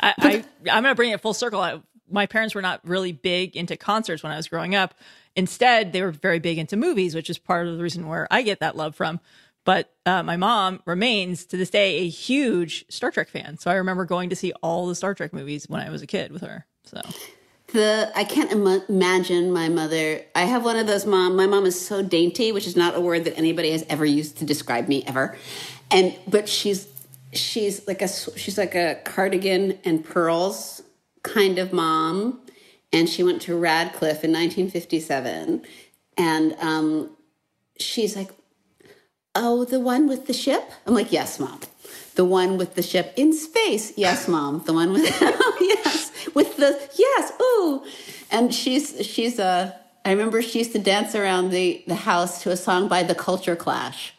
[0.00, 1.60] I, I I'm gonna bring it full circle.
[1.60, 4.94] I, my parents were not really big into concerts when I was growing up.
[5.34, 8.42] Instead, they were very big into movies, which is part of the reason where I
[8.42, 9.20] get that love from.
[9.64, 13.58] But uh, my mom remains to this day a huge Star Trek fan.
[13.58, 16.06] So I remember going to see all the Star Trek movies when I was a
[16.06, 16.66] kid with her.
[16.84, 17.00] So
[17.72, 20.22] The I can't Im- imagine my mother.
[20.36, 21.34] I have one of those mom.
[21.34, 24.38] My mom is so dainty, which is not a word that anybody has ever used
[24.38, 25.36] to describe me ever.
[25.90, 26.86] And but she's
[27.38, 30.82] she's like a she's like a cardigan and pearls
[31.22, 32.40] kind of mom,
[32.92, 35.62] and she went to Radcliffe in 1957,
[36.16, 37.10] and um,
[37.78, 38.30] she's like
[39.38, 40.70] Oh, the one with the ship?
[40.86, 41.60] I'm like, Yes, mom.
[42.14, 43.92] The one with the ship in space?
[43.96, 44.62] Yes, mom.
[44.64, 45.04] The one with,
[45.60, 47.84] yes, with the, yes, ooh.
[48.30, 52.50] And she's, she's a, I remember she used to dance around the, the house to
[52.50, 54.14] a song by the Culture Clash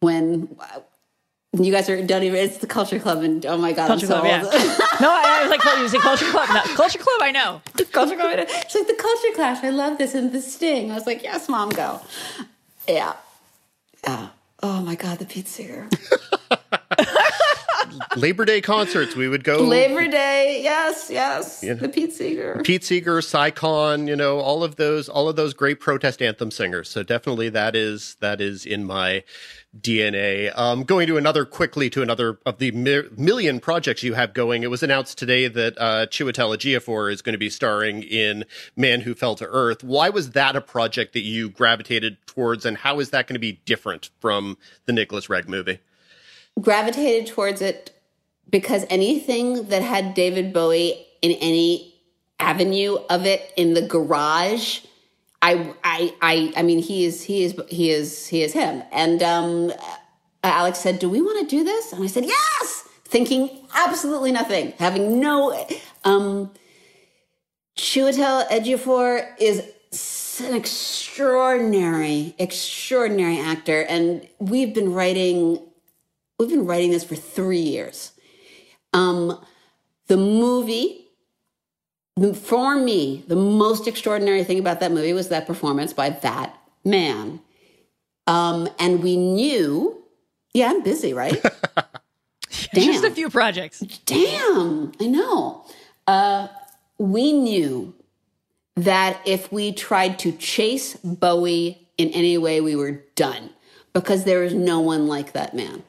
[0.00, 0.56] when
[1.58, 4.10] you guys are don't even it's the culture club and oh my god Culture I'm
[4.12, 4.42] so Club, yeah.
[5.00, 6.48] no, I, I was like, you say Culture Club.
[6.48, 7.60] No, Culture Club, I know.
[7.92, 11.06] culture club it's like the culture clash I love this and the sting I was
[11.06, 12.00] like yes mom go
[12.88, 13.14] yeah
[14.04, 14.28] yeah
[14.62, 15.88] oh my god the Pete Seeger
[18.16, 19.58] Labor Day concerts, we would go.
[19.64, 21.74] Labor Day yes yes Yeah.
[21.74, 25.80] the Pete Seeger Pete Seeger, Psycon, you know, all of those, all of those great
[25.80, 26.88] protest anthem singers.
[26.88, 29.24] So definitely that is that is in my
[29.78, 30.56] DNA.
[30.58, 34.62] Um, going to another quickly to another of the mi- million projects you have going.
[34.62, 38.44] It was announced today that uh, Chiwetel Ejiofor is going to be starring in
[38.76, 39.84] Man Who Fell to Earth.
[39.84, 43.40] Why was that a project that you gravitated towards, and how is that going to
[43.40, 45.78] be different from the Nicolas Roeg movie?
[46.60, 47.90] gravitated towards it
[48.48, 51.94] because anything that had David Bowie in any
[52.38, 54.80] avenue of it in the garage,
[55.42, 58.82] I, I, I, I mean, he is, he is, he is, he is him.
[58.92, 59.72] And um,
[60.42, 64.72] Alex said, "Do we want to do this?" And I said, "Yes," thinking absolutely nothing,
[64.78, 65.66] having no.
[66.04, 66.50] Um,
[67.76, 69.62] Chiwetel Ejiofor is
[70.40, 75.60] an extraordinary, extraordinary actor, and we've been writing
[76.38, 78.12] we've been writing this for three years.
[78.94, 79.44] Um,
[80.06, 80.99] the movie,
[82.36, 87.40] for me, the most extraordinary thing about that movie was that performance by that man.
[88.26, 90.02] Um, and we knew,
[90.52, 91.40] yeah, I'm busy, right?
[92.74, 93.80] Just a few projects.
[94.06, 95.64] Damn, I know.
[96.06, 96.48] Uh,
[96.98, 97.94] we knew
[98.76, 103.50] that if we tried to chase Bowie in any way, we were done
[103.92, 105.82] because there is no one like that man.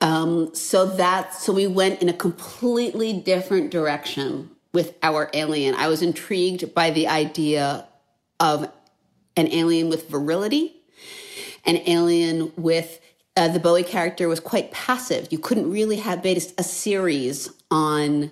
[0.00, 5.74] Um, so that so we went in a completely different direction with our alien.
[5.74, 7.84] I was intrigued by the idea
[8.38, 8.70] of
[9.36, 10.76] an alien with virility,
[11.64, 13.00] an alien with
[13.36, 15.32] uh, the Bowie character was quite passive.
[15.32, 18.30] You couldn't really have based a series on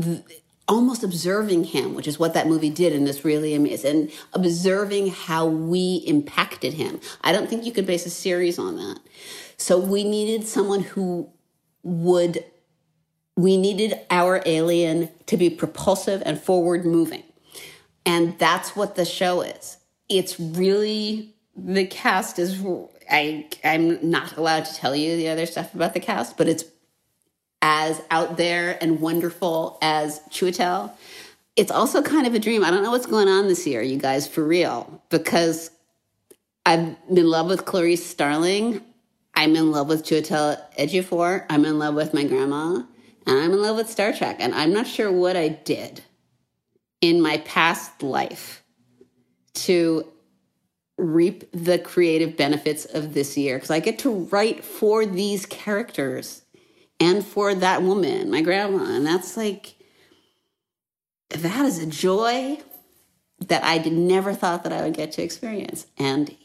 [0.00, 0.22] th-
[0.66, 3.90] almost observing him, which is what that movie did, and this really amazing.
[3.90, 6.98] And observing how we impacted him.
[7.20, 9.00] I don't think you could base a series on that.
[9.58, 11.28] So we needed someone who
[11.82, 12.42] would.
[13.36, 17.22] We needed our alien to be propulsive and forward moving.
[18.04, 19.76] And that's what the show is.
[20.08, 22.64] It's really the cast is
[23.10, 26.64] I I'm not allowed to tell you the other stuff about the cast, but it's
[27.62, 30.92] as out there and wonderful as Chiwetel.
[31.56, 32.64] It's also kind of a dream.
[32.64, 35.70] I don't know what's going on this year, you guys, for real, because
[36.64, 38.80] I'm in love with Clarice Starling.
[39.34, 41.44] I'm in love with Chiwetel Ejiofor.
[41.50, 42.82] I'm in love with my grandma,
[43.26, 44.36] and I'm in love with Star Trek.
[44.40, 46.02] And I'm not sure what I did
[47.00, 48.62] in my past life
[49.54, 50.06] to
[50.96, 56.42] reap the creative benefits of this year because I get to write for these characters
[56.98, 58.84] and for that woman, my grandma.
[58.84, 59.76] And that's like,
[61.30, 62.58] that is a joy
[63.46, 65.86] that I never thought that I would get to experience.
[65.96, 66.36] And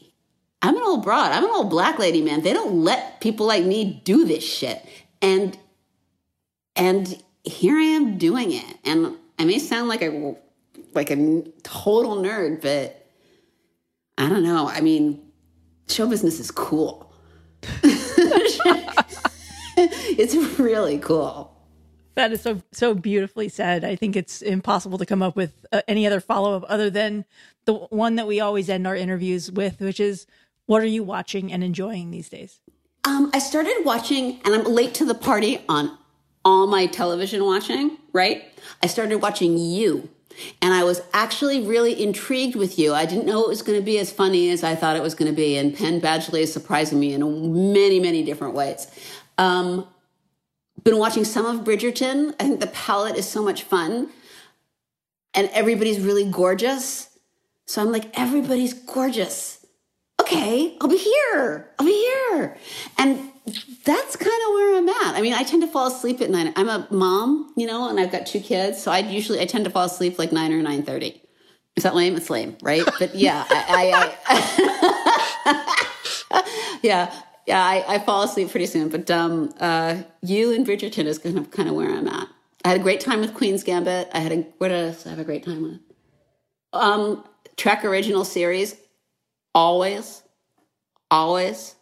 [0.62, 1.32] I'm an old broad.
[1.32, 2.42] I'm an old black lady, man.
[2.42, 4.84] They don't let people like me do this shit.
[5.20, 5.58] And
[6.76, 8.78] and here I am doing it.
[8.84, 10.34] And I may sound like a
[10.94, 13.06] like a total nerd, but
[14.18, 14.68] I don't know.
[14.68, 15.22] I mean,
[15.88, 17.12] show business is cool.
[19.76, 21.52] it's really cool.
[22.14, 23.84] That is so so beautifully said.
[23.84, 27.26] I think it's impossible to come up with uh, any other follow up other than
[27.66, 30.26] the one that we always end our interviews with, which is,
[30.64, 32.60] "What are you watching and enjoying these days?"
[33.04, 35.98] Um, I started watching, and I'm late to the party on
[36.46, 38.44] all my television watching, right?
[38.80, 40.08] I started watching You,
[40.62, 42.94] and I was actually really intrigued with You.
[42.94, 45.16] I didn't know it was going to be as funny as I thought it was
[45.16, 48.86] going to be, and Penn Badgley is surprising me in many, many different ways.
[49.38, 49.88] Um,
[50.84, 52.34] been watching some of Bridgerton.
[52.38, 54.08] I think the palette is so much fun,
[55.34, 57.10] and everybody's really gorgeous.
[57.66, 59.56] So I'm like, everybody's gorgeous
[60.26, 61.70] okay, I'll be here.
[61.78, 62.56] I'll be here.
[62.98, 63.30] And
[63.84, 65.14] that's kind of where I'm at.
[65.16, 66.52] I mean, I tend to fall asleep at night.
[66.56, 68.82] I'm a mom, you know, and I've got two kids.
[68.82, 71.20] So I usually, I tend to fall asleep like 9 or 9.30.
[71.76, 72.16] Is that lame?
[72.16, 72.82] It's lame, right?
[72.98, 74.42] But yeah, I, I,
[75.46, 77.14] I yeah,
[77.46, 78.88] yeah, I, I fall asleep pretty soon.
[78.88, 82.28] But um, uh, you and Bridgerton is kind of, kind of where I'm at.
[82.64, 84.08] I had a great time with Queen's Gambit.
[84.12, 85.78] I had a, what else I have a great time with?
[86.72, 87.24] Um,
[87.56, 88.74] Trek original series,
[89.54, 90.22] always,
[91.12, 91.75] always.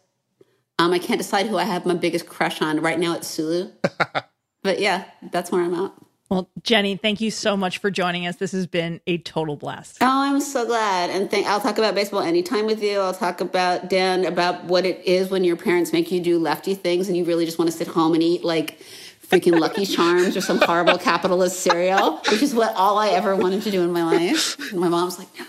[0.77, 2.81] Um, I can't decide who I have my biggest crush on.
[2.81, 3.71] Right now it's Sulu.
[4.63, 5.93] but yeah, that's where I'm at.
[6.29, 8.37] Well, Jenny, thank you so much for joining us.
[8.37, 9.99] This has been a total blast.
[10.01, 11.11] Oh, I'm so glad.
[11.11, 12.99] And thank, I'll talk about baseball anytime with you.
[12.99, 16.73] I'll talk about, Dan, about what it is when your parents make you do lefty
[16.73, 18.79] things and you really just want to sit home and eat like
[19.27, 23.61] freaking Lucky Charms or some horrible capitalist cereal, which is what all I ever wanted
[23.61, 24.57] to do in my life.
[24.71, 25.45] And my mom's like, no.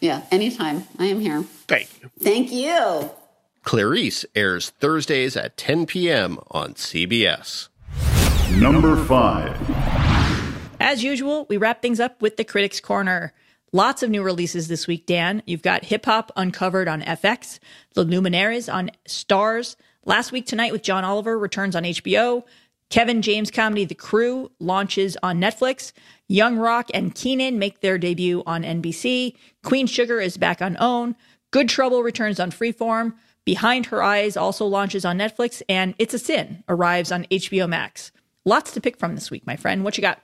[0.00, 0.84] Yeah, anytime.
[0.98, 1.42] I am here.
[1.66, 2.10] Thank you.
[2.20, 3.10] Thank you.
[3.64, 6.38] Clarice airs Thursdays at 10 p.m.
[6.50, 7.68] on CBS.
[8.58, 10.76] Number 5.
[10.80, 13.32] As usual, we wrap things up with the Critics Corner.
[13.72, 15.42] Lots of new releases this week, Dan.
[15.46, 17.58] You've got Hip Hop Uncovered on FX,
[17.94, 19.76] The Luminaries on Starz.
[20.04, 22.42] Last week tonight with John Oliver returns on HBO.
[22.90, 25.92] Kevin James comedy The Crew launches on Netflix.
[26.28, 29.36] Young Rock and Kenan make their debut on NBC.
[29.62, 31.16] Queen Sugar is back on OWN.
[31.52, 33.14] Good Trouble returns on Freeform.
[33.44, 35.62] Behind Her Eyes also launches on Netflix.
[35.68, 38.12] And It's a Sin arrives on HBO Max.
[38.44, 39.84] Lots to pick from this week, my friend.
[39.84, 40.20] What you got?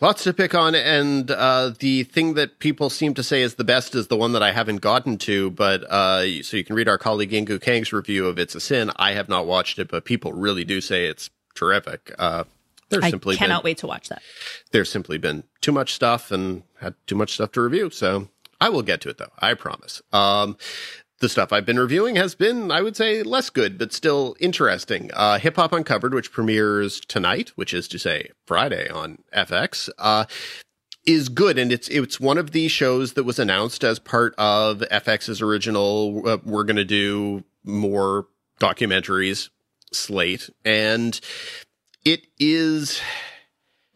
[0.00, 3.62] Lots to pick on, and uh, the thing that people seem to say is the
[3.62, 5.50] best is the one that I haven't gotten to.
[5.50, 8.90] But uh, so you can read our colleague Inkoo Kang's review of "It's a Sin."
[8.96, 12.12] I have not watched it, but people really do say it's terrific.
[12.18, 12.44] Uh,
[12.88, 14.22] there's I simply cannot been, wait to watch that.
[14.72, 17.90] There's simply been too much stuff and had too much stuff to review.
[17.90, 18.28] So
[18.60, 19.32] I will get to it though.
[19.38, 20.02] I promise.
[20.12, 20.56] Um,
[21.20, 25.10] the stuff I've been reviewing has been, I would say, less good, but still interesting.
[25.12, 30.24] Uh, Hip Hop Uncovered, which premieres tonight, which is to say Friday on FX, uh,
[31.06, 34.78] is good, and it's it's one of the shows that was announced as part of
[34.90, 36.26] FX's original.
[36.26, 38.26] Uh, we're going to do more
[38.58, 39.50] documentaries
[39.92, 41.20] slate, and
[42.04, 43.00] it is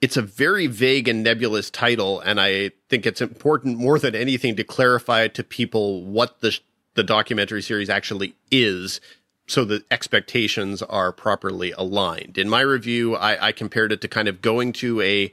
[0.01, 4.57] it's a very vague and nebulous title, and I think it's important more than anything
[4.57, 6.59] to clarify to people what the
[6.95, 9.01] the documentary series actually is,
[9.47, 12.39] so the expectations are properly aligned.
[12.39, 15.31] In my review, I, I compared it to kind of going to a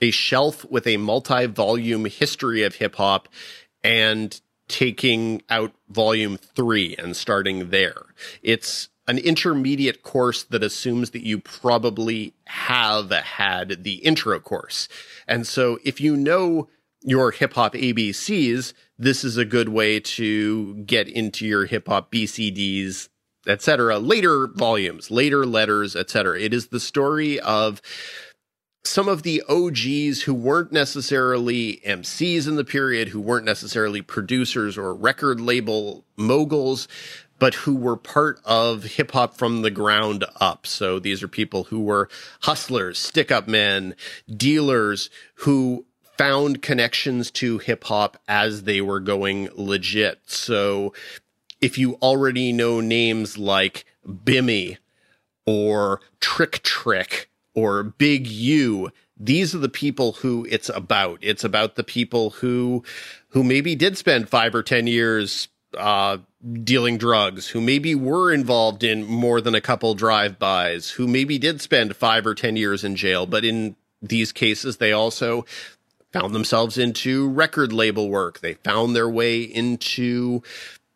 [0.00, 3.28] a shelf with a multi-volume history of hip hop
[3.82, 8.06] and taking out volume three and starting there.
[8.42, 14.88] It's an intermediate course that assumes that you probably have had the intro course.
[15.28, 16.68] And so if you know
[17.04, 22.10] your hip hop ABCs, this is a good way to get into your hip hop
[22.10, 23.08] BCDs,
[23.46, 23.98] etc.
[23.98, 26.40] Later volumes, later letters, etc.
[26.40, 27.82] It is the story of
[28.86, 34.76] some of the OGs who weren't necessarily MCs in the period, who weren't necessarily producers
[34.76, 36.86] or record label moguls,
[37.38, 40.66] but who were part of hip hop from the ground up.
[40.66, 42.08] So these are people who were
[42.42, 43.94] hustlers, stick up men,
[44.34, 50.20] dealers who found connections to hip hop as they were going legit.
[50.26, 50.92] So
[51.60, 54.78] if you already know names like Bimmy
[55.46, 61.18] or Trick Trick or Big U, these are the people who it's about.
[61.22, 62.84] It's about the people who
[63.28, 66.18] who maybe did spend 5 or 10 years uh,
[66.62, 71.60] dealing drugs, who maybe were involved in more than a couple drive-bys, who maybe did
[71.60, 75.44] spend 5 or 10 years in jail, but in these cases they also
[76.14, 78.38] found themselves into record label work.
[78.38, 80.42] They found their way into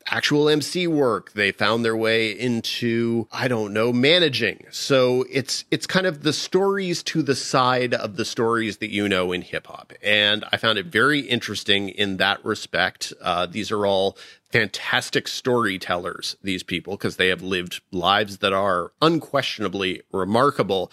[0.07, 1.33] actual MC work.
[1.33, 4.65] They found their way into, I don't know, managing.
[4.71, 9.09] So it's, it's kind of the stories to the side of the stories that you
[9.09, 9.93] know in hip hop.
[10.05, 13.13] And I found it very interesting in that respect.
[13.21, 14.17] Uh, these are all
[14.51, 20.91] fantastic storytellers, these people, because they have lived lives that are unquestionably remarkable.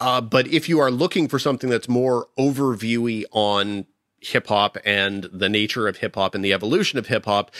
[0.00, 3.86] Uh, but if you are looking for something that's more overviewy on
[4.20, 7.50] hip hop and the nature of hip hop and the evolution of hip hop,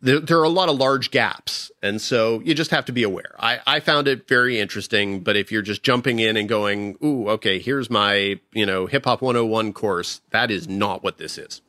[0.00, 1.72] there, there, are a lot of large gaps.
[1.82, 3.34] And so you just have to be aware.
[3.38, 7.28] I, I found it very interesting, but if you're just jumping in and going, ooh,
[7.30, 11.62] okay, here's my, you know, hip hop 101 course, that is not what this is.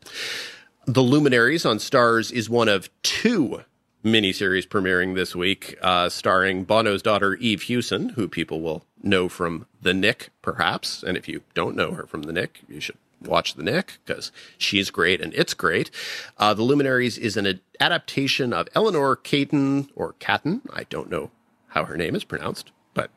[0.85, 3.63] The Luminaries on Starz is one of two
[4.03, 9.65] miniseries premiering this week, uh, starring Bono's daughter Eve Hewson, who people will know from
[9.81, 11.03] The Nick, perhaps.
[11.03, 14.31] And if you don't know her from The Nick, you should watch The Nick because
[14.57, 15.91] she's great and it's great.
[16.37, 20.61] Uh, the Luminaries is an adaptation of Eleanor Caton or Catton.
[20.73, 21.31] I don't know
[21.69, 23.11] how her name is pronounced, but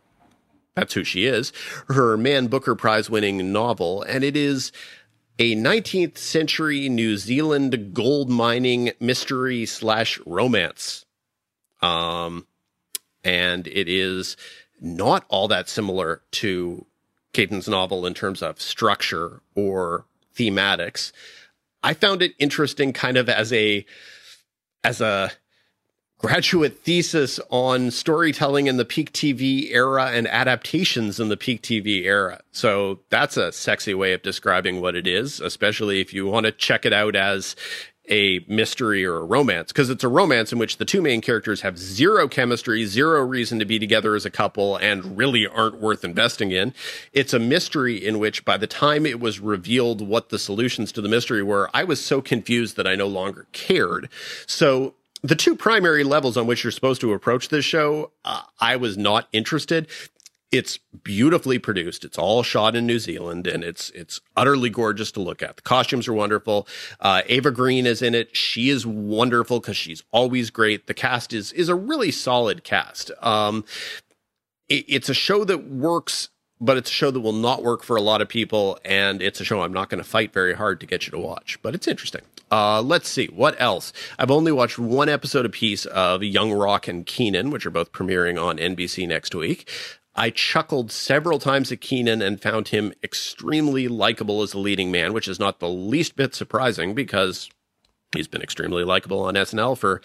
[0.74, 1.52] that's who she is.
[1.88, 4.72] Her Man Booker Prize winning novel, and it is
[5.38, 11.04] a 19th century New Zealand gold mining mystery slash romance.
[11.80, 12.46] Um,
[13.24, 14.36] and it is
[14.82, 16.84] not all that similar to
[17.32, 20.04] Caton's novel in terms of structure or
[20.36, 21.12] thematics.
[21.82, 23.86] I found it interesting kind of as a,
[24.84, 25.32] as a
[26.18, 32.04] graduate thesis on storytelling in the peak TV era and adaptations in the peak TV
[32.04, 32.40] era.
[32.52, 36.52] So that's a sexy way of describing what it is, especially if you want to
[36.52, 37.56] check it out as
[38.10, 41.60] a mystery or a romance, because it's a romance in which the two main characters
[41.60, 46.04] have zero chemistry, zero reason to be together as a couple, and really aren't worth
[46.04, 46.74] investing in.
[47.12, 51.00] It's a mystery in which by the time it was revealed what the solutions to
[51.00, 54.08] the mystery were, I was so confused that I no longer cared.
[54.46, 58.74] So the two primary levels on which you're supposed to approach this show, uh, I
[58.74, 59.86] was not interested.
[60.52, 62.04] It's beautifully produced.
[62.04, 65.56] It's all shot in New Zealand, and it's it's utterly gorgeous to look at.
[65.56, 66.68] The costumes are wonderful.
[67.00, 68.36] Uh, Eva Green is in it.
[68.36, 70.86] She is wonderful because she's always great.
[70.86, 73.10] The cast is is a really solid cast.
[73.22, 73.64] Um,
[74.68, 76.28] it, it's a show that works
[76.62, 79.40] but it's a show that will not work for a lot of people, and it's
[79.40, 81.58] a show I'm not going to fight very hard to get you to watch.
[81.60, 82.22] But it's interesting.
[82.52, 83.92] Uh, let's see what else.
[84.16, 88.40] I've only watched one episode apiece of Young Rock and Kenan, which are both premiering
[88.40, 89.68] on NBC next week.
[90.14, 95.12] I chuckled several times at Kenan and found him extremely likable as a leading man,
[95.12, 97.48] which is not the least bit surprising because
[98.14, 100.02] he's been extremely likable on SNL for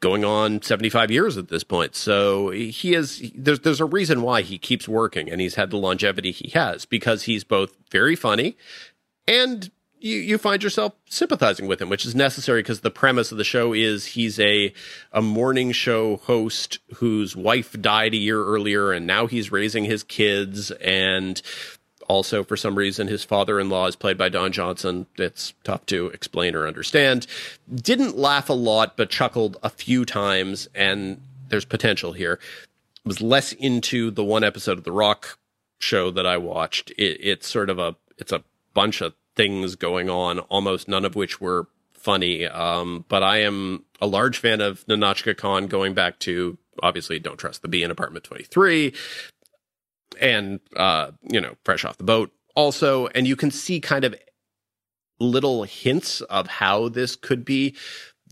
[0.00, 1.94] going on 75 years at this point.
[1.94, 5.76] So he is there's there's a reason why he keeps working and he's had the
[5.76, 8.56] longevity he has because he's both very funny
[9.26, 13.38] and you, you find yourself sympathizing with him, which is necessary because the premise of
[13.38, 14.72] the show is he's a
[15.12, 20.02] a morning show host whose wife died a year earlier and now he's raising his
[20.02, 21.42] kids and
[22.08, 25.06] also, for some reason, his father in law is played by Don Johnson.
[25.18, 27.26] It's tough to explain or understand.
[27.72, 32.40] Didn't laugh a lot, but chuckled a few times, and there's potential here.
[33.04, 35.38] Was less into the one episode of The Rock
[35.78, 36.90] show that I watched.
[36.92, 38.42] It, it's sort of a it's a
[38.72, 42.46] bunch of things going on, almost none of which were funny.
[42.46, 47.38] Um, but I am a large fan of Nahnatchka Khan going back to obviously Don't
[47.38, 48.92] Trust the Bee in Apartment 23
[50.20, 54.14] and uh, you know, fresh off the boat also, and you can see kind of
[55.20, 57.76] little hints of how this could be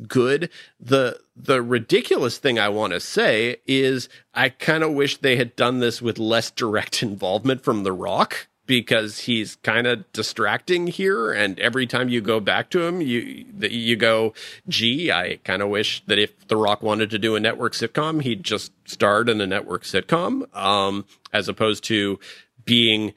[0.08, 0.50] good.
[0.80, 5.54] The the ridiculous thing I want to say is I kind of wish they had
[5.54, 11.32] done this with less direct involvement from The Rock because he's kind of distracting here
[11.32, 14.34] and every time you go back to him you you go
[14.68, 18.22] gee i kind of wish that if the rock wanted to do a network sitcom
[18.22, 22.18] he'd just starred in a network sitcom um, as opposed to
[22.64, 23.12] being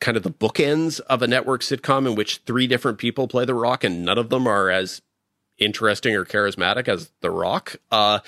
[0.00, 3.54] kind of the bookends of a network sitcom in which three different people play the
[3.54, 5.02] rock and none of them are as
[5.58, 8.20] interesting or charismatic as the rock uh,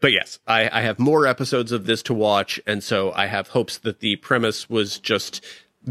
[0.00, 3.48] but yes, I, I, have more episodes of this to watch, and so I have
[3.48, 5.42] hopes that the premise was just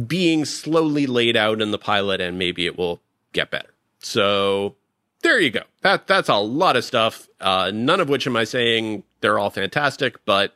[0.07, 2.99] being slowly laid out in the pilot and maybe it will
[3.31, 3.73] get better.
[3.99, 4.75] So
[5.21, 5.63] there you go.
[5.81, 7.27] That that's a lot of stuff.
[7.39, 10.53] Uh, none of which am I saying they're all fantastic, but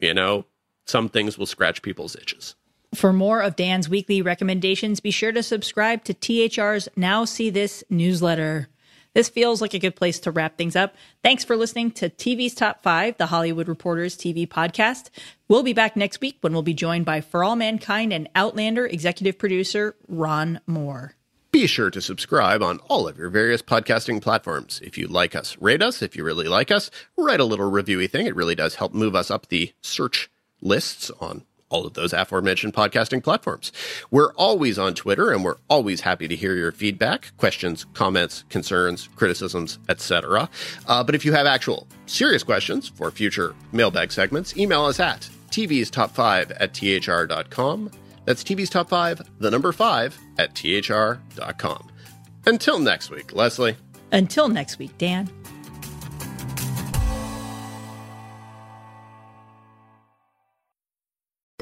[0.00, 0.44] you know,
[0.86, 2.54] some things will scratch people's itches.
[2.94, 7.82] For more of Dan's weekly recommendations, be sure to subscribe to THR's Now See This
[7.90, 8.68] newsletter.
[9.14, 10.94] This feels like a good place to wrap things up.
[11.22, 15.10] Thanks for listening to TV's Top 5, the Hollywood Reporters TV podcast.
[15.48, 18.86] We'll be back next week when we'll be joined by For All Mankind and Outlander
[18.86, 21.14] executive producer Ron Moore.
[21.52, 24.80] Be sure to subscribe on all of your various podcasting platforms.
[24.82, 26.02] If you like us, rate us.
[26.02, 28.26] If you really like us, write a little reviewy thing.
[28.26, 30.28] It really does help move us up the search
[30.60, 31.44] lists on
[31.74, 33.72] all of those aforementioned podcasting platforms.
[34.12, 39.08] We're always on Twitter and we're always happy to hear your feedback, questions, comments, concerns,
[39.16, 40.48] criticisms, etc.
[40.86, 45.28] Uh, but if you have actual serious questions for future mailbag segments, email us at
[45.50, 47.90] tv's top 5 at thr.com.
[48.24, 51.90] That's TV's top 5, the number 5 at thr.com.
[52.46, 53.76] Until next week, Lesley.
[54.12, 55.28] Until next week, Dan.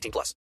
[0.00, 0.34] 18 plus.